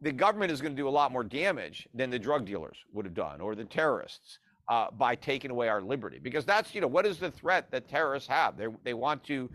the 0.00 0.12
government 0.12 0.52
is 0.52 0.60
going 0.60 0.72
to 0.72 0.76
do 0.76 0.88
a 0.88 0.90
lot 0.90 1.12
more 1.12 1.24
damage 1.24 1.88
than 1.94 2.10
the 2.10 2.18
drug 2.18 2.44
dealers 2.44 2.76
would 2.92 3.04
have 3.04 3.14
done 3.14 3.40
or 3.40 3.54
the 3.54 3.64
terrorists 3.64 4.38
uh, 4.68 4.90
by 4.90 5.14
taking 5.14 5.50
away 5.50 5.68
our 5.68 5.80
liberty. 5.80 6.18
Because 6.22 6.44
that's, 6.44 6.74
you 6.74 6.80
know, 6.80 6.86
what 6.86 7.06
is 7.06 7.18
the 7.18 7.30
threat 7.30 7.70
that 7.70 7.88
terrorists 7.88 8.28
have? 8.28 8.56
They, 8.56 8.66
they 8.82 8.94
want 8.94 9.24
to 9.24 9.50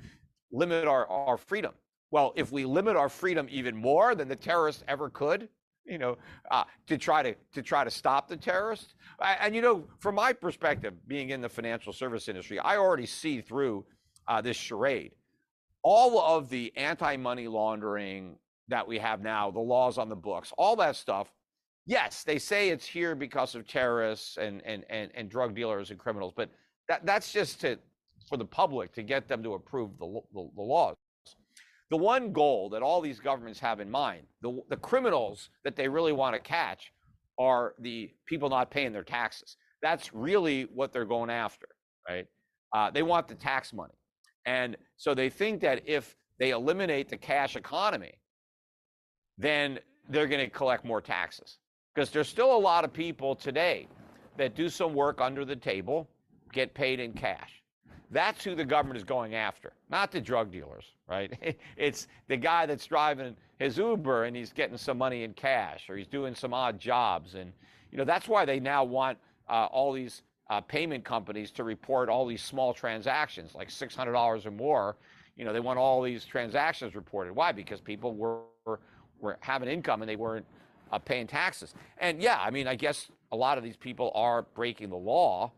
limit 0.52 0.88
our, 0.88 1.08
our 1.08 1.38
freedom. 1.38 1.74
Well, 2.12 2.34
if 2.36 2.52
we 2.52 2.66
limit 2.66 2.96
our 2.96 3.10
freedom 3.10 3.48
even 3.50 3.76
more 3.76 4.16
than 4.16 4.28
the 4.28 4.36
terrorists 4.36 4.84
ever 4.88 5.10
could, 5.10 5.48
you 5.90 5.98
know, 5.98 6.18
uh, 6.52 6.64
to 6.88 6.98
try 6.98 7.24
to 7.24 7.36
to 7.54 7.62
try 7.62 7.84
to 7.84 7.90
stop 7.90 8.28
the 8.28 8.38
terrorists. 8.38 8.94
And 9.20 9.56
you 9.56 9.62
know, 9.62 9.86
from 10.00 10.16
my 10.16 10.32
perspective, 10.32 10.94
being 11.08 11.32
in 11.32 11.42
the 11.42 11.50
financial 11.50 11.92
service 11.92 12.28
industry, 12.28 12.60
I 12.60 12.78
already 12.78 13.06
see 13.06 13.42
through 13.42 13.86
uh, 14.28 14.42
this 14.42 14.56
charade. 14.56 15.14
All 15.82 16.20
of 16.20 16.50
the 16.50 16.72
anti-money 16.76 17.48
laundering 17.48 18.36
that 18.68 18.88
we 18.88 19.00
have 19.00 19.22
now, 19.22 19.50
the 19.50 19.60
laws 19.60 19.98
on 19.98 20.10
the 20.10 20.16
books, 20.16 20.54
all 20.58 20.76
that 20.76 20.96
stuff. 20.96 21.34
Yes, 21.86 22.24
they 22.24 22.38
say 22.38 22.70
it's 22.70 22.86
here 22.86 23.16
because 23.16 23.56
of 23.56 23.68
terrorists 23.68 24.38
and 24.38 24.62
and 24.66 24.86
and, 24.90 25.12
and 25.16 25.30
drug 25.30 25.56
dealers 25.56 25.90
and 25.90 26.00
criminals, 26.00 26.34
but 26.36 26.50
that 26.88 27.06
that's 27.06 27.32
just 27.34 27.62
to 27.62 27.80
for 28.28 28.38
the 28.38 28.46
public 28.46 28.94
to 28.94 29.02
get 29.02 29.28
them 29.28 29.42
to 29.42 29.56
approve 29.56 29.98
the, 29.98 30.22
the, 30.34 30.50
the 30.56 30.62
laws 30.62 30.96
the 31.90 31.98
one 31.98 32.32
goal 32.32 32.70
that 32.70 32.82
all 32.82 33.02
these 33.02 33.20
governments 33.20 33.60
have 33.60 33.80
in 33.80 33.90
mind, 33.90 34.24
the, 34.42 34.62
the 34.70 34.78
criminals 34.78 35.50
that 35.64 35.76
they 35.76 35.88
really 35.88 36.14
want 36.14 36.36
to 36.36 36.40
catch 36.40 36.92
are 37.40 37.74
the 37.80 38.12
people 38.26 38.50
not 38.50 38.70
paying 38.70 38.92
their 38.92 39.04
taxes. 39.04 39.58
That's 39.82 40.14
really 40.14 40.64
what 40.74 40.94
they're 40.94 41.06
going 41.06 41.30
after, 41.30 41.68
right? 42.08 42.28
Uh, 42.74 42.92
they 42.92 43.02
want 43.02 43.28
the 43.28 43.36
tax 43.36 43.74
money. 43.74 43.94
And 44.46 44.78
so 44.98 45.14
they 45.14 45.30
think 45.30 45.62
that 45.62 45.82
if 45.86 46.16
they 46.38 46.52
eliminate 46.52 47.10
the 47.10 47.18
cash 47.18 47.56
economy, 47.56 48.14
then 49.38 49.80
they're 50.10 50.28
going 50.28 50.42
to 50.42 50.50
collect 50.50 50.86
more 50.86 51.02
taxes. 51.02 51.58
Because 51.96 52.12
there's 52.12 52.30
still 52.30 52.56
a 52.56 52.60
lot 52.60 52.84
of 52.84 52.94
people 52.94 53.36
today 53.36 53.88
that 54.38 54.56
do 54.56 54.70
some 54.70 54.94
work 54.94 55.22
under 55.22 55.44
the 55.44 55.56
table, 55.56 56.10
get 56.54 56.74
paid 56.74 57.00
in 57.00 57.14
cash. 57.14 57.59
That's 58.12 58.44
who 58.44 58.56
the 58.56 58.66
government 58.66 58.98
is 58.98 59.04
going 59.04 59.36
after, 59.36 59.74
not 59.90 60.12
the 60.12 60.20
drug 60.20 60.52
dealers, 60.52 60.86
right? 61.08 61.32
It's 61.78 62.08
the 62.28 62.38
guy 62.38 62.66
that's 62.66 62.86
driving 62.86 63.36
his 63.60 63.78
Uber 63.78 64.26
and 64.26 64.36
he's 64.36 64.52
getting 64.52 64.78
some 64.78 64.98
money 64.98 65.24
in 65.24 65.34
cash 65.34 65.90
or 65.90 65.98
he's 65.98 66.08
doing 66.08 66.34
some 66.34 66.54
odd 66.54 66.80
jobs. 66.80 67.36
And, 67.36 67.54
you 67.92 67.98
know, 67.98 68.06
that's 68.06 68.28
why 68.28 68.46
they 68.46 68.60
now 68.60 68.84
want 68.84 69.18
uh, 69.48 69.68
all 69.72 69.94
these 69.94 70.24
uh, 70.50 70.62
payment 70.62 71.06
companies 71.06 71.52
to 71.52 71.64
report 71.64 72.10
all 72.10 72.26
these 72.26 72.42
small 72.42 72.74
transactions, 72.74 73.54
like 73.54 73.70
$600 73.70 74.46
or 74.46 74.52
more. 74.52 74.98
You 75.36 75.46
know, 75.46 75.54
they 75.54 75.60
want 75.60 75.78
all 75.78 76.02
these 76.02 76.26
transactions 76.26 76.96
reported. 76.96 77.34
Why? 77.34 77.52
Because 77.52 77.80
people 77.80 78.16
were, 78.16 78.42
were, 79.22 79.38
having 79.42 79.70
income 79.70 80.02
and 80.02 80.10
they 80.10 80.16
weren't 80.16 80.46
uh, 80.92 80.98
paying 80.98 81.28
taxes. 81.28 81.76
And 82.00 82.22
yeah, 82.22 82.40
I 82.42 82.50
mean, 82.50 82.68
I 82.68 82.76
guess 82.76 83.10
a 83.32 83.36
lot 83.36 83.58
of 83.58 83.64
these 83.64 83.78
people 83.78 84.12
are 84.16 84.42
breaking 84.56 84.90
the 84.90 84.98
law, 84.98 85.52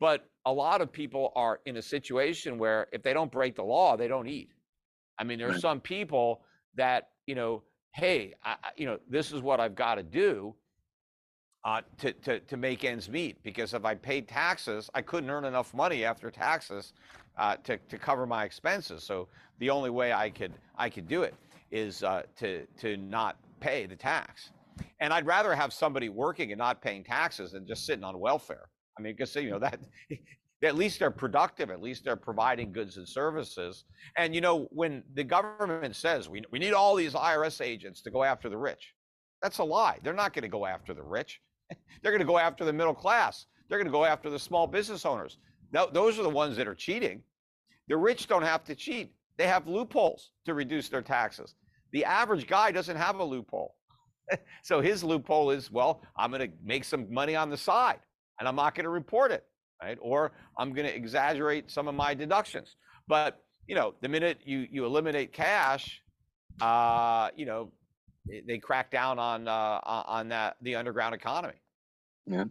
but 0.00 0.26
a 0.46 0.52
lot 0.52 0.80
of 0.80 0.92
people 0.92 1.32
are 1.34 1.60
in 1.66 1.76
a 1.78 1.82
situation 1.82 2.58
where 2.58 2.86
if 2.92 3.02
they 3.02 3.12
don't 3.12 3.32
break 3.32 3.56
the 3.56 3.64
law, 3.64 3.96
they 3.96 4.08
don't 4.08 4.28
eat. 4.28 4.50
I 5.18 5.24
mean, 5.24 5.38
there 5.38 5.48
are 5.48 5.58
some 5.58 5.80
people 5.80 6.42
that, 6.74 7.10
you 7.26 7.34
know, 7.34 7.62
hey, 7.92 8.34
I, 8.44 8.56
you 8.76 8.86
know, 8.86 8.98
this 9.08 9.32
is 9.32 9.40
what 9.40 9.60
I've 9.60 9.74
got 9.74 9.94
to 9.94 10.02
do 10.02 10.54
uh, 11.64 11.80
to, 11.98 12.12
to, 12.12 12.40
to 12.40 12.56
make 12.56 12.84
ends 12.84 13.08
meet. 13.08 13.42
Because 13.42 13.72
if 13.72 13.84
I 13.84 13.94
paid 13.94 14.28
taxes, 14.28 14.90
I 14.94 15.02
couldn't 15.02 15.30
earn 15.30 15.44
enough 15.44 15.72
money 15.72 16.04
after 16.04 16.30
taxes 16.30 16.92
uh, 17.38 17.56
to, 17.64 17.78
to 17.78 17.98
cover 17.98 18.26
my 18.26 18.44
expenses. 18.44 19.02
So 19.02 19.28
the 19.60 19.70
only 19.70 19.90
way 19.90 20.12
I 20.12 20.28
could, 20.30 20.52
I 20.76 20.90
could 20.90 21.08
do 21.08 21.22
it 21.22 21.34
is 21.70 22.02
uh, 22.02 22.22
to, 22.36 22.66
to 22.80 22.96
not 22.96 23.36
pay 23.60 23.86
the 23.86 23.96
tax. 23.96 24.50
And 25.00 25.12
I'd 25.12 25.26
rather 25.26 25.54
have 25.54 25.72
somebody 25.72 26.08
working 26.08 26.52
and 26.52 26.58
not 26.58 26.82
paying 26.82 27.04
taxes 27.04 27.52
than 27.52 27.66
just 27.66 27.86
sitting 27.86 28.04
on 28.04 28.18
welfare. 28.18 28.68
I 28.98 29.02
mean, 29.02 29.14
because 29.14 29.34
you 29.34 29.50
know 29.50 29.58
that 29.58 29.80
at 30.62 30.76
least 30.76 30.98
they're 30.98 31.10
productive. 31.10 31.70
At 31.70 31.82
least 31.82 32.04
they're 32.04 32.16
providing 32.16 32.72
goods 32.72 32.96
and 32.96 33.08
services. 33.08 33.84
And 34.16 34.34
you 34.34 34.40
know, 34.40 34.68
when 34.70 35.02
the 35.14 35.24
government 35.24 35.96
says 35.96 36.28
we 36.28 36.42
we 36.50 36.58
need 36.58 36.72
all 36.72 36.94
these 36.94 37.14
IRS 37.14 37.60
agents 37.60 38.02
to 38.02 38.10
go 38.10 38.22
after 38.24 38.48
the 38.48 38.56
rich, 38.56 38.94
that's 39.42 39.58
a 39.58 39.64
lie. 39.64 39.98
They're 40.02 40.12
not 40.12 40.32
going 40.32 40.42
to 40.42 40.48
go 40.48 40.66
after 40.66 40.94
the 40.94 41.02
rich. 41.02 41.40
They're 42.02 42.12
going 42.12 42.20
to 42.20 42.26
go 42.26 42.38
after 42.38 42.64
the 42.64 42.72
middle 42.72 42.94
class. 42.94 43.46
They're 43.68 43.78
going 43.78 43.86
to 43.86 43.92
go 43.92 44.04
after 44.04 44.30
the 44.30 44.38
small 44.38 44.66
business 44.66 45.06
owners. 45.06 45.38
Those 45.92 46.18
are 46.18 46.22
the 46.22 46.28
ones 46.28 46.56
that 46.56 46.68
are 46.68 46.74
cheating. 46.74 47.22
The 47.88 47.96
rich 47.96 48.26
don't 48.28 48.42
have 48.42 48.64
to 48.64 48.74
cheat. 48.74 49.12
They 49.36 49.46
have 49.46 49.66
loopholes 49.66 50.30
to 50.44 50.54
reduce 50.54 50.88
their 50.88 51.02
taxes. 51.02 51.54
The 51.92 52.04
average 52.04 52.46
guy 52.46 52.70
doesn't 52.70 52.96
have 52.96 53.18
a 53.18 53.24
loophole. 53.24 53.74
so 54.62 54.80
his 54.80 55.02
loophole 55.02 55.50
is, 55.50 55.70
well, 55.70 56.02
I'm 56.16 56.30
going 56.30 56.48
to 56.48 56.56
make 56.62 56.84
some 56.84 57.12
money 57.12 57.34
on 57.34 57.50
the 57.50 57.56
side 57.56 58.00
and 58.38 58.48
I'm 58.48 58.56
not 58.56 58.74
going 58.74 58.84
to 58.84 58.90
report 58.90 59.30
it, 59.30 59.44
right? 59.82 59.98
Or 60.00 60.32
I'm 60.58 60.72
going 60.72 60.86
to 60.86 60.94
exaggerate 60.94 61.70
some 61.70 61.88
of 61.88 61.94
my 61.94 62.14
deductions. 62.14 62.76
But 63.06 63.42
you 63.66 63.74
know, 63.74 63.94
the 64.00 64.08
minute 64.08 64.38
you 64.44 64.66
you 64.70 64.84
eliminate 64.84 65.32
cash, 65.32 66.00
uh, 66.60 67.30
you 67.36 67.46
know, 67.46 67.72
they 68.46 68.58
crack 68.58 68.90
down 68.90 69.18
on 69.18 69.48
uh, 69.48 69.80
on 69.84 70.28
that 70.28 70.56
the 70.62 70.74
underground 70.74 71.14
economy. 71.14 71.54
Yeah. 72.26 72.44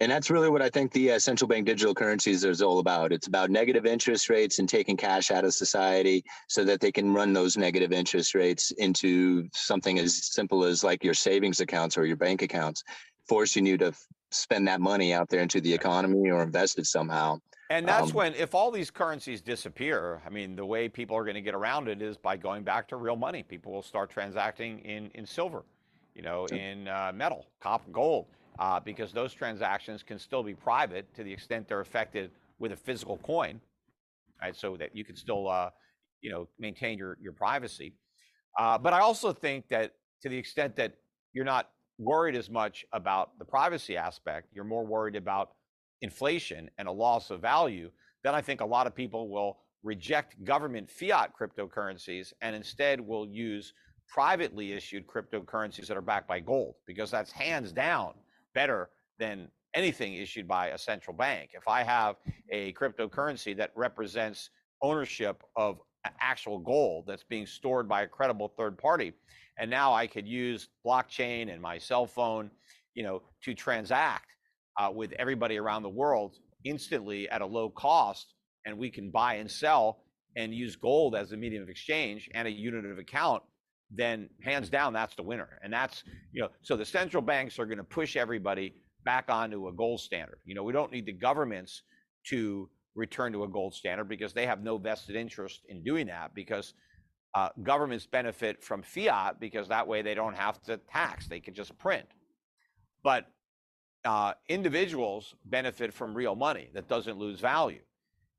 And 0.00 0.10
that's 0.10 0.28
really 0.28 0.50
what 0.50 0.60
I 0.60 0.68
think 0.68 0.92
the 0.92 1.12
uh, 1.12 1.18
central 1.20 1.48
bank 1.48 1.66
digital 1.66 1.94
currencies 1.94 2.42
is 2.42 2.60
all 2.60 2.80
about. 2.80 3.12
It's 3.12 3.28
about 3.28 3.48
negative 3.48 3.86
interest 3.86 4.28
rates 4.28 4.58
and 4.58 4.68
taking 4.68 4.96
cash 4.96 5.30
out 5.30 5.44
of 5.44 5.54
society 5.54 6.24
so 6.48 6.64
that 6.64 6.80
they 6.80 6.90
can 6.90 7.14
run 7.14 7.32
those 7.32 7.56
negative 7.56 7.92
interest 7.92 8.34
rates 8.34 8.72
into 8.72 9.48
something 9.54 10.00
as 10.00 10.32
simple 10.34 10.64
as 10.64 10.82
like 10.82 11.04
your 11.04 11.14
savings 11.14 11.60
accounts 11.60 11.96
or 11.96 12.06
your 12.06 12.16
bank 12.16 12.42
accounts, 12.42 12.82
forcing 13.28 13.66
you 13.66 13.78
to 13.78 13.92
spend 14.30 14.68
that 14.68 14.80
money 14.80 15.12
out 15.12 15.28
there 15.28 15.40
into 15.40 15.60
the 15.60 15.72
economy 15.72 16.30
or 16.30 16.42
invest 16.42 16.78
it 16.78 16.86
somehow. 16.86 17.38
And 17.70 17.88
that's 17.88 18.10
um, 18.10 18.16
when, 18.16 18.34
if 18.34 18.54
all 18.54 18.70
these 18.70 18.90
currencies 18.90 19.40
disappear, 19.40 20.20
I 20.26 20.30
mean, 20.30 20.54
the 20.54 20.66
way 20.66 20.88
people 20.88 21.16
are 21.16 21.24
going 21.24 21.34
to 21.34 21.40
get 21.40 21.54
around 21.54 21.88
it 21.88 22.02
is 22.02 22.16
by 22.16 22.36
going 22.36 22.62
back 22.62 22.88
to 22.88 22.96
real 22.96 23.16
money. 23.16 23.42
People 23.42 23.72
will 23.72 23.82
start 23.82 24.10
transacting 24.10 24.80
in, 24.80 25.10
in 25.14 25.24
silver, 25.24 25.62
you 26.14 26.22
know, 26.22 26.44
in 26.46 26.88
uh, 26.88 27.12
metal, 27.14 27.46
copper, 27.60 27.90
gold, 27.90 28.26
uh, 28.58 28.80
because 28.80 29.12
those 29.12 29.32
transactions 29.32 30.02
can 30.02 30.18
still 30.18 30.42
be 30.42 30.54
private 30.54 31.12
to 31.14 31.24
the 31.24 31.32
extent 31.32 31.66
they're 31.66 31.80
affected 31.80 32.30
with 32.58 32.72
a 32.72 32.76
physical 32.76 33.16
coin, 33.18 33.60
right? 34.42 34.54
So 34.54 34.76
that 34.76 34.94
you 34.94 35.04
can 35.04 35.16
still, 35.16 35.48
uh, 35.48 35.70
you 36.20 36.30
know, 36.30 36.48
maintain 36.58 36.98
your, 36.98 37.16
your 37.20 37.32
privacy. 37.32 37.94
Uh, 38.58 38.76
but 38.76 38.92
I 38.92 39.00
also 39.00 39.32
think 39.32 39.68
that 39.68 39.94
to 40.22 40.28
the 40.28 40.36
extent 40.36 40.76
that 40.76 40.92
you're 41.32 41.44
not 41.44 41.70
worried 41.98 42.36
as 42.36 42.50
much 42.50 42.84
about 42.92 43.38
the 43.38 43.44
privacy 43.44 43.96
aspect. 43.96 44.48
You're 44.52 44.64
more 44.64 44.84
worried 44.84 45.16
about 45.16 45.50
inflation 46.02 46.70
and 46.78 46.88
a 46.88 46.92
loss 46.92 47.30
of 47.30 47.40
value. 47.40 47.90
Then 48.22 48.34
I 48.34 48.40
think 48.40 48.60
a 48.60 48.66
lot 48.66 48.86
of 48.86 48.94
people 48.94 49.28
will 49.28 49.58
reject 49.82 50.42
government 50.44 50.90
fiat 50.90 51.32
cryptocurrencies 51.38 52.32
and 52.40 52.56
instead 52.56 53.00
will 53.00 53.26
use 53.26 53.74
privately 54.08 54.72
issued 54.72 55.06
cryptocurrencies 55.06 55.86
that 55.86 55.96
are 55.96 56.02
backed 56.02 56.28
by 56.28 56.40
gold 56.40 56.74
because 56.86 57.10
that's 57.10 57.30
hands 57.30 57.72
down 57.72 58.14
better 58.54 58.90
than 59.18 59.48
anything 59.74 60.14
issued 60.14 60.46
by 60.46 60.68
a 60.68 60.78
central 60.78 61.16
bank. 61.16 61.50
If 61.54 61.68
I 61.68 61.82
have 61.82 62.16
a 62.50 62.72
cryptocurrency 62.74 63.56
that 63.56 63.72
represents 63.74 64.50
ownership 64.82 65.42
of 65.56 65.78
actual 66.20 66.58
gold 66.58 67.06
that's 67.06 67.24
being 67.24 67.46
stored 67.46 67.88
by 67.88 68.02
a 68.02 68.06
credible 68.06 68.48
third 68.48 68.78
party, 68.78 69.12
and 69.58 69.70
now 69.70 69.92
I 69.92 70.06
could 70.06 70.26
use 70.26 70.68
blockchain 70.86 71.52
and 71.52 71.60
my 71.60 71.78
cell 71.78 72.06
phone, 72.06 72.50
you 72.94 73.02
know, 73.02 73.22
to 73.42 73.54
transact 73.54 74.36
uh, 74.78 74.90
with 74.92 75.12
everybody 75.12 75.58
around 75.58 75.82
the 75.82 75.88
world 75.88 76.36
instantly 76.64 77.28
at 77.28 77.40
a 77.40 77.46
low 77.46 77.70
cost, 77.70 78.34
and 78.66 78.76
we 78.76 78.90
can 78.90 79.10
buy 79.10 79.34
and 79.34 79.50
sell 79.50 80.00
and 80.36 80.54
use 80.54 80.76
gold 80.76 81.14
as 81.14 81.32
a 81.32 81.36
medium 81.36 81.62
of 81.62 81.68
exchange 81.68 82.28
and 82.34 82.48
a 82.48 82.50
unit 82.50 82.84
of 82.84 82.98
account 82.98 83.42
then 83.90 84.28
hands 84.42 84.68
down 84.68 84.92
that's 84.92 85.14
the 85.14 85.22
winner. 85.22 85.60
And 85.62 85.72
that's 85.72 86.04
you 86.32 86.42
know 86.42 86.48
so 86.62 86.76
the 86.76 86.84
central 86.84 87.22
banks 87.22 87.58
are 87.58 87.66
going 87.66 87.78
to 87.78 87.84
push 87.84 88.16
everybody 88.16 88.74
back 89.04 89.26
onto 89.28 89.68
a 89.68 89.72
gold 89.72 90.00
standard. 90.00 90.38
You 90.44 90.54
know 90.54 90.62
we 90.62 90.72
don't 90.72 90.92
need 90.92 91.06
the 91.06 91.12
governments 91.12 91.82
to 92.28 92.68
return 92.94 93.32
to 93.32 93.44
a 93.44 93.48
gold 93.48 93.74
standard 93.74 94.08
because 94.08 94.32
they 94.32 94.46
have 94.46 94.62
no 94.62 94.78
vested 94.78 95.16
interest 95.16 95.62
in 95.68 95.82
doing 95.82 96.06
that 96.06 96.34
because 96.34 96.74
uh, 97.34 97.48
governments 97.62 98.06
benefit 98.06 98.62
from 98.62 98.82
fiat 98.82 99.40
because 99.40 99.68
that 99.68 99.86
way 99.86 100.02
they 100.02 100.14
don't 100.14 100.36
have 100.36 100.62
to 100.62 100.76
tax 100.90 101.26
they 101.26 101.40
can 101.40 101.54
just 101.54 101.76
print 101.78 102.06
but 103.02 103.26
uh, 104.04 104.32
individuals 104.48 105.34
benefit 105.46 105.92
from 105.92 106.14
real 106.14 106.34
money 106.34 106.68
that 106.74 106.88
doesn't 106.88 107.18
lose 107.18 107.40
value 107.40 107.80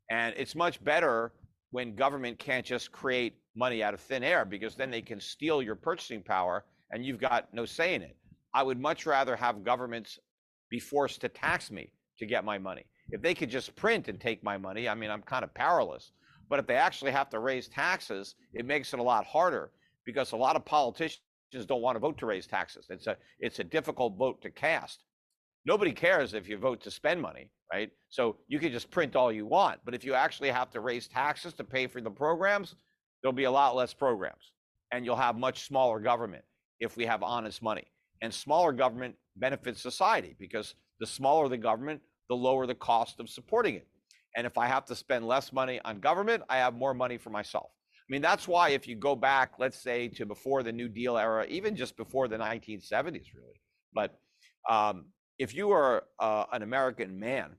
and 0.09 0.33
it's 0.37 0.55
much 0.55 0.83
better 0.83 1.33
when 1.71 1.95
government 1.95 2.37
can't 2.39 2.65
just 2.65 2.91
create 2.91 3.35
money 3.55 3.81
out 3.81 3.93
of 3.93 3.99
thin 3.99 4.23
air 4.23 4.45
because 4.45 4.75
then 4.75 4.91
they 4.91 5.01
can 5.01 5.19
steal 5.19 5.61
your 5.61 5.75
purchasing 5.75 6.21
power 6.21 6.65
and 6.91 7.05
you've 7.05 7.19
got 7.19 7.53
no 7.53 7.65
say 7.65 7.95
in 7.95 8.01
it. 8.01 8.15
I 8.53 8.63
would 8.63 8.79
much 8.79 9.05
rather 9.05 9.35
have 9.35 9.63
governments 9.63 10.19
be 10.69 10.79
forced 10.79 11.21
to 11.21 11.29
tax 11.29 11.71
me 11.71 11.91
to 12.19 12.25
get 12.25 12.45
my 12.45 12.57
money. 12.57 12.85
If 13.11 13.21
they 13.21 13.33
could 13.33 13.49
just 13.49 13.75
print 13.75 14.07
and 14.07 14.19
take 14.19 14.43
my 14.43 14.57
money, 14.57 14.87
I 14.87 14.95
mean, 14.95 15.11
I'm 15.11 15.21
kind 15.21 15.43
of 15.43 15.53
powerless. 15.53 16.11
But 16.49 16.59
if 16.59 16.67
they 16.67 16.75
actually 16.75 17.11
have 17.11 17.29
to 17.31 17.39
raise 17.39 17.67
taxes, 17.67 18.35
it 18.53 18.65
makes 18.65 18.93
it 18.93 18.99
a 18.99 19.03
lot 19.03 19.25
harder 19.25 19.71
because 20.05 20.31
a 20.31 20.37
lot 20.37 20.55
of 20.55 20.65
politicians 20.65 21.21
don't 21.67 21.81
want 21.81 21.95
to 21.95 21.99
vote 21.99 22.17
to 22.19 22.25
raise 22.25 22.47
taxes. 22.47 22.87
It's 22.89 23.07
a 23.07 23.17
it's 23.39 23.59
a 23.59 23.63
difficult 23.63 24.17
vote 24.17 24.41
to 24.41 24.49
cast. 24.51 25.03
Nobody 25.65 25.91
cares 25.91 26.33
if 26.33 26.47
you 26.47 26.57
vote 26.57 26.81
to 26.81 26.91
spend 26.91 27.21
money, 27.21 27.49
right? 27.73 27.89
So 28.09 28.37
you 28.47 28.59
can 28.59 28.71
just 28.71 28.91
print 28.91 29.15
all 29.15 29.31
you 29.31 29.47
want, 29.47 29.79
but 29.83 29.95
if 29.95 30.03
you 30.03 30.13
actually 30.13 30.51
have 30.51 30.69
to 30.71 30.79
raise 30.79 31.07
taxes 31.07 31.53
to 31.53 31.63
pay 31.63 31.87
for 31.87 32.01
the 32.01 32.11
programs, 32.11 32.75
there'll 33.21 33.33
be 33.33 33.45
a 33.45 33.51
lot 33.51 33.75
less 33.75 33.93
programs 33.93 34.51
and 34.91 35.05
you'll 35.05 35.15
have 35.15 35.37
much 35.37 35.65
smaller 35.65 35.99
government 35.99 36.43
if 36.79 36.95
we 36.97 37.05
have 37.05 37.23
honest 37.23 37.61
money. 37.61 37.85
And 38.21 38.33
smaller 38.33 38.71
government 38.71 39.15
benefits 39.35 39.81
society 39.81 40.35
because 40.39 40.75
the 40.99 41.07
smaller 41.07 41.49
the 41.49 41.57
government, 41.57 42.01
the 42.29 42.35
lower 42.35 42.65
the 42.65 42.75
cost 42.75 43.19
of 43.19 43.29
supporting 43.29 43.75
it. 43.75 43.87
And 44.35 44.45
if 44.45 44.57
I 44.57 44.67
have 44.67 44.85
to 44.85 44.95
spend 44.95 45.27
less 45.27 45.53
money 45.53 45.79
on 45.85 45.99
government, 45.99 46.43
I 46.49 46.57
have 46.57 46.73
more 46.75 46.93
money 46.93 47.17
for 47.17 47.29
myself. 47.29 47.71
I 47.93 48.07
mean, 48.09 48.21
that's 48.21 48.47
why 48.47 48.69
if 48.69 48.87
you 48.87 48.95
go 48.95 49.15
back, 49.15 49.53
let's 49.57 49.77
say 49.81 50.07
to 50.09 50.25
before 50.25 50.61
the 50.61 50.71
New 50.71 50.89
Deal 50.89 51.17
era, 51.17 51.45
even 51.47 51.75
just 51.75 51.97
before 51.97 52.27
the 52.27 52.37
1970s, 52.37 53.33
really, 53.33 53.61
but 53.93 54.19
um, 54.69 55.05
if 55.39 55.55
you 55.55 55.71
are 55.71 56.03
uh, 56.19 56.45
an 56.51 56.61
American 56.61 57.19
man 57.19 57.51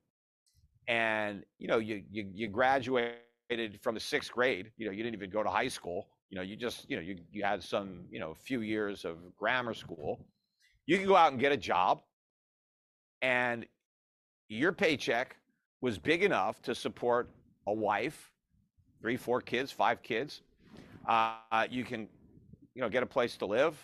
and 0.89 1.43
you 1.59 1.67
know 1.67 1.79
you, 1.79 2.05
you 2.11 2.31
you 2.33 2.49
graduate 2.49 3.17
from 3.81 3.95
the 3.95 4.01
sixth 4.01 4.33
grade. 4.33 4.71
You 4.77 4.87
know, 4.87 4.93
you 4.93 5.03
didn't 5.03 5.15
even 5.15 5.31
go 5.31 5.43
to 5.43 5.51
high 5.51 5.69
school. 5.69 6.09
You 6.31 6.37
know, 6.37 6.43
you 6.43 6.57
just, 6.57 6.89
you 6.91 6.97
know, 6.97 7.03
you, 7.03 7.19
you 7.31 7.45
had 7.45 7.63
some, 7.63 8.07
you 8.11 8.19
know, 8.19 8.35
few 8.35 8.61
years 8.61 9.05
of 9.05 9.19
grammar 9.37 9.75
school. 9.75 10.27
You 10.87 10.99
can 10.99 11.07
go 11.07 11.17
out 11.17 11.33
and 11.33 11.41
get 11.41 11.53
a 11.53 11.57
job, 11.57 12.03
and 13.23 13.67
your 14.49 14.73
paycheck 14.73 15.37
was 15.81 15.99
big 15.99 16.23
enough 16.23 16.61
to 16.63 16.75
support 16.75 17.31
a 17.67 17.73
wife, 17.73 18.33
three, 19.01 19.17
four 19.17 19.41
kids, 19.41 19.71
five 19.73 20.03
kids. 20.03 20.43
Uh, 21.09 21.67
you 21.71 21.85
can, 21.85 22.09
you 22.75 22.83
know, 22.83 22.89
get 22.89 23.03
a 23.03 23.07
place 23.07 23.37
to 23.37 23.47
live. 23.47 23.77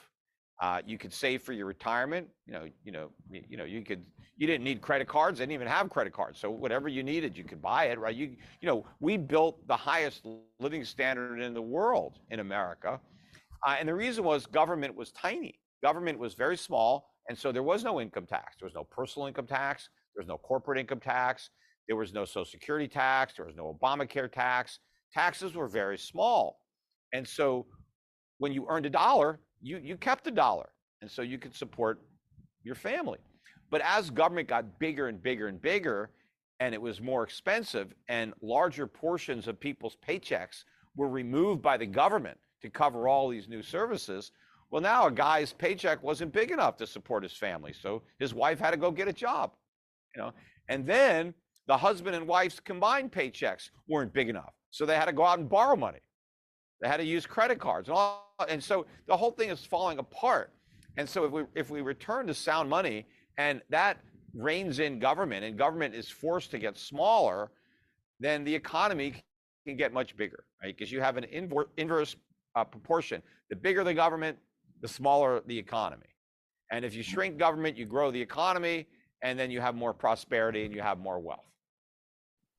Uh, 0.61 0.81
you 0.87 0.97
could 0.97 1.13
save 1.13 1.43
for 1.43 1.53
your 1.53 1.67
retirement. 1.67 2.29
You 2.47 2.53
know, 2.53 2.69
you 2.85 2.93
know, 2.93 3.09
you 3.31 3.57
know, 3.57 3.65
you 3.65 3.83
could. 3.83 4.05
You 4.37 4.47
didn't 4.47 4.65
need 4.65 4.81
credit 4.81 5.07
cards. 5.07 5.39
They 5.39 5.45
didn't 5.45 5.55
even 5.55 5.69
have 5.69 5.89
credit 5.91 6.13
cards. 6.13 6.39
So 6.41 6.51
whatever 6.51 6.89
you 6.89 7.03
needed, 7.03 7.37
you 7.37 7.45
could 7.45 7.63
buy 7.63 7.85
it, 7.87 7.99
right? 7.99 8.15
You, 8.15 8.35
you 8.61 8.67
know, 8.67 8.85
we 8.99 9.17
built 9.17 9.67
the 9.69 9.77
highest 9.77 10.27
living 10.59 10.85
standard 10.85 11.41
in 11.41 11.55
the 11.55 11.63
world 11.63 12.19
in 12.31 12.41
America, 12.41 12.99
uh, 13.67 13.77
and 13.79 13.89
the 13.89 13.95
reason 13.95 14.25
was 14.25 14.47
government 14.47 14.97
was 14.97 15.13
tiny. 15.13 15.61
Government 15.83 16.19
was 16.19 16.35
very 16.35 16.57
small, 16.57 17.11
and 17.29 17.37
so 17.37 17.53
there 17.53 17.63
was 17.63 17.85
no 17.85 18.01
income 18.01 18.27
tax. 18.27 18.57
There 18.59 18.67
was 18.67 18.75
no 18.75 18.85
personal 18.85 19.29
income 19.29 19.47
tax. 19.47 19.89
There 20.15 20.23
was 20.23 20.29
no 20.29 20.39
corporate 20.39 20.79
income 20.79 21.01
tax. 21.01 21.51
There 21.93 21.99
was 21.99 22.15
no 22.15 22.25
Social 22.25 22.47
Security 22.47 22.89
tax. 22.89 23.35
There 23.37 23.45
was 23.45 23.55
no 23.55 23.79
Obamacare 23.79 24.33
tax. 24.33 24.79
Taxes 25.13 25.55
were 25.55 25.69
very 25.69 25.99
small, 25.99 26.63
and 27.13 27.29
so 27.29 27.67
when 28.39 28.51
you 28.51 28.65
earned 28.71 28.87
a 28.87 28.91
dollar, 28.91 29.41
you 29.61 29.77
you 29.77 29.99
kept 29.99 30.25
the 30.25 30.31
dollar, 30.31 30.71
and 31.03 31.11
so 31.11 31.21
you 31.21 31.37
could 31.37 31.55
support 31.55 32.01
your 32.63 32.77
family. 32.77 33.19
But 33.71 33.83
as 33.83 34.09
government 34.09 34.49
got 34.49 34.79
bigger 34.79 35.09
and 35.09 35.23
bigger 35.23 35.49
and 35.49 35.61
bigger, 35.61 36.13
and 36.61 36.73
it 36.75 36.81
was 36.81 37.03
more 37.03 37.25
expensive, 37.25 37.93
and 38.09 38.33
larger 38.41 38.87
portions 38.87 39.47
of 39.47 39.61
people's 39.61 39.99
paychecks 40.09 40.65
were 40.97 41.11
removed 41.11 41.61
by 41.61 41.77
the 41.77 41.85
government 41.85 42.39
to 42.63 42.71
cover 42.71 43.07
all 43.07 43.29
these 43.29 43.51
new 43.51 43.63
services. 43.63 44.33
Well, 44.71 44.81
now 44.81 45.09
a 45.09 45.13
guy's 45.13 45.53
paycheck 45.53 46.03
wasn't 46.03 46.33
big 46.33 46.53
enough 46.53 46.79
to 46.79 46.87
support 46.87 47.23
his 47.23 47.35
family, 47.35 47.75
so 47.75 48.03
his 48.19 48.33
wife 48.33 48.59
had 48.59 48.71
to 48.71 48.79
go 48.79 48.91
get 48.91 49.09
a 49.09 49.13
job, 49.13 49.53
you 50.17 50.23
know. 50.23 50.33
And 50.71 50.87
then 50.87 51.35
the 51.67 51.77
husband 51.77 52.17
and 52.17 52.27
wife's 52.27 52.61
combined 52.61 53.13
paychecks 53.13 53.71
weren't 53.89 54.13
big 54.13 54.29
enough, 54.29 54.53
so 54.71 54.85
they 54.85 54.97
had 54.97 55.07
to 55.07 55.13
go 55.13 55.25
out 55.25 55.39
and 55.39 55.49
borrow 55.49 55.77
money. 55.77 56.01
They 56.81 56.89
had 56.89 56.97
to 56.97 57.05
use 57.05 57.27
credit 57.27 57.61
cards 57.61 57.89
and 57.89 57.97
all 57.97 58.33
and 58.49 58.63
so 58.63 58.87
the 59.07 59.17
whole 59.17 59.31
thing 59.31 59.51
is 59.51 59.65
falling 59.65 59.99
apart. 59.99 60.53
And 60.97 61.09
so 61.09 61.25
if 61.25 61.33
we 61.33 61.45
if 61.55 61.71
we 61.71 61.81
return 61.81 62.27
to 62.27 62.35
sound 62.35 62.69
money 62.69 63.07
and 63.39 63.63
that 63.71 63.99
reins 64.35 64.79
in 64.79 64.99
government 64.99 65.45
and 65.45 65.57
government 65.57 65.95
is 65.95 66.09
forced 66.09 66.51
to 66.53 66.59
get 66.59 66.77
smaller, 66.77 67.51
then 68.21 68.45
the 68.45 68.55
economy 68.55 69.15
can 69.67 69.77
get 69.77 69.93
much 69.93 70.17
bigger, 70.17 70.45
right? 70.63 70.77
Because 70.77 70.91
you 70.91 71.01
have 71.01 71.17
an 71.17 71.25
inverse, 71.25 71.69
inverse 71.77 72.17
uh, 72.57 72.65
proportion. 72.65 73.23
The 73.51 73.57
bigger 73.57 73.85
the 73.85 73.95
government, 73.95 74.39
the 74.81 74.89
smaller 74.89 75.43
the 75.47 75.59
economy. 75.59 76.07
And 76.71 76.85
if 76.85 76.95
you 76.95 77.03
shrink 77.03 77.39
government, 77.39 77.77
you 77.77 77.85
grow 77.85 78.11
the 78.11 78.21
economy, 78.21 78.87
and 79.23 79.39
then 79.39 79.51
you 79.51 79.61
have 79.61 79.75
more 79.75 79.93
prosperity 79.93 80.65
and 80.65 80.75
you 80.75 80.81
have 80.81 80.99
more 80.99 81.21
wealth. 81.21 81.52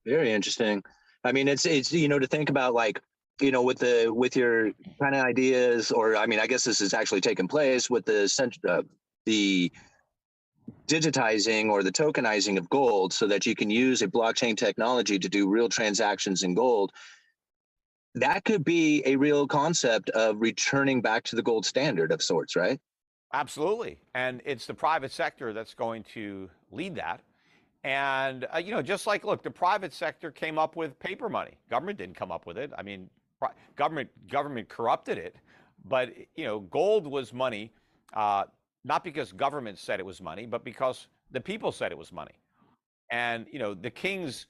Very 0.05 0.31
interesting. 0.31 0.83
I 1.23 1.31
mean, 1.31 1.47
it's 1.47 1.65
it's 1.65 1.91
you 1.91 2.07
know 2.07 2.19
to 2.19 2.27
think 2.27 2.49
about 2.49 2.73
like 2.73 3.01
you 3.41 3.51
know 3.51 3.63
with 3.63 3.79
the 3.79 4.11
with 4.13 4.35
your 4.35 4.71
kind 4.99 5.15
of 5.15 5.25
ideas 5.25 5.91
or 5.91 6.15
i 6.15 6.27
mean 6.27 6.39
i 6.39 6.45
guess 6.45 6.63
this 6.63 6.81
is 6.81 6.93
actually 6.93 7.19
taking 7.19 7.47
place 7.47 7.89
with 7.89 8.05
the 8.05 8.31
uh, 8.69 8.83
the 9.25 9.71
digitizing 10.87 11.69
or 11.69 11.83
the 11.83 11.91
tokenizing 11.91 12.57
of 12.57 12.69
gold 12.69 13.13
so 13.13 13.27
that 13.27 13.45
you 13.45 13.55
can 13.55 13.69
use 13.69 14.01
a 14.01 14.07
blockchain 14.07 14.55
technology 14.55 15.17
to 15.17 15.29
do 15.29 15.49
real 15.49 15.69
transactions 15.69 16.43
in 16.43 16.53
gold. 16.53 16.91
That 18.15 18.43
could 18.45 18.63
be 18.63 19.01
a 19.05 19.15
real 19.15 19.47
concept 19.47 20.09
of 20.11 20.39
returning 20.39 21.01
back 21.01 21.23
to 21.25 21.35
the 21.35 21.41
gold 21.41 21.65
standard 21.65 22.11
of 22.11 22.21
sorts 22.21 22.55
right? 22.55 22.79
Absolutely. 23.33 23.97
And 24.13 24.41
it's 24.45 24.67
the 24.67 24.75
private 24.75 25.11
sector 25.11 25.53
that's 25.53 25.73
going 25.73 26.03
to 26.13 26.49
lead 26.71 26.95
that 26.95 27.21
and 27.83 28.47
uh, 28.53 28.57
you 28.57 28.71
know 28.71 28.81
just 28.81 29.07
like 29.07 29.23
look 29.23 29.43
the 29.43 29.51
private 29.51 29.93
sector 29.93 30.31
came 30.31 30.57
up 30.57 30.75
with 30.75 30.97
paper 30.99 31.29
money 31.29 31.57
government 31.69 31.97
didn't 31.97 32.15
come 32.15 32.31
up 32.31 32.45
with 32.45 32.57
it 32.57 32.71
i 32.77 32.83
mean 32.83 33.09
government 33.75 34.09
government 34.29 34.69
corrupted 34.69 35.17
it, 35.17 35.35
but 35.85 36.13
you 36.35 36.45
know, 36.45 36.59
gold 36.61 37.07
was 37.07 37.33
money, 37.33 37.71
uh, 38.13 38.45
not 38.85 39.03
because 39.03 39.31
government 39.31 39.77
said 39.77 39.99
it 39.99 40.05
was 40.05 40.21
money, 40.21 40.45
but 40.45 40.63
because 40.63 41.07
the 41.31 41.41
people 41.41 41.71
said 41.71 41.91
it 41.91 41.97
was 41.97 42.11
money, 42.11 42.39
and 43.09 43.45
you 43.51 43.59
know, 43.59 43.73
the 43.73 43.89
kings 43.89 44.47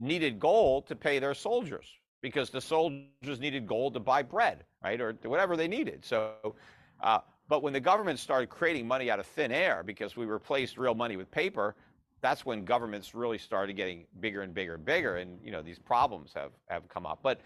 needed 0.00 0.38
gold 0.38 0.86
to 0.86 0.94
pay 0.94 1.18
their 1.18 1.34
soldiers 1.34 1.86
because 2.22 2.50
the 2.50 2.60
soldiers 2.60 3.40
needed 3.40 3.66
gold 3.66 3.94
to 3.94 4.00
buy 4.00 4.22
bread, 4.22 4.64
right, 4.82 5.00
or 5.00 5.12
whatever 5.24 5.56
they 5.56 5.68
needed. 5.68 6.04
So. 6.04 6.54
Uh, 7.00 7.20
but 7.48 7.62
when 7.62 7.72
the 7.72 7.80
government 7.80 8.18
started 8.18 8.50
creating 8.50 8.86
money 8.86 9.10
out 9.10 9.18
of 9.18 9.24
thin 9.24 9.50
air 9.50 9.82
because 9.82 10.18
we 10.18 10.26
replaced 10.26 10.76
real 10.76 10.94
money 10.94 11.16
with 11.16 11.30
paper, 11.30 11.76
that's 12.20 12.44
when 12.44 12.64
governments 12.64 13.14
really 13.14 13.38
started 13.38 13.74
getting 13.76 14.06
bigger 14.20 14.42
and 14.42 14.52
bigger 14.52 14.74
and 14.74 14.84
bigger, 14.84 15.16
and 15.16 15.38
you 15.42 15.52
know 15.52 15.62
these 15.62 15.78
problems 15.78 16.32
have 16.34 16.52
have 16.68 16.88
come 16.88 17.06
up. 17.06 17.20
But 17.22 17.40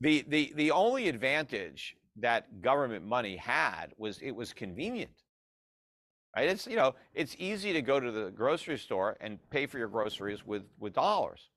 the, 0.00 0.24
the, 0.28 0.52
the 0.54 0.70
only 0.70 1.08
advantage 1.08 1.96
that 2.16 2.60
government 2.60 3.04
money 3.04 3.36
had 3.36 3.86
was 3.96 4.18
it 4.20 4.30
was 4.30 4.52
convenient. 4.52 5.10
Right? 6.36 6.48
It's, 6.48 6.66
you 6.66 6.76
know, 6.76 6.94
it's 7.14 7.34
easy 7.38 7.72
to 7.72 7.82
go 7.82 7.98
to 7.98 8.10
the 8.12 8.30
grocery 8.30 8.78
store 8.78 9.16
and 9.20 9.38
pay 9.50 9.66
for 9.66 9.78
your 9.78 9.88
groceries 9.88 10.46
with, 10.46 10.62
with 10.78 10.94
dollars. 10.94 11.48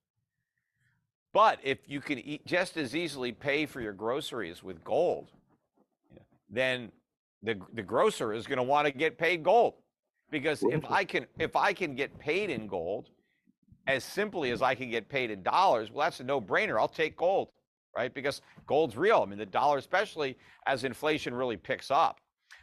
But 1.33 1.59
if 1.63 1.79
you 1.87 2.01
can 2.01 2.19
eat, 2.19 2.45
just 2.45 2.77
as 2.77 2.95
easily 2.95 3.31
pay 3.31 3.65
for 3.65 3.79
your 3.79 3.93
groceries 3.93 4.63
with 4.63 4.83
gold, 4.83 5.29
then 6.49 6.91
the 7.43 7.57
the 7.73 7.81
grocer 7.81 8.33
is 8.33 8.45
going 8.45 8.57
to 8.57 8.63
want 8.63 8.85
to 8.85 8.91
get 8.91 9.17
paid 9.17 9.41
gold 9.41 9.75
because 10.31 10.63
if 10.63 10.83
I 10.89 11.03
can 11.03 11.25
if 11.39 11.55
I 11.55 11.73
can 11.73 11.95
get 11.95 12.17
paid 12.19 12.49
in 12.49 12.67
gold 12.67 13.09
as 13.87 14.03
simply 14.03 14.51
as 14.51 14.61
I 14.61 14.75
can 14.75 14.89
get 14.89 15.09
paid 15.09 15.31
in 15.31 15.43
dollars, 15.43 15.91
well 15.91 16.05
that's 16.05 16.19
a 16.19 16.23
no-brainer. 16.23 16.79
I'll 16.79 16.87
take 16.87 17.17
gold, 17.17 17.49
right? 17.95 18.13
Because 18.13 18.41
gold's 18.65 18.97
real. 18.97 19.21
I 19.25 19.29
mean 19.29 19.39
the 19.39 19.45
dollar 19.45 19.77
especially 19.77 20.37
as 20.65 20.83
inflation 20.83 21.33
really 21.33 21.57
picks 21.57 21.91
up. 21.91 22.19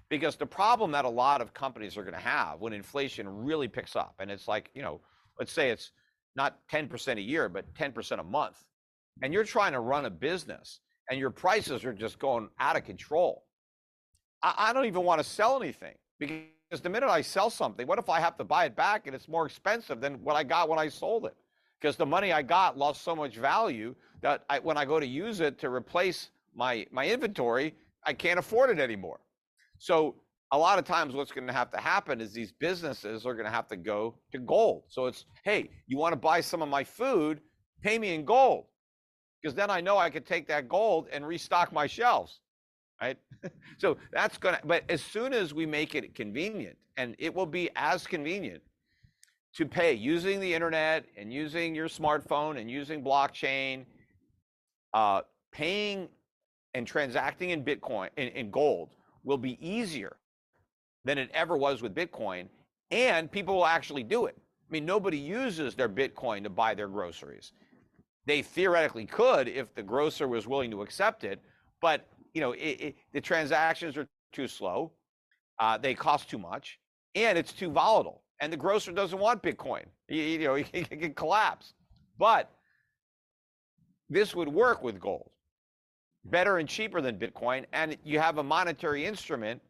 Because 0.08 0.36
the 0.36 0.46
problem 0.46 0.90
that 0.92 1.04
a 1.04 1.08
lot 1.08 1.42
of 1.42 1.52
companies 1.52 1.98
are 1.98 2.02
going 2.02 2.14
to 2.14 2.20
have 2.20 2.60
when 2.60 2.72
inflation 2.72 3.28
really 3.28 3.68
picks 3.68 3.94
up 3.94 4.14
and 4.18 4.30
it's 4.30 4.48
like, 4.48 4.70
you 4.74 4.80
know, 4.80 5.00
let's 5.38 5.52
say 5.52 5.70
it's 5.70 5.92
not 6.34 6.58
10% 6.72 7.18
a 7.18 7.20
year 7.20 7.48
but 7.48 7.72
10% 7.74 8.18
a 8.18 8.24
month. 8.24 8.64
And 9.22 9.34
you're 9.34 9.44
trying 9.44 9.72
to 9.72 9.80
run 9.80 10.06
a 10.06 10.10
business 10.10 10.80
and 11.10 11.18
your 11.20 11.30
prices 11.30 11.84
are 11.84 11.92
just 11.92 12.18
going 12.18 12.48
out 12.58 12.76
of 12.76 12.84
control 12.84 13.44
I, 14.42 14.54
I 14.58 14.72
don't 14.72 14.86
even 14.86 15.02
want 15.02 15.20
to 15.20 15.24
sell 15.24 15.60
anything 15.60 15.94
because 16.18 16.38
the 16.82 16.90
minute 16.90 17.08
I 17.08 17.22
sell 17.22 17.50
something, 17.50 17.86
what 17.86 17.98
if 17.98 18.08
I 18.08 18.20
have 18.20 18.36
to 18.36 18.44
buy 18.44 18.66
it 18.66 18.76
back 18.76 19.06
and 19.06 19.14
it's 19.14 19.28
more 19.28 19.46
expensive 19.46 20.00
than 20.00 20.22
what 20.22 20.36
I 20.36 20.44
got 20.44 20.68
when 20.68 20.78
I 20.78 20.88
sold 20.88 21.24
it? 21.24 21.34
Because 21.80 21.96
the 21.96 22.06
money 22.06 22.32
I 22.32 22.42
got 22.42 22.76
lost 22.76 23.02
so 23.02 23.16
much 23.16 23.36
value 23.36 23.94
that 24.20 24.44
I, 24.50 24.58
when 24.58 24.76
I 24.76 24.84
go 24.84 25.00
to 25.00 25.06
use 25.06 25.40
it 25.40 25.58
to 25.60 25.70
replace 25.70 26.30
my 26.54 26.86
my 26.90 27.06
inventory, 27.08 27.74
I 28.04 28.12
can't 28.12 28.38
afford 28.38 28.70
it 28.70 28.80
anymore. 28.80 29.20
So 29.78 30.16
a 30.50 30.58
lot 30.58 30.78
of 30.78 30.84
times 30.84 31.14
what's 31.14 31.32
going 31.32 31.46
to 31.46 31.52
have 31.52 31.70
to 31.70 31.78
happen 31.78 32.20
is 32.20 32.32
these 32.32 32.52
businesses 32.52 33.26
are 33.26 33.34
going 33.34 33.44
to 33.46 33.52
have 33.52 33.68
to 33.68 33.76
go 33.76 34.16
to 34.32 34.38
gold. 34.38 34.84
So 34.88 35.06
it's, 35.06 35.26
hey, 35.44 35.70
you 35.86 35.98
want 35.98 36.12
to 36.12 36.16
buy 36.18 36.40
some 36.40 36.62
of 36.62 36.68
my 36.68 36.84
food, 36.84 37.40
pay 37.82 37.98
me 37.98 38.14
in 38.14 38.24
gold. 38.24 38.64
Because 39.40 39.54
then 39.54 39.70
I 39.70 39.80
know 39.80 39.98
I 39.98 40.10
could 40.10 40.26
take 40.26 40.48
that 40.48 40.68
gold 40.68 41.06
and 41.12 41.26
restock 41.26 41.72
my 41.72 41.86
shelves 41.86 42.40
right? 43.00 43.18
so 43.78 43.96
that's 44.12 44.38
going 44.38 44.54
to, 44.54 44.60
but 44.64 44.84
as 44.88 45.02
soon 45.02 45.32
as 45.32 45.54
we 45.54 45.66
make 45.66 45.94
it 45.94 46.14
convenient, 46.14 46.76
and 46.96 47.14
it 47.18 47.32
will 47.32 47.46
be 47.46 47.70
as 47.76 48.06
convenient 48.06 48.62
to 49.54 49.66
pay 49.66 49.92
using 49.92 50.40
the 50.40 50.52
internet 50.52 51.06
and 51.16 51.32
using 51.32 51.74
your 51.74 51.88
smartphone 51.88 52.60
and 52.60 52.70
using 52.70 53.02
blockchain, 53.02 53.84
uh, 54.94 55.22
paying 55.52 56.08
and 56.74 56.86
transacting 56.86 57.50
in 57.50 57.64
Bitcoin, 57.64 58.08
in, 58.16 58.28
in 58.28 58.50
gold, 58.50 58.90
will 59.24 59.38
be 59.38 59.58
easier 59.66 60.16
than 61.04 61.18
it 61.18 61.30
ever 61.32 61.56
was 61.56 61.82
with 61.82 61.94
Bitcoin. 61.94 62.48
And 62.90 63.30
people 63.30 63.54
will 63.56 63.66
actually 63.66 64.02
do 64.02 64.26
it. 64.26 64.36
I 64.38 64.72
mean, 64.72 64.84
nobody 64.84 65.18
uses 65.18 65.74
their 65.74 65.88
Bitcoin 65.88 66.42
to 66.42 66.50
buy 66.50 66.74
their 66.74 66.88
groceries. 66.88 67.52
They 68.26 68.42
theoretically 68.42 69.06
could 69.06 69.48
if 69.48 69.74
the 69.74 69.82
grocer 69.82 70.28
was 70.28 70.46
willing 70.46 70.70
to 70.72 70.82
accept 70.82 71.24
it, 71.24 71.40
but 71.80 72.06
you 72.38 72.44
know, 72.44 72.52
it, 72.52 72.80
it, 72.80 72.96
the 73.12 73.20
transactions 73.20 73.96
are 73.96 74.06
too 74.32 74.46
slow, 74.46 74.92
uh, 75.58 75.76
they 75.76 75.92
cost 75.92 76.30
too 76.30 76.38
much, 76.38 76.78
and 77.16 77.36
it's 77.36 77.52
too 77.52 77.68
volatile. 77.68 78.22
And 78.40 78.52
the 78.52 78.56
grocer 78.56 78.92
doesn't 78.92 79.18
want 79.18 79.42
Bitcoin. 79.42 79.86
You, 80.08 80.22
you 80.22 80.38
know, 80.38 80.54
it 80.72 80.88
can 80.88 81.14
collapse. 81.14 81.74
But 82.16 82.48
this 84.08 84.36
would 84.36 84.48
work 84.48 84.84
with 84.84 85.00
gold, 85.00 85.30
better 86.26 86.58
and 86.58 86.68
cheaper 86.68 87.00
than 87.00 87.18
Bitcoin, 87.18 87.64
and 87.72 87.96
you 88.04 88.20
have 88.20 88.38
a 88.38 88.44
monetary 88.44 89.04
instrument 89.04 89.60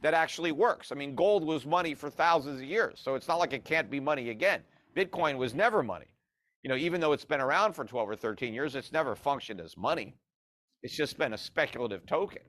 that 0.00 0.14
actually 0.14 0.52
works. 0.52 0.92
I 0.92 0.94
mean, 0.94 1.16
gold 1.16 1.42
was 1.44 1.66
money 1.66 1.92
for 1.92 2.08
thousands 2.08 2.60
of 2.60 2.66
years, 2.68 3.00
so 3.02 3.16
it's 3.16 3.26
not 3.26 3.40
like 3.40 3.52
it 3.52 3.64
can't 3.64 3.90
be 3.90 3.98
money 3.98 4.30
again. 4.30 4.60
Bitcoin 4.96 5.38
was 5.38 5.54
never 5.54 5.82
money. 5.82 6.06
You 6.62 6.68
know, 6.68 6.76
even 6.76 7.00
though 7.00 7.10
it's 7.14 7.24
been 7.24 7.40
around 7.40 7.72
for 7.72 7.84
12 7.84 8.10
or 8.10 8.14
13 8.14 8.54
years, 8.54 8.76
it's 8.76 8.92
never 8.92 9.16
functioned 9.16 9.60
as 9.60 9.76
money. 9.76 10.14
It's 10.82 10.94
just 10.94 11.18
been 11.18 11.32
a 11.32 11.38
speculative 11.38 12.06
token. 12.06 12.42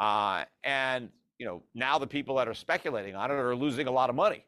Uh, 0.00 0.44
and 0.64 1.10
you 1.38 1.46
know 1.46 1.62
now 1.74 1.98
the 1.98 2.06
people 2.06 2.36
that 2.36 2.48
are 2.48 2.54
speculating 2.54 3.14
on 3.14 3.30
it 3.30 3.34
are 3.34 3.54
losing 3.54 3.86
a 3.86 3.90
lot 3.90 4.10
of 4.10 4.16
money. 4.16 4.44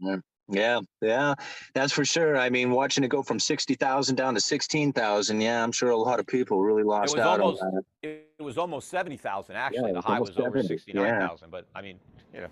Yeah. 0.00 0.16
Yeah, 0.50 0.80
yeah, 1.02 1.34
that's 1.74 1.92
for 1.92 2.06
sure. 2.06 2.38
I 2.38 2.48
mean, 2.48 2.70
watching 2.70 3.04
it 3.04 3.08
go 3.08 3.22
from 3.22 3.38
sixty 3.38 3.74
thousand 3.74 4.16
down 4.16 4.32
to 4.32 4.40
sixteen 4.40 4.94
thousand, 4.94 5.42
yeah, 5.42 5.62
I'm 5.62 5.72
sure 5.72 5.90
a 5.90 5.96
lot 5.96 6.20
of 6.20 6.26
people 6.26 6.62
really 6.62 6.82
lost 6.82 7.18
out 7.18 7.40
almost, 7.40 7.62
on 7.62 7.74
that. 7.74 7.84
It 8.02 8.42
was 8.42 8.56
almost 8.56 8.88
seventy 8.88 9.18
thousand. 9.18 9.56
Actually, 9.56 9.88
yeah, 9.88 9.92
the 9.92 10.00
high 10.00 10.18
was 10.18 10.30
70, 10.30 10.48
over 10.48 10.62
sixty 10.62 10.94
nine 10.94 11.20
thousand. 11.20 11.48
Yeah. 11.48 11.50
But 11.50 11.66
I 11.74 11.82
mean, 11.82 11.98
you 12.32 12.40
know, 12.40 12.46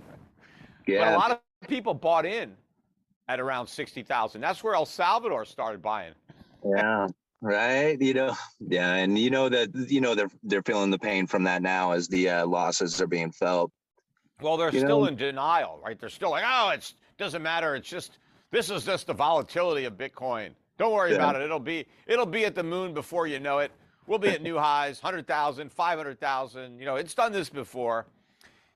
yeah. 0.86 1.04
But 1.06 1.14
a 1.14 1.16
lot 1.16 1.30
of 1.30 1.68
people 1.68 1.94
bought 1.94 2.26
in 2.26 2.52
at 3.28 3.40
around 3.40 3.66
sixty 3.66 4.02
thousand. 4.02 4.42
That's 4.42 4.62
where 4.62 4.74
El 4.74 4.84
Salvador 4.84 5.46
started 5.46 5.80
buying. 5.80 6.12
Yeah, 6.66 7.06
right? 7.40 8.00
You 8.00 8.14
know 8.14 8.36
yeah 8.60 8.94
and 8.94 9.18
you 9.18 9.30
know 9.30 9.48
that 9.48 9.70
you 9.74 10.00
know 10.00 10.14
they're 10.14 10.30
they're 10.42 10.62
feeling 10.62 10.90
the 10.90 10.98
pain 10.98 11.26
from 11.26 11.44
that 11.44 11.62
now 11.62 11.92
as 11.92 12.08
the 12.08 12.28
uh, 12.28 12.46
losses 12.46 13.00
are 13.00 13.06
being 13.06 13.32
felt. 13.32 13.70
Well 14.40 14.56
they're 14.56 14.70
you 14.70 14.80
still 14.80 15.00
know? 15.00 15.06
in 15.06 15.16
denial 15.16 15.80
right? 15.84 15.98
They're 15.98 16.08
still 16.08 16.30
like 16.30 16.44
oh 16.46 16.70
it 16.70 16.92
doesn't 17.18 17.42
matter. 17.42 17.74
It's 17.74 17.88
just 17.88 18.18
this 18.50 18.70
is 18.70 18.84
just 18.84 19.06
the 19.06 19.14
volatility 19.14 19.84
of 19.84 19.94
bitcoin. 19.94 20.50
Don't 20.78 20.92
worry 20.92 21.10
yeah. 21.10 21.16
about 21.16 21.36
it. 21.36 21.42
It'll 21.42 21.58
be 21.58 21.86
it'll 22.06 22.26
be 22.26 22.44
at 22.44 22.54
the 22.54 22.62
moon 22.62 22.94
before 22.94 23.26
you 23.26 23.40
know 23.40 23.58
it. 23.58 23.72
We'll 24.06 24.18
be 24.18 24.28
at 24.28 24.42
new 24.42 24.56
highs 24.56 25.02
100000 25.02 25.72
500000 25.72 26.78
you 26.78 26.84
know 26.84 26.96
it's 26.96 27.14
done 27.14 27.32
this 27.32 27.48
before. 27.48 28.06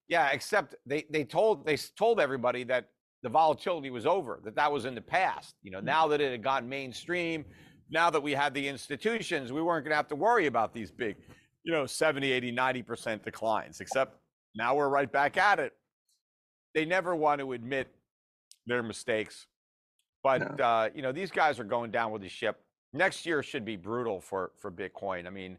Yeah 0.09 0.29
except 0.31 0.75
they 0.87 1.07
they 1.11 1.25
told 1.25 1.65
they 1.65 1.77
told 1.77 2.21
everybody 2.21 2.65
that 2.65 2.89
the 3.23 3.29
volatility 3.29 3.91
was 3.91 4.07
over 4.07 4.41
that 4.45 4.55
that 4.57 4.73
was 4.73 4.87
in 4.87 4.95
the 4.95 5.01
past. 5.01 5.55
You 5.63 5.71
know 5.71 5.81
now 5.81 6.09
that 6.09 6.21
it 6.21 6.33
had 6.33 6.43
gone 6.43 6.69
mainstream 6.69 7.45
now 7.91 8.11
that 8.11 8.23
we 8.23 8.33
had 8.33 8.55
the 8.55 8.67
institutions, 8.67 9.53
we 9.53 9.63
weren't 9.63 9.85
going 9.85 9.93
to 9.93 9.97
have 9.97 10.09
to 10.09 10.17
worry 10.17 10.47
about 10.47 10.73
these 10.73 10.91
big, 10.91 11.17
you 11.65 11.73
know, 11.73 11.87
70, 11.87 12.31
80, 12.31 12.53
90% 12.53 13.25
declines, 13.25 13.81
except 13.81 14.17
now 14.55 14.75
we're 14.75 14.89
right 14.89 15.11
back 15.11 15.37
at 15.37 15.59
it. 15.59 15.73
They 16.75 16.85
never 16.85 17.17
want 17.17 17.41
to 17.41 17.53
admit 17.53 17.89
their 18.67 18.83
mistakes. 18.83 19.47
But, 20.23 20.59
no. 20.59 20.65
uh, 20.65 20.89
you 20.95 21.03
know, 21.03 21.13
these 21.13 21.31
guys 21.31 21.59
are 21.59 21.65
going 21.65 21.91
down 21.91 22.13
with 22.13 22.23
the 22.23 22.29
ship. 22.29 22.61
Next 22.93 23.27
year 23.27 23.43
should 23.43 23.65
be 23.65 23.77
brutal 23.77 24.21
for, 24.21 24.53
for 24.59 24.71
Bitcoin. 24.71 25.27
I 25.27 25.31
mean, 25.31 25.57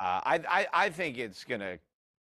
uh, 0.00 0.20
I, 0.24 0.40
I, 0.48 0.66
I 0.72 0.90
think 0.90 1.18
it's 1.18 1.44
going 1.44 1.60
to 1.60 1.78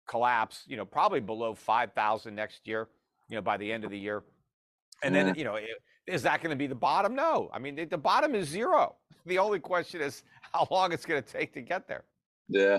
collapse, 0.06 0.64
you 0.66 0.76
know, 0.76 0.84
probably 0.84 1.20
below 1.20 1.54
5,000 1.54 2.34
next 2.34 2.66
year, 2.66 2.88
you 3.28 3.36
know, 3.36 3.42
by 3.42 3.56
the 3.56 3.70
end 3.70 3.84
of 3.84 3.90
the 3.90 3.98
year. 3.98 4.22
And 5.02 5.14
yeah. 5.14 5.24
then, 5.24 5.34
you 5.36 5.44
know, 5.44 5.58
is 6.06 6.22
that 6.22 6.42
going 6.42 6.50
to 6.50 6.56
be 6.56 6.66
the 6.66 6.74
bottom? 6.74 7.14
No. 7.14 7.48
I 7.54 7.58
mean, 7.58 7.88
the 7.88 7.96
bottom 7.96 8.34
is 8.34 8.48
zero. 8.48 8.96
The 9.26 9.38
only 9.38 9.60
question 9.60 10.00
is 10.00 10.22
how 10.52 10.66
long 10.70 10.92
it's 10.92 11.06
going 11.06 11.22
to 11.22 11.28
take 11.28 11.52
to 11.54 11.60
get 11.60 11.86
there. 11.88 12.04
Yeah. 12.48 12.78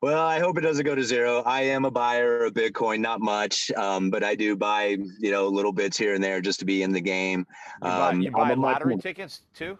Well, 0.00 0.24
I 0.24 0.38
hope 0.38 0.58
it 0.58 0.60
doesn't 0.60 0.84
go 0.84 0.94
to 0.94 1.02
zero. 1.02 1.42
I 1.44 1.62
am 1.62 1.84
a 1.84 1.90
buyer 1.90 2.44
of 2.44 2.54
Bitcoin, 2.54 3.00
not 3.00 3.20
much, 3.20 3.70
um, 3.72 4.10
but 4.10 4.22
I 4.22 4.36
do 4.36 4.54
buy, 4.54 4.96
you 5.18 5.32
know, 5.32 5.48
little 5.48 5.72
bits 5.72 5.98
here 5.98 6.14
and 6.14 6.22
there 6.22 6.40
just 6.40 6.60
to 6.60 6.64
be 6.64 6.84
in 6.84 6.92
the 6.92 7.00
game. 7.00 7.40
You 7.82 7.88
buy, 7.88 8.08
um, 8.10 8.20
you 8.20 8.30
buy 8.30 8.54
lottery 8.54 8.96
tickets 8.96 9.42
too? 9.54 9.76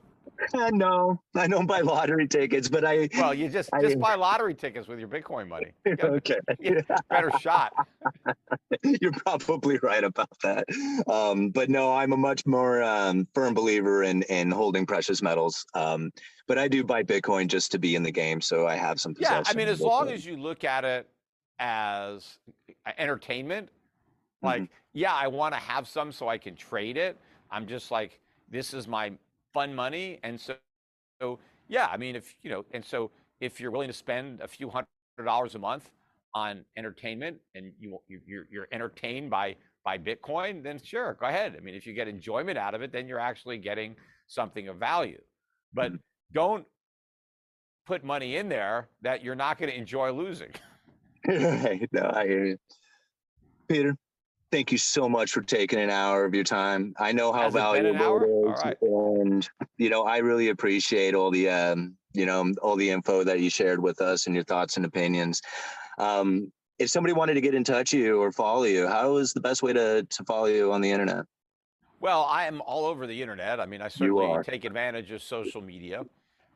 No, 0.54 1.20
I 1.34 1.46
don't 1.46 1.66
buy 1.66 1.80
lottery 1.80 2.28
tickets, 2.28 2.68
but 2.68 2.84
I. 2.84 3.08
Well, 3.16 3.34
you 3.34 3.48
just 3.48 3.70
I, 3.72 3.82
just 3.82 3.98
buy 3.98 4.14
lottery 4.14 4.54
tickets 4.54 4.88
with 4.88 4.98
your 4.98 5.08
Bitcoin 5.08 5.48
money. 5.48 5.72
You 5.86 5.96
okay. 6.02 6.38
better 7.08 7.30
shot. 7.40 7.72
You're 9.00 9.12
probably 9.12 9.78
right 9.82 10.04
about 10.04 10.36
that. 10.42 10.64
Um, 11.08 11.50
but 11.50 11.70
no, 11.70 11.92
I'm 11.92 12.12
a 12.12 12.16
much 12.16 12.46
more 12.46 12.82
um, 12.82 13.26
firm 13.34 13.54
believer 13.54 14.02
in 14.02 14.22
in 14.24 14.50
holding 14.50 14.86
precious 14.86 15.22
metals. 15.22 15.64
Um, 15.74 16.12
but 16.46 16.58
I 16.58 16.68
do 16.68 16.84
buy 16.84 17.02
Bitcoin 17.02 17.48
just 17.48 17.72
to 17.72 17.78
be 17.78 17.94
in 17.94 18.02
the 18.02 18.12
game, 18.12 18.40
so 18.40 18.66
I 18.66 18.76
have 18.76 19.00
some. 19.00 19.14
Yeah, 19.18 19.42
I 19.46 19.54
mean, 19.54 19.68
as 19.68 19.80
long 19.80 20.10
as 20.10 20.24
you 20.24 20.36
look 20.36 20.64
at 20.64 20.84
it 20.84 21.08
as 21.58 22.38
entertainment, 22.98 23.70
like, 24.42 24.62
mm-hmm. 24.62 24.72
yeah, 24.92 25.14
I 25.14 25.26
want 25.26 25.54
to 25.54 25.60
have 25.60 25.88
some 25.88 26.12
so 26.12 26.28
I 26.28 26.38
can 26.38 26.54
trade 26.54 26.96
it. 26.96 27.18
I'm 27.50 27.66
just 27.66 27.90
like, 27.90 28.20
this 28.50 28.74
is 28.74 28.86
my 28.86 29.12
fun 29.58 29.74
money. 29.74 30.20
And 30.22 30.40
so, 30.40 30.54
so, 31.20 31.40
yeah, 31.66 31.88
I 31.90 31.96
mean, 31.96 32.14
if, 32.14 32.32
you 32.42 32.50
know, 32.50 32.64
and 32.70 32.84
so 32.84 33.10
if 33.40 33.60
you're 33.60 33.72
willing 33.72 33.88
to 33.88 33.92
spend 33.92 34.40
a 34.40 34.46
few 34.46 34.70
hundred 34.70 34.86
dollars 35.24 35.56
a 35.56 35.58
month 35.58 35.90
on 36.32 36.64
entertainment 36.76 37.38
and 37.56 37.72
you, 37.80 37.98
you're, 38.06 38.46
you're 38.52 38.68
entertained 38.70 39.30
by, 39.30 39.56
by 39.84 39.98
Bitcoin, 39.98 40.62
then 40.62 40.80
sure, 40.80 41.16
go 41.18 41.26
ahead. 41.26 41.56
I 41.56 41.60
mean, 41.60 41.74
if 41.74 41.88
you 41.88 41.92
get 41.92 42.06
enjoyment 42.06 42.56
out 42.56 42.74
of 42.76 42.82
it, 42.82 42.92
then 42.92 43.08
you're 43.08 43.18
actually 43.18 43.58
getting 43.58 43.96
something 44.28 44.68
of 44.68 44.76
value. 44.76 45.20
But 45.74 45.88
mm-hmm. 45.88 45.96
don't 46.32 46.64
put 47.84 48.04
money 48.04 48.36
in 48.36 48.48
there 48.48 48.88
that 49.02 49.24
you're 49.24 49.34
not 49.34 49.58
going 49.58 49.72
to 49.72 49.76
enjoy 49.76 50.12
losing. 50.12 50.52
right. 51.28 51.88
No, 51.90 52.12
I 52.14 52.26
hear 52.28 52.44
you. 52.44 52.58
Peter, 53.68 53.96
thank 54.50 54.72
you 54.72 54.78
so 54.78 55.08
much 55.08 55.32
for 55.32 55.42
taking 55.42 55.78
an 55.78 55.90
hour 55.90 56.24
of 56.24 56.34
your 56.34 56.44
time. 56.44 56.94
I 56.98 57.12
know 57.12 57.32
how 57.32 57.42
Has 57.42 57.54
valuable 57.54 58.22
it, 58.22 58.50
is, 58.50 58.64
right. 58.64 58.76
and 58.80 59.48
you 59.76 59.90
know 59.90 60.04
I 60.04 60.18
really 60.18 60.48
appreciate 60.48 61.14
all 61.14 61.30
the 61.30 61.48
um, 61.48 61.96
you 62.12 62.26
know 62.26 62.52
all 62.62 62.76
the 62.76 62.90
info 62.90 63.24
that 63.24 63.40
you 63.40 63.50
shared 63.50 63.82
with 63.82 64.00
us 64.00 64.26
and 64.26 64.34
your 64.34 64.44
thoughts 64.44 64.76
and 64.76 64.86
opinions. 64.86 65.42
Um, 65.98 66.52
if 66.78 66.90
somebody 66.90 67.12
wanted 67.12 67.34
to 67.34 67.40
get 67.40 67.54
in 67.54 67.64
touch 67.64 67.92
with 67.92 68.02
you 68.02 68.20
or 68.20 68.30
follow 68.32 68.64
you, 68.64 68.86
how 68.86 69.16
is 69.16 69.32
the 69.32 69.40
best 69.40 69.62
way 69.62 69.72
to 69.72 70.04
to 70.04 70.24
follow 70.24 70.46
you 70.46 70.72
on 70.72 70.80
the 70.80 70.90
internet? 70.90 71.24
Well, 72.00 72.24
I 72.24 72.46
am 72.46 72.62
all 72.64 72.86
over 72.86 73.06
the 73.08 73.20
internet. 73.20 73.58
I 73.58 73.66
mean, 73.66 73.82
I 73.82 73.88
certainly 73.88 74.44
take 74.44 74.64
advantage 74.64 75.10
of 75.10 75.20
social 75.20 75.60
media. 75.60 76.04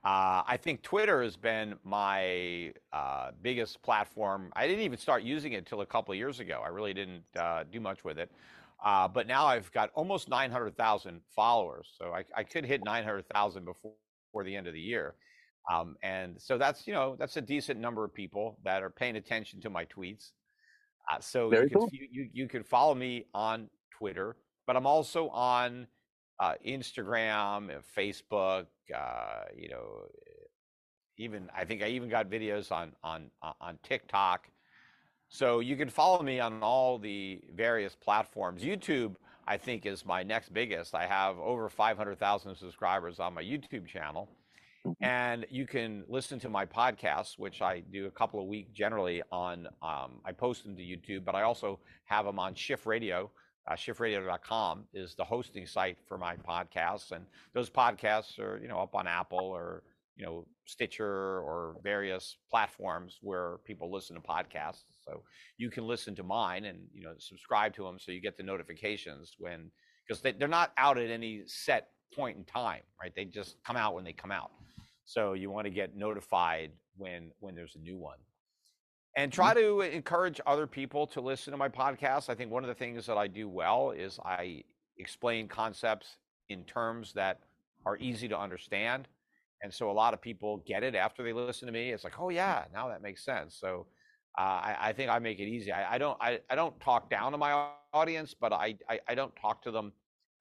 Uh, 0.04 0.42
I 0.46 0.58
think 0.60 0.82
Twitter 0.82 1.22
has 1.22 1.36
been 1.36 1.76
my 1.84 2.72
uh, 2.92 3.30
biggest 3.40 3.80
platform. 3.82 4.52
I 4.56 4.66
didn't 4.66 4.84
even 4.84 4.98
start 4.98 5.22
using 5.22 5.52
it 5.52 5.58
until 5.58 5.80
a 5.80 5.86
couple 5.86 6.10
of 6.10 6.18
years 6.18 6.40
ago. 6.40 6.60
I 6.64 6.68
really 6.68 6.92
didn't 6.92 7.22
uh, 7.38 7.62
do 7.70 7.78
much 7.78 8.02
with 8.02 8.18
it. 8.18 8.30
Uh, 8.84 9.06
but 9.06 9.28
now 9.28 9.46
I've 9.46 9.70
got 9.70 9.90
almost 9.94 10.28
900,000 10.28 11.20
followers. 11.36 11.88
So 11.96 12.12
I, 12.12 12.24
I, 12.36 12.42
could 12.42 12.64
hit 12.64 12.84
900,000 12.84 13.64
before, 13.64 13.92
before 14.26 14.42
the 14.42 14.56
end 14.56 14.66
of 14.66 14.74
the 14.74 14.80
year. 14.80 15.14
Um, 15.72 15.94
and 16.02 16.34
so 16.40 16.58
that's, 16.58 16.84
you 16.88 16.92
know, 16.92 17.14
that's 17.16 17.36
a 17.36 17.40
decent 17.40 17.78
number 17.78 18.04
of 18.04 18.12
people 18.12 18.58
that 18.64 18.82
are 18.82 18.90
paying 18.90 19.14
attention 19.14 19.60
to 19.60 19.70
my 19.70 19.84
tweets. 19.84 20.32
Uh, 21.08 21.20
so 21.20 21.48
Very 21.48 21.64
you 21.64 21.70
can, 21.70 21.78
cool. 21.78 21.88
you, 21.92 22.08
you, 22.10 22.28
you 22.32 22.48
can 22.48 22.64
follow 22.64 22.96
me 22.96 23.26
on 23.34 23.68
Twitter, 23.96 24.36
but 24.66 24.76
I'm 24.76 24.86
also 24.86 25.28
on 25.28 25.86
uh, 26.42 26.54
Instagram, 26.66 27.72
and 27.72 27.82
Facebook, 27.96 28.66
uh, 28.92 29.44
you 29.56 29.68
know, 29.68 30.06
even 31.16 31.48
I 31.56 31.64
think 31.64 31.82
I 31.82 31.88
even 31.88 32.08
got 32.08 32.28
videos 32.28 32.72
on 32.72 32.92
on 33.04 33.30
on 33.60 33.78
TikTok. 33.84 34.48
So 35.28 35.60
you 35.60 35.76
can 35.76 35.88
follow 35.88 36.22
me 36.22 36.40
on 36.40 36.62
all 36.62 36.98
the 36.98 37.40
various 37.54 37.94
platforms. 37.94 38.62
YouTube, 38.62 39.14
I 39.46 39.56
think, 39.56 39.86
is 39.86 40.04
my 40.04 40.24
next 40.24 40.52
biggest. 40.52 40.94
I 40.94 41.06
have 41.06 41.38
over 41.38 41.70
500,000 41.70 42.54
subscribers 42.56 43.18
on 43.18 43.32
my 43.32 43.42
YouTube 43.42 43.86
channel. 43.86 44.28
Mhm. 44.84 44.94
And 45.00 45.46
you 45.48 45.66
can 45.66 46.04
listen 46.06 46.38
to 46.40 46.50
my 46.50 46.66
podcasts, 46.66 47.38
which 47.38 47.62
I 47.62 47.80
do 47.80 48.06
a 48.08 48.10
couple 48.10 48.40
of 48.40 48.46
weeks 48.46 48.72
generally 48.72 49.22
on, 49.30 49.68
um, 49.80 50.20
I 50.22 50.32
post 50.32 50.64
them 50.64 50.76
to 50.76 50.82
YouTube, 50.82 51.24
but 51.24 51.34
I 51.34 51.42
also 51.42 51.80
have 52.04 52.26
them 52.26 52.38
on 52.38 52.54
Schiff 52.54 52.84
Radio. 52.84 53.30
Uh, 53.68 53.74
schiffradio.com 53.74 54.84
is 54.92 55.14
the 55.14 55.24
hosting 55.24 55.66
site 55.66 55.98
for 56.08 56.18
my 56.18 56.36
podcasts. 56.36 57.12
And 57.12 57.24
those 57.54 57.70
podcasts 57.70 58.38
are, 58.38 58.58
you 58.60 58.68
know, 58.68 58.78
up 58.78 58.94
on 58.94 59.06
Apple 59.06 59.38
or, 59.38 59.82
you 60.16 60.24
know, 60.24 60.46
Stitcher 60.64 61.40
or 61.40 61.76
various 61.82 62.36
platforms 62.50 63.18
where 63.22 63.58
people 63.64 63.90
listen 63.90 64.16
to 64.16 64.22
podcasts. 64.22 64.82
So 65.04 65.22
you 65.58 65.70
can 65.70 65.86
listen 65.86 66.14
to 66.16 66.22
mine 66.22 66.64
and, 66.64 66.80
you 66.92 67.02
know, 67.02 67.14
subscribe 67.18 67.74
to 67.74 67.84
them 67.84 67.98
so 67.98 68.12
you 68.12 68.20
get 68.20 68.36
the 68.36 68.42
notifications 68.42 69.34
when, 69.38 69.70
because 70.06 70.22
they, 70.22 70.32
they're 70.32 70.48
not 70.48 70.72
out 70.76 70.98
at 70.98 71.10
any 71.10 71.42
set 71.46 71.88
point 72.14 72.36
in 72.36 72.44
time, 72.44 72.82
right? 73.00 73.12
They 73.14 73.24
just 73.24 73.56
come 73.64 73.76
out 73.76 73.94
when 73.94 74.04
they 74.04 74.12
come 74.12 74.32
out. 74.32 74.50
So 75.04 75.32
you 75.32 75.50
want 75.50 75.66
to 75.66 75.70
get 75.70 75.96
notified 75.96 76.72
when 76.96 77.30
when 77.40 77.54
there's 77.54 77.76
a 77.76 77.80
new 77.80 77.96
one. 77.96 78.18
And 79.16 79.32
try 79.32 79.52
to 79.54 79.80
encourage 79.82 80.40
other 80.46 80.66
people 80.66 81.06
to 81.08 81.20
listen 81.20 81.50
to 81.52 81.56
my 81.58 81.68
podcast. 81.68 82.30
I 82.30 82.34
think 82.34 82.50
one 82.50 82.64
of 82.64 82.68
the 82.68 82.74
things 82.74 83.06
that 83.06 83.18
I 83.18 83.28
do 83.28 83.48
well 83.48 83.90
is 83.90 84.18
I 84.24 84.64
explain 84.96 85.48
concepts 85.48 86.16
in 86.48 86.64
terms 86.64 87.12
that 87.14 87.40
are 87.84 87.98
easy 87.98 88.28
to 88.28 88.38
understand. 88.38 89.08
And 89.62 89.72
so 89.72 89.90
a 89.90 89.92
lot 89.92 90.14
of 90.14 90.20
people 90.20 90.58
get 90.66 90.82
it 90.82 90.94
after 90.94 91.22
they 91.22 91.32
listen 91.32 91.66
to 91.66 91.72
me. 91.72 91.90
It's 91.92 92.04
like, 92.04 92.18
oh 92.18 92.30
yeah, 92.30 92.64
now 92.72 92.88
that 92.88 93.02
makes 93.02 93.24
sense. 93.24 93.54
So 93.54 93.86
uh, 94.38 94.40
I, 94.40 94.76
I 94.80 94.92
think 94.92 95.10
I 95.10 95.18
make 95.18 95.40
it 95.40 95.46
easy. 95.46 95.72
I, 95.72 95.94
I 95.94 95.98
don't 95.98 96.16
I, 96.20 96.40
I 96.50 96.54
don't 96.54 96.78
talk 96.80 97.10
down 97.10 97.32
to 97.32 97.38
my 97.38 97.52
audience, 97.92 98.34
but 98.34 98.52
I 98.52 98.78
I, 98.88 99.00
I 99.08 99.14
don't 99.14 99.34
talk 99.36 99.62
to 99.62 99.70
them 99.70 99.92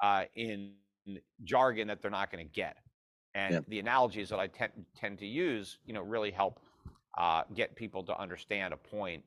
uh, 0.01 0.25
in 0.35 0.75
jargon 1.43 1.87
that 1.89 2.01
they're 2.01 2.11
not 2.11 2.31
going 2.31 2.45
to 2.45 2.51
get. 2.51 2.77
And 3.33 3.55
Yep. 3.55 3.65
the 3.67 3.79
analogies 3.79 4.29
that 4.29 4.39
I 4.39 4.47
tend 4.47 4.85
tend 4.95 5.19
to 5.19 5.25
use, 5.25 5.79
you 5.85 5.93
know, 5.93 6.01
really 6.01 6.31
help 6.31 6.59
uh, 7.17 7.43
get 7.53 7.75
people 7.75 8.03
to 8.03 8.17
understand 8.19 8.73
a 8.73 8.77
point 8.77 9.23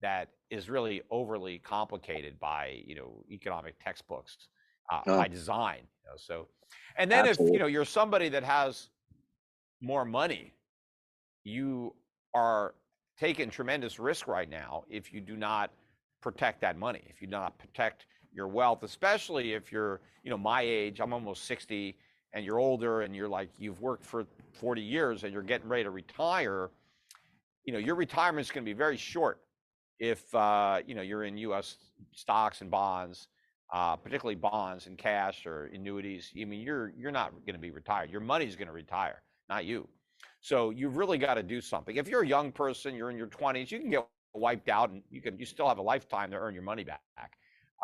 that 0.00 0.28
is 0.50 0.70
really 0.70 1.02
overly 1.10 1.58
complicated 1.58 2.38
by 2.38 2.82
you 2.86 2.94
know 2.94 3.24
economic 3.30 3.74
textbooks 3.82 4.36
uh, 4.90 5.00
Oh. 5.06 5.16
by 5.18 5.28
design. 5.28 5.80
You 6.04 6.10
know, 6.10 6.16
so, 6.16 6.48
and 6.96 7.10
then 7.10 7.26
if 7.26 7.38
you 7.38 7.58
know 7.58 7.66
you're 7.66 7.84
somebody 7.84 8.28
that 8.30 8.44
has 8.44 8.88
more 9.80 10.04
money, 10.04 10.52
you 11.44 11.94
are 12.34 12.74
taking 13.18 13.50
tremendous 13.50 13.98
risk 13.98 14.28
right 14.28 14.48
now 14.48 14.84
if 14.88 15.12
you 15.12 15.20
do 15.20 15.36
not 15.36 15.70
protect 16.20 16.60
that 16.60 16.78
money. 16.78 17.02
If 17.08 17.20
you 17.20 17.26
do 17.26 17.32
not 17.32 17.58
protect 17.58 18.06
your 18.32 18.48
wealth, 18.48 18.82
especially 18.82 19.52
if 19.54 19.72
you're 19.72 20.00
you 20.22 20.30
know 20.30 20.38
my 20.38 20.62
age, 20.62 21.00
I'm 21.00 21.12
almost 21.12 21.44
60 21.44 21.96
and 22.34 22.44
you're 22.44 22.58
older 22.58 23.02
and 23.02 23.16
you're 23.16 23.28
like 23.28 23.48
you've 23.58 23.80
worked 23.80 24.04
for 24.04 24.26
40 24.52 24.82
years 24.82 25.24
and 25.24 25.32
you're 25.32 25.42
getting 25.42 25.68
ready 25.68 25.84
to 25.84 25.90
retire 25.90 26.70
you 27.68 27.72
know 27.72 27.78
your 27.78 27.96
retirement 27.96 28.46
is 28.46 28.50
going 28.50 28.64
to 28.64 28.70
be 28.70 28.72
very 28.72 28.96
short 28.96 29.42
if 29.98 30.34
uh, 30.34 30.80
you 30.86 30.94
know 30.94 31.02
you're 31.02 31.24
in 31.24 31.36
U.S. 31.36 31.76
stocks 32.12 32.62
and 32.62 32.70
bonds, 32.70 33.28
uh, 33.74 33.94
particularly 33.94 34.36
bonds 34.36 34.86
and 34.86 34.96
cash 34.96 35.44
or 35.44 35.66
annuities. 35.74 36.32
I 36.40 36.46
mean, 36.46 36.62
you're 36.62 36.94
you're 36.96 37.10
not 37.10 37.32
going 37.44 37.56
to 37.56 37.60
be 37.60 37.70
retired. 37.70 38.10
Your 38.10 38.22
money's 38.22 38.56
going 38.56 38.68
to 38.68 38.72
retire, 38.72 39.20
not 39.50 39.66
you. 39.66 39.86
So 40.40 40.70
you've 40.70 40.96
really 40.96 41.18
got 41.18 41.34
to 41.34 41.42
do 41.42 41.60
something. 41.60 41.96
If 41.96 42.08
you're 42.08 42.22
a 42.22 42.26
young 42.26 42.52
person, 42.52 42.94
you're 42.94 43.10
in 43.10 43.18
your 43.18 43.26
20s, 43.26 43.70
you 43.70 43.80
can 43.80 43.90
get 43.90 44.08
wiped 44.32 44.70
out, 44.70 44.88
and 44.88 45.02
you 45.10 45.20
can 45.20 45.38
you 45.38 45.44
still 45.44 45.68
have 45.68 45.76
a 45.76 45.82
lifetime 45.82 46.30
to 46.30 46.38
earn 46.38 46.54
your 46.54 46.62
money 46.62 46.84
back. 46.84 47.02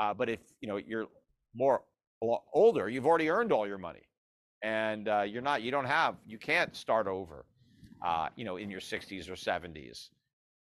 Uh, 0.00 0.14
but 0.14 0.30
if 0.30 0.40
you 0.62 0.68
know 0.68 0.78
you're 0.78 1.08
more 1.54 1.82
older, 2.54 2.88
you've 2.88 3.04
already 3.04 3.28
earned 3.28 3.52
all 3.52 3.66
your 3.66 3.76
money, 3.76 4.08
and 4.62 5.08
uh, 5.08 5.26
you're 5.28 5.42
not. 5.42 5.60
You 5.60 5.70
don't 5.70 5.84
have. 5.84 6.14
You 6.26 6.38
can't 6.38 6.74
start 6.74 7.06
over 7.06 7.44
uh, 8.04 8.28
you 8.36 8.44
know, 8.44 8.58
in 8.58 8.70
your 8.70 8.80
60s 8.80 9.28
or 9.28 9.34
70s. 9.34 10.10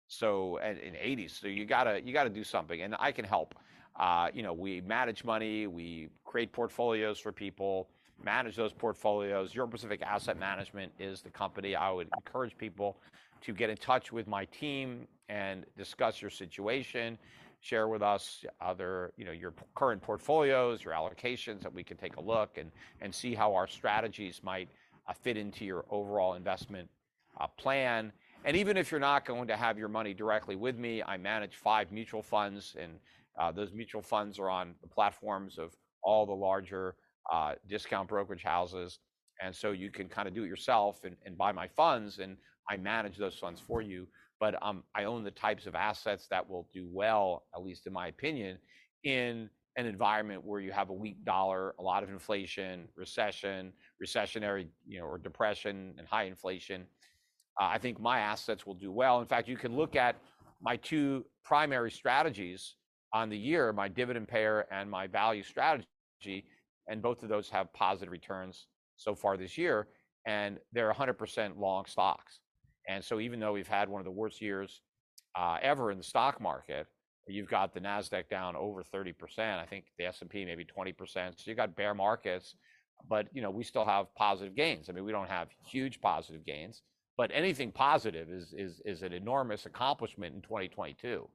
So 0.07 0.57
and 0.57 0.77
in 0.77 0.93
80s. 0.93 1.39
So 1.39 1.47
you 1.47 1.65
gotta 1.65 2.01
you 2.03 2.11
gotta 2.13 2.29
do 2.29 2.43
something, 2.43 2.81
and 2.81 2.95
I 2.99 3.13
can 3.13 3.23
help. 3.23 3.55
Uh, 3.97 4.27
you 4.33 4.43
know, 4.43 4.53
we 4.53 4.81
manage 4.81 5.23
money, 5.23 5.67
we 5.67 6.09
create 6.25 6.51
portfolios 6.51 7.17
for 7.19 7.31
people, 7.31 7.87
manage 8.23 8.57
those 8.57 8.73
portfolios. 8.73 9.55
Euro 9.55 9.69
Pacific 9.69 10.01
Asset 10.01 10.37
Management 10.37 10.91
is 10.99 11.21
the 11.21 11.29
company. 11.29 11.75
I 11.75 11.91
would 11.91 12.09
encourage 12.17 12.57
people 12.57 12.97
to 13.41 13.53
get 13.53 13.69
in 13.69 13.77
touch 13.77 14.11
with 14.11 14.27
my 14.27 14.45
team 14.45 15.07
and 15.29 15.65
discuss 15.77 16.21
your 16.21 16.31
situation. 16.31 17.17
Share 17.61 17.87
with 17.87 18.01
us 18.01 18.43
other, 18.59 19.13
you 19.17 19.23
know, 19.23 19.31
your 19.31 19.53
current 19.75 20.01
portfolios, 20.01 20.83
your 20.83 20.93
allocations 20.93 21.61
that 21.61 21.73
we 21.73 21.83
can 21.83 21.95
take 21.95 22.17
a 22.17 22.21
look 22.21 22.57
and 22.57 22.71
and 22.99 23.15
see 23.15 23.33
how 23.33 23.53
our 23.53 23.67
strategies 23.67 24.41
might 24.43 24.67
uh, 25.07 25.13
fit 25.13 25.37
into 25.37 25.63
your 25.63 25.85
overall 25.89 26.33
investment 26.33 26.89
uh, 27.41 27.47
plan. 27.57 28.11
And 28.45 28.57
even 28.57 28.77
if 28.77 28.91
you're 28.91 28.99
not 28.99 29.25
going 29.25 29.47
to 29.47 29.55
have 29.55 29.77
your 29.77 29.87
money 29.87 30.13
directly 30.13 30.55
with 30.55 30.77
me, 30.77 31.03
I 31.03 31.17
manage 31.17 31.55
five 31.55 31.91
mutual 31.91 32.23
funds, 32.23 32.75
and 32.79 32.93
uh, 33.39 33.51
those 33.51 33.71
mutual 33.71 34.01
funds 34.01 34.39
are 34.39 34.49
on 34.49 34.75
the 34.81 34.87
platforms 34.87 35.57
of 35.57 35.75
all 36.03 36.25
the 36.25 36.33
larger 36.33 36.95
uh, 37.31 37.53
discount 37.67 38.07
brokerage 38.09 38.43
houses. 38.43 38.99
And 39.43 39.55
so 39.55 39.71
you 39.71 39.89
can 39.89 40.07
kind 40.07 40.27
of 40.27 40.33
do 40.33 40.43
it 40.43 40.47
yourself 40.47 41.03
and, 41.03 41.15
and 41.25 41.37
buy 41.37 41.51
my 41.51 41.67
funds, 41.67 42.19
and 42.19 42.37
I 42.69 42.77
manage 42.77 43.17
those 43.17 43.35
funds 43.35 43.59
for 43.59 43.81
you. 43.81 44.07
But 44.39 44.55
um, 44.63 44.83
I 44.95 45.03
own 45.03 45.23
the 45.23 45.31
types 45.31 45.67
of 45.67 45.75
assets 45.75 46.27
that 46.31 46.47
will 46.47 46.67
do 46.73 46.87
well, 46.91 47.43
at 47.55 47.63
least 47.63 47.85
in 47.85 47.93
my 47.93 48.07
opinion, 48.07 48.57
in 49.03 49.49
an 49.77 49.85
environment 49.85 50.43
where 50.43 50.59
you 50.59 50.71
have 50.71 50.89
a 50.89 50.93
weak 50.93 51.23
dollar, 51.23 51.75
a 51.79 51.81
lot 51.81 52.03
of 52.03 52.09
inflation, 52.09 52.87
recession, 52.95 53.71
recessionary, 54.03 54.67
you 54.87 54.99
know, 54.99 55.05
or 55.05 55.17
depression 55.17 55.93
and 55.97 56.07
high 56.07 56.23
inflation. 56.23 56.85
Uh, 57.59 57.65
I 57.65 57.77
think 57.77 57.99
my 57.99 58.19
assets 58.19 58.65
will 58.65 58.73
do 58.73 58.91
well. 58.91 59.19
In 59.19 59.25
fact, 59.25 59.47
you 59.47 59.57
can 59.57 59.75
look 59.75 59.95
at 59.95 60.15
my 60.61 60.75
two 60.77 61.25
primary 61.43 61.91
strategies 61.91 62.75
on 63.13 63.29
the 63.29 63.37
year, 63.37 63.73
my 63.73 63.87
dividend 63.87 64.27
payer 64.27 64.65
and 64.71 64.89
my 64.89 65.07
value 65.07 65.43
strategy, 65.43 66.45
and 66.87 67.01
both 67.01 67.23
of 67.23 67.29
those 67.29 67.49
have 67.49 67.71
positive 67.73 68.11
returns 68.11 68.67
so 68.95 69.15
far 69.15 69.37
this 69.37 69.57
year, 69.57 69.87
and 70.25 70.59
they're 70.71 70.91
100% 70.93 71.57
long 71.57 71.85
stocks. 71.85 72.39
And 72.87 73.03
so 73.03 73.19
even 73.19 73.39
though 73.39 73.53
we've 73.53 73.67
had 73.67 73.89
one 73.89 73.99
of 73.99 74.05
the 74.05 74.11
worst 74.11 74.41
years 74.41 74.81
uh, 75.35 75.57
ever 75.61 75.91
in 75.91 75.97
the 75.97 76.03
stock 76.03 76.39
market, 76.41 76.87
you've 77.27 77.49
got 77.49 77.73
the 77.73 77.79
Nasdaq 77.79 78.29
down 78.29 78.55
over 78.55 78.83
30%. 78.83 79.13
I 79.39 79.65
think 79.65 79.85
the 79.97 80.05
S&P 80.05 80.45
maybe 80.45 80.65
20%. 80.65 80.95
So 81.07 81.43
you've 81.45 81.57
got 81.57 81.75
bear 81.75 81.93
markets, 81.93 82.55
but 83.09 83.27
you 83.33 83.41
know 83.41 83.49
we 83.49 83.63
still 83.63 83.85
have 83.85 84.13
positive 84.15 84.55
gains. 84.55 84.89
I 84.89 84.93
mean, 84.93 85.05
we 85.05 85.11
don't 85.11 85.29
have 85.29 85.49
huge 85.65 86.01
positive 86.01 86.45
gains, 86.45 86.81
but 87.17 87.31
anything 87.33 87.71
positive 87.71 88.29
is 88.29 88.53
is 88.57 88.81
is 88.85 89.01
an 89.01 89.13
enormous 89.13 89.65
accomplishment 89.65 90.35
in 90.35 90.41
2022. 90.41 91.27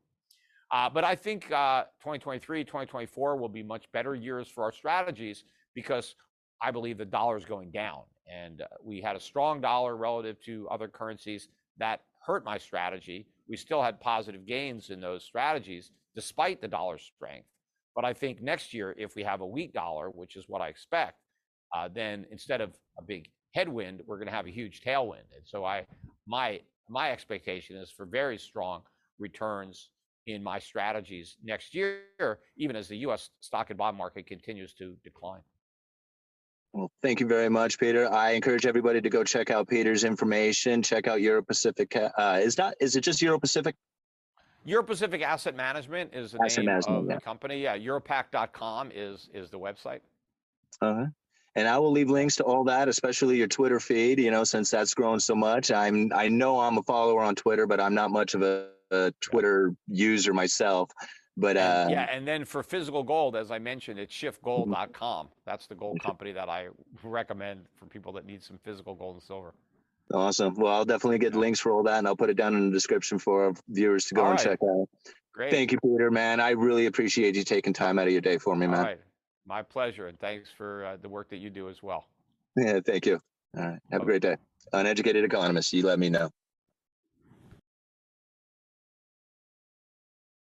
Uh, 0.72 0.90
but 0.90 1.04
I 1.04 1.14
think 1.14 1.50
uh, 1.52 1.84
2023, 2.00 2.64
2024 2.64 3.36
will 3.36 3.48
be 3.48 3.62
much 3.62 3.90
better 3.92 4.16
years 4.16 4.48
for 4.48 4.64
our 4.64 4.72
strategies 4.72 5.44
because 5.74 6.16
I 6.60 6.72
believe 6.72 6.98
the 6.98 7.04
dollar 7.04 7.36
is 7.36 7.44
going 7.44 7.70
down, 7.70 8.02
and 8.26 8.62
uh, 8.62 8.66
we 8.82 9.00
had 9.00 9.14
a 9.14 9.20
strong 9.20 9.60
dollar 9.60 9.96
relative 9.96 10.40
to 10.46 10.68
other 10.68 10.88
currencies 10.88 11.48
that 11.78 12.00
hurt 12.26 12.44
my 12.44 12.58
strategy. 12.58 13.26
We 13.48 13.56
still 13.56 13.82
had 13.82 14.00
positive 14.00 14.44
gains 14.44 14.90
in 14.90 15.00
those 15.00 15.22
strategies 15.22 15.92
despite 16.16 16.60
the 16.60 16.68
dollar 16.68 16.98
strength. 16.98 17.46
But 17.94 18.04
I 18.04 18.12
think 18.12 18.42
next 18.42 18.74
year, 18.74 18.94
if 18.98 19.14
we 19.14 19.22
have 19.22 19.40
a 19.40 19.46
weak 19.46 19.72
dollar, 19.72 20.10
which 20.10 20.36
is 20.36 20.44
what 20.48 20.60
I 20.60 20.68
expect, 20.68 21.18
uh, 21.74 21.88
then 21.94 22.26
instead 22.30 22.60
of 22.60 22.74
a 22.98 23.02
big 23.02 23.30
headwind, 23.56 24.02
we're 24.06 24.18
going 24.18 24.28
to 24.28 24.34
have 24.34 24.46
a 24.46 24.50
huge 24.50 24.82
tailwind. 24.82 25.28
And 25.34 25.44
so 25.44 25.64
I, 25.64 25.86
my 26.26 26.60
my 26.88 27.10
expectation 27.10 27.76
is 27.76 27.90
for 27.90 28.04
very 28.04 28.38
strong 28.38 28.82
returns 29.18 29.88
in 30.26 30.42
my 30.42 30.58
strategies 30.58 31.36
next 31.42 31.74
year, 31.74 32.38
even 32.56 32.76
as 32.76 32.86
the 32.88 32.98
U.S. 32.98 33.30
stock 33.40 33.70
and 33.70 33.78
bond 33.78 33.96
market 33.96 34.26
continues 34.26 34.72
to 34.74 34.96
decline. 35.02 35.40
Well, 36.72 36.90
thank 37.02 37.20
you 37.20 37.26
very 37.26 37.48
much, 37.48 37.78
Peter. 37.78 38.12
I 38.12 38.32
encourage 38.32 38.66
everybody 38.66 39.00
to 39.00 39.08
go 39.08 39.24
check 39.24 39.50
out 39.50 39.66
Peter's 39.68 40.04
information. 40.04 40.82
Check 40.82 41.08
out 41.08 41.22
Euro 41.22 41.42
Pacific. 41.42 41.96
Uh, 41.96 42.40
is 42.42 42.58
not 42.58 42.74
is 42.78 42.94
it 42.94 43.00
just 43.00 43.22
Euro 43.22 43.40
Pacific? 43.40 43.74
Euro 44.66 44.84
Pacific 44.84 45.22
Asset 45.22 45.56
Management 45.56 46.10
is 46.12 46.32
the 46.32 46.42
Asset 46.44 46.64
name 46.64 46.80
of 46.88 47.06
yeah. 47.06 47.14
the 47.14 47.20
company. 47.20 47.62
Yeah, 47.62 47.78
Europac.com 47.78 48.90
is 48.94 49.30
is 49.32 49.48
the 49.48 49.58
website. 49.58 50.00
Uh-huh. 50.82 51.06
And 51.56 51.66
I 51.66 51.78
will 51.78 51.90
leave 51.90 52.10
links 52.10 52.36
to 52.36 52.44
all 52.44 52.64
that, 52.64 52.86
especially 52.88 53.38
your 53.38 53.48
Twitter 53.48 53.80
feed. 53.80 54.20
You 54.20 54.30
know, 54.30 54.44
since 54.44 54.70
that's 54.70 54.94
grown 54.94 55.18
so 55.18 55.34
much. 55.34 55.72
I'm 55.72 56.12
I 56.14 56.28
know 56.28 56.60
I'm 56.60 56.78
a 56.78 56.82
follower 56.82 57.22
on 57.22 57.34
Twitter, 57.34 57.66
but 57.66 57.80
I'm 57.80 57.94
not 57.94 58.10
much 58.10 58.34
of 58.34 58.42
a, 58.42 58.68
a 58.90 59.12
Twitter 59.20 59.74
user 59.88 60.32
myself. 60.32 60.90
But 61.38 61.56
uh, 61.56 61.88
yeah, 61.90 62.08
and 62.10 62.26
then 62.26 62.44
for 62.44 62.62
physical 62.62 63.02
gold, 63.02 63.36
as 63.36 63.50
I 63.50 63.58
mentioned, 63.58 63.98
it's 63.98 64.14
schiffgold.com. 64.14 65.28
That's 65.44 65.66
the 65.66 65.74
gold 65.74 66.02
company 66.02 66.32
that 66.32 66.48
I 66.48 66.68
recommend 67.02 67.66
for 67.74 67.86
people 67.86 68.12
that 68.12 68.24
need 68.24 68.42
some 68.42 68.58
physical 68.62 68.94
gold 68.94 69.16
and 69.16 69.22
silver. 69.22 69.52
awesome. 70.14 70.54
Well, 70.54 70.72
I'll 70.72 70.86
definitely 70.86 71.18
get 71.18 71.34
links 71.34 71.60
for 71.60 71.72
all 71.72 71.82
that, 71.82 71.98
and 71.98 72.06
I'll 72.06 72.16
put 72.16 72.30
it 72.30 72.38
down 72.38 72.54
in 72.54 72.70
the 72.70 72.72
description 72.72 73.18
for 73.18 73.46
our 73.46 73.54
viewers 73.68 74.06
to 74.06 74.14
go 74.14 74.22
All 74.22 74.30
and 74.30 74.38
right. 74.38 74.46
check 74.46 74.58
out. 74.62 74.88
Great. 75.34 75.50
Thank 75.50 75.72
you, 75.72 75.78
Peter. 75.84 76.10
Man, 76.10 76.40
I 76.40 76.50
really 76.50 76.86
appreciate 76.86 77.36
you 77.36 77.44
taking 77.44 77.74
time 77.74 77.98
out 77.98 78.06
of 78.06 78.12
your 78.12 78.22
day 78.22 78.38
for 78.38 78.56
me, 78.56 78.64
All 78.64 78.72
man. 78.72 78.96
My 79.46 79.62
pleasure. 79.62 80.08
And 80.08 80.18
thanks 80.18 80.48
for 80.56 80.84
uh, 80.84 80.96
the 81.00 81.08
work 81.08 81.30
that 81.30 81.38
you 81.38 81.50
do 81.50 81.68
as 81.68 81.82
well. 81.82 82.06
Yeah, 82.56 82.80
thank 82.84 83.06
you. 83.06 83.20
All 83.56 83.64
right. 83.64 83.78
Have 83.90 84.02
a 84.02 84.04
great 84.04 84.22
day. 84.22 84.36
Uneducated 84.72 85.24
economist, 85.24 85.72
you 85.72 85.86
let 85.86 85.98
me 85.98 86.10
know. 86.10 86.30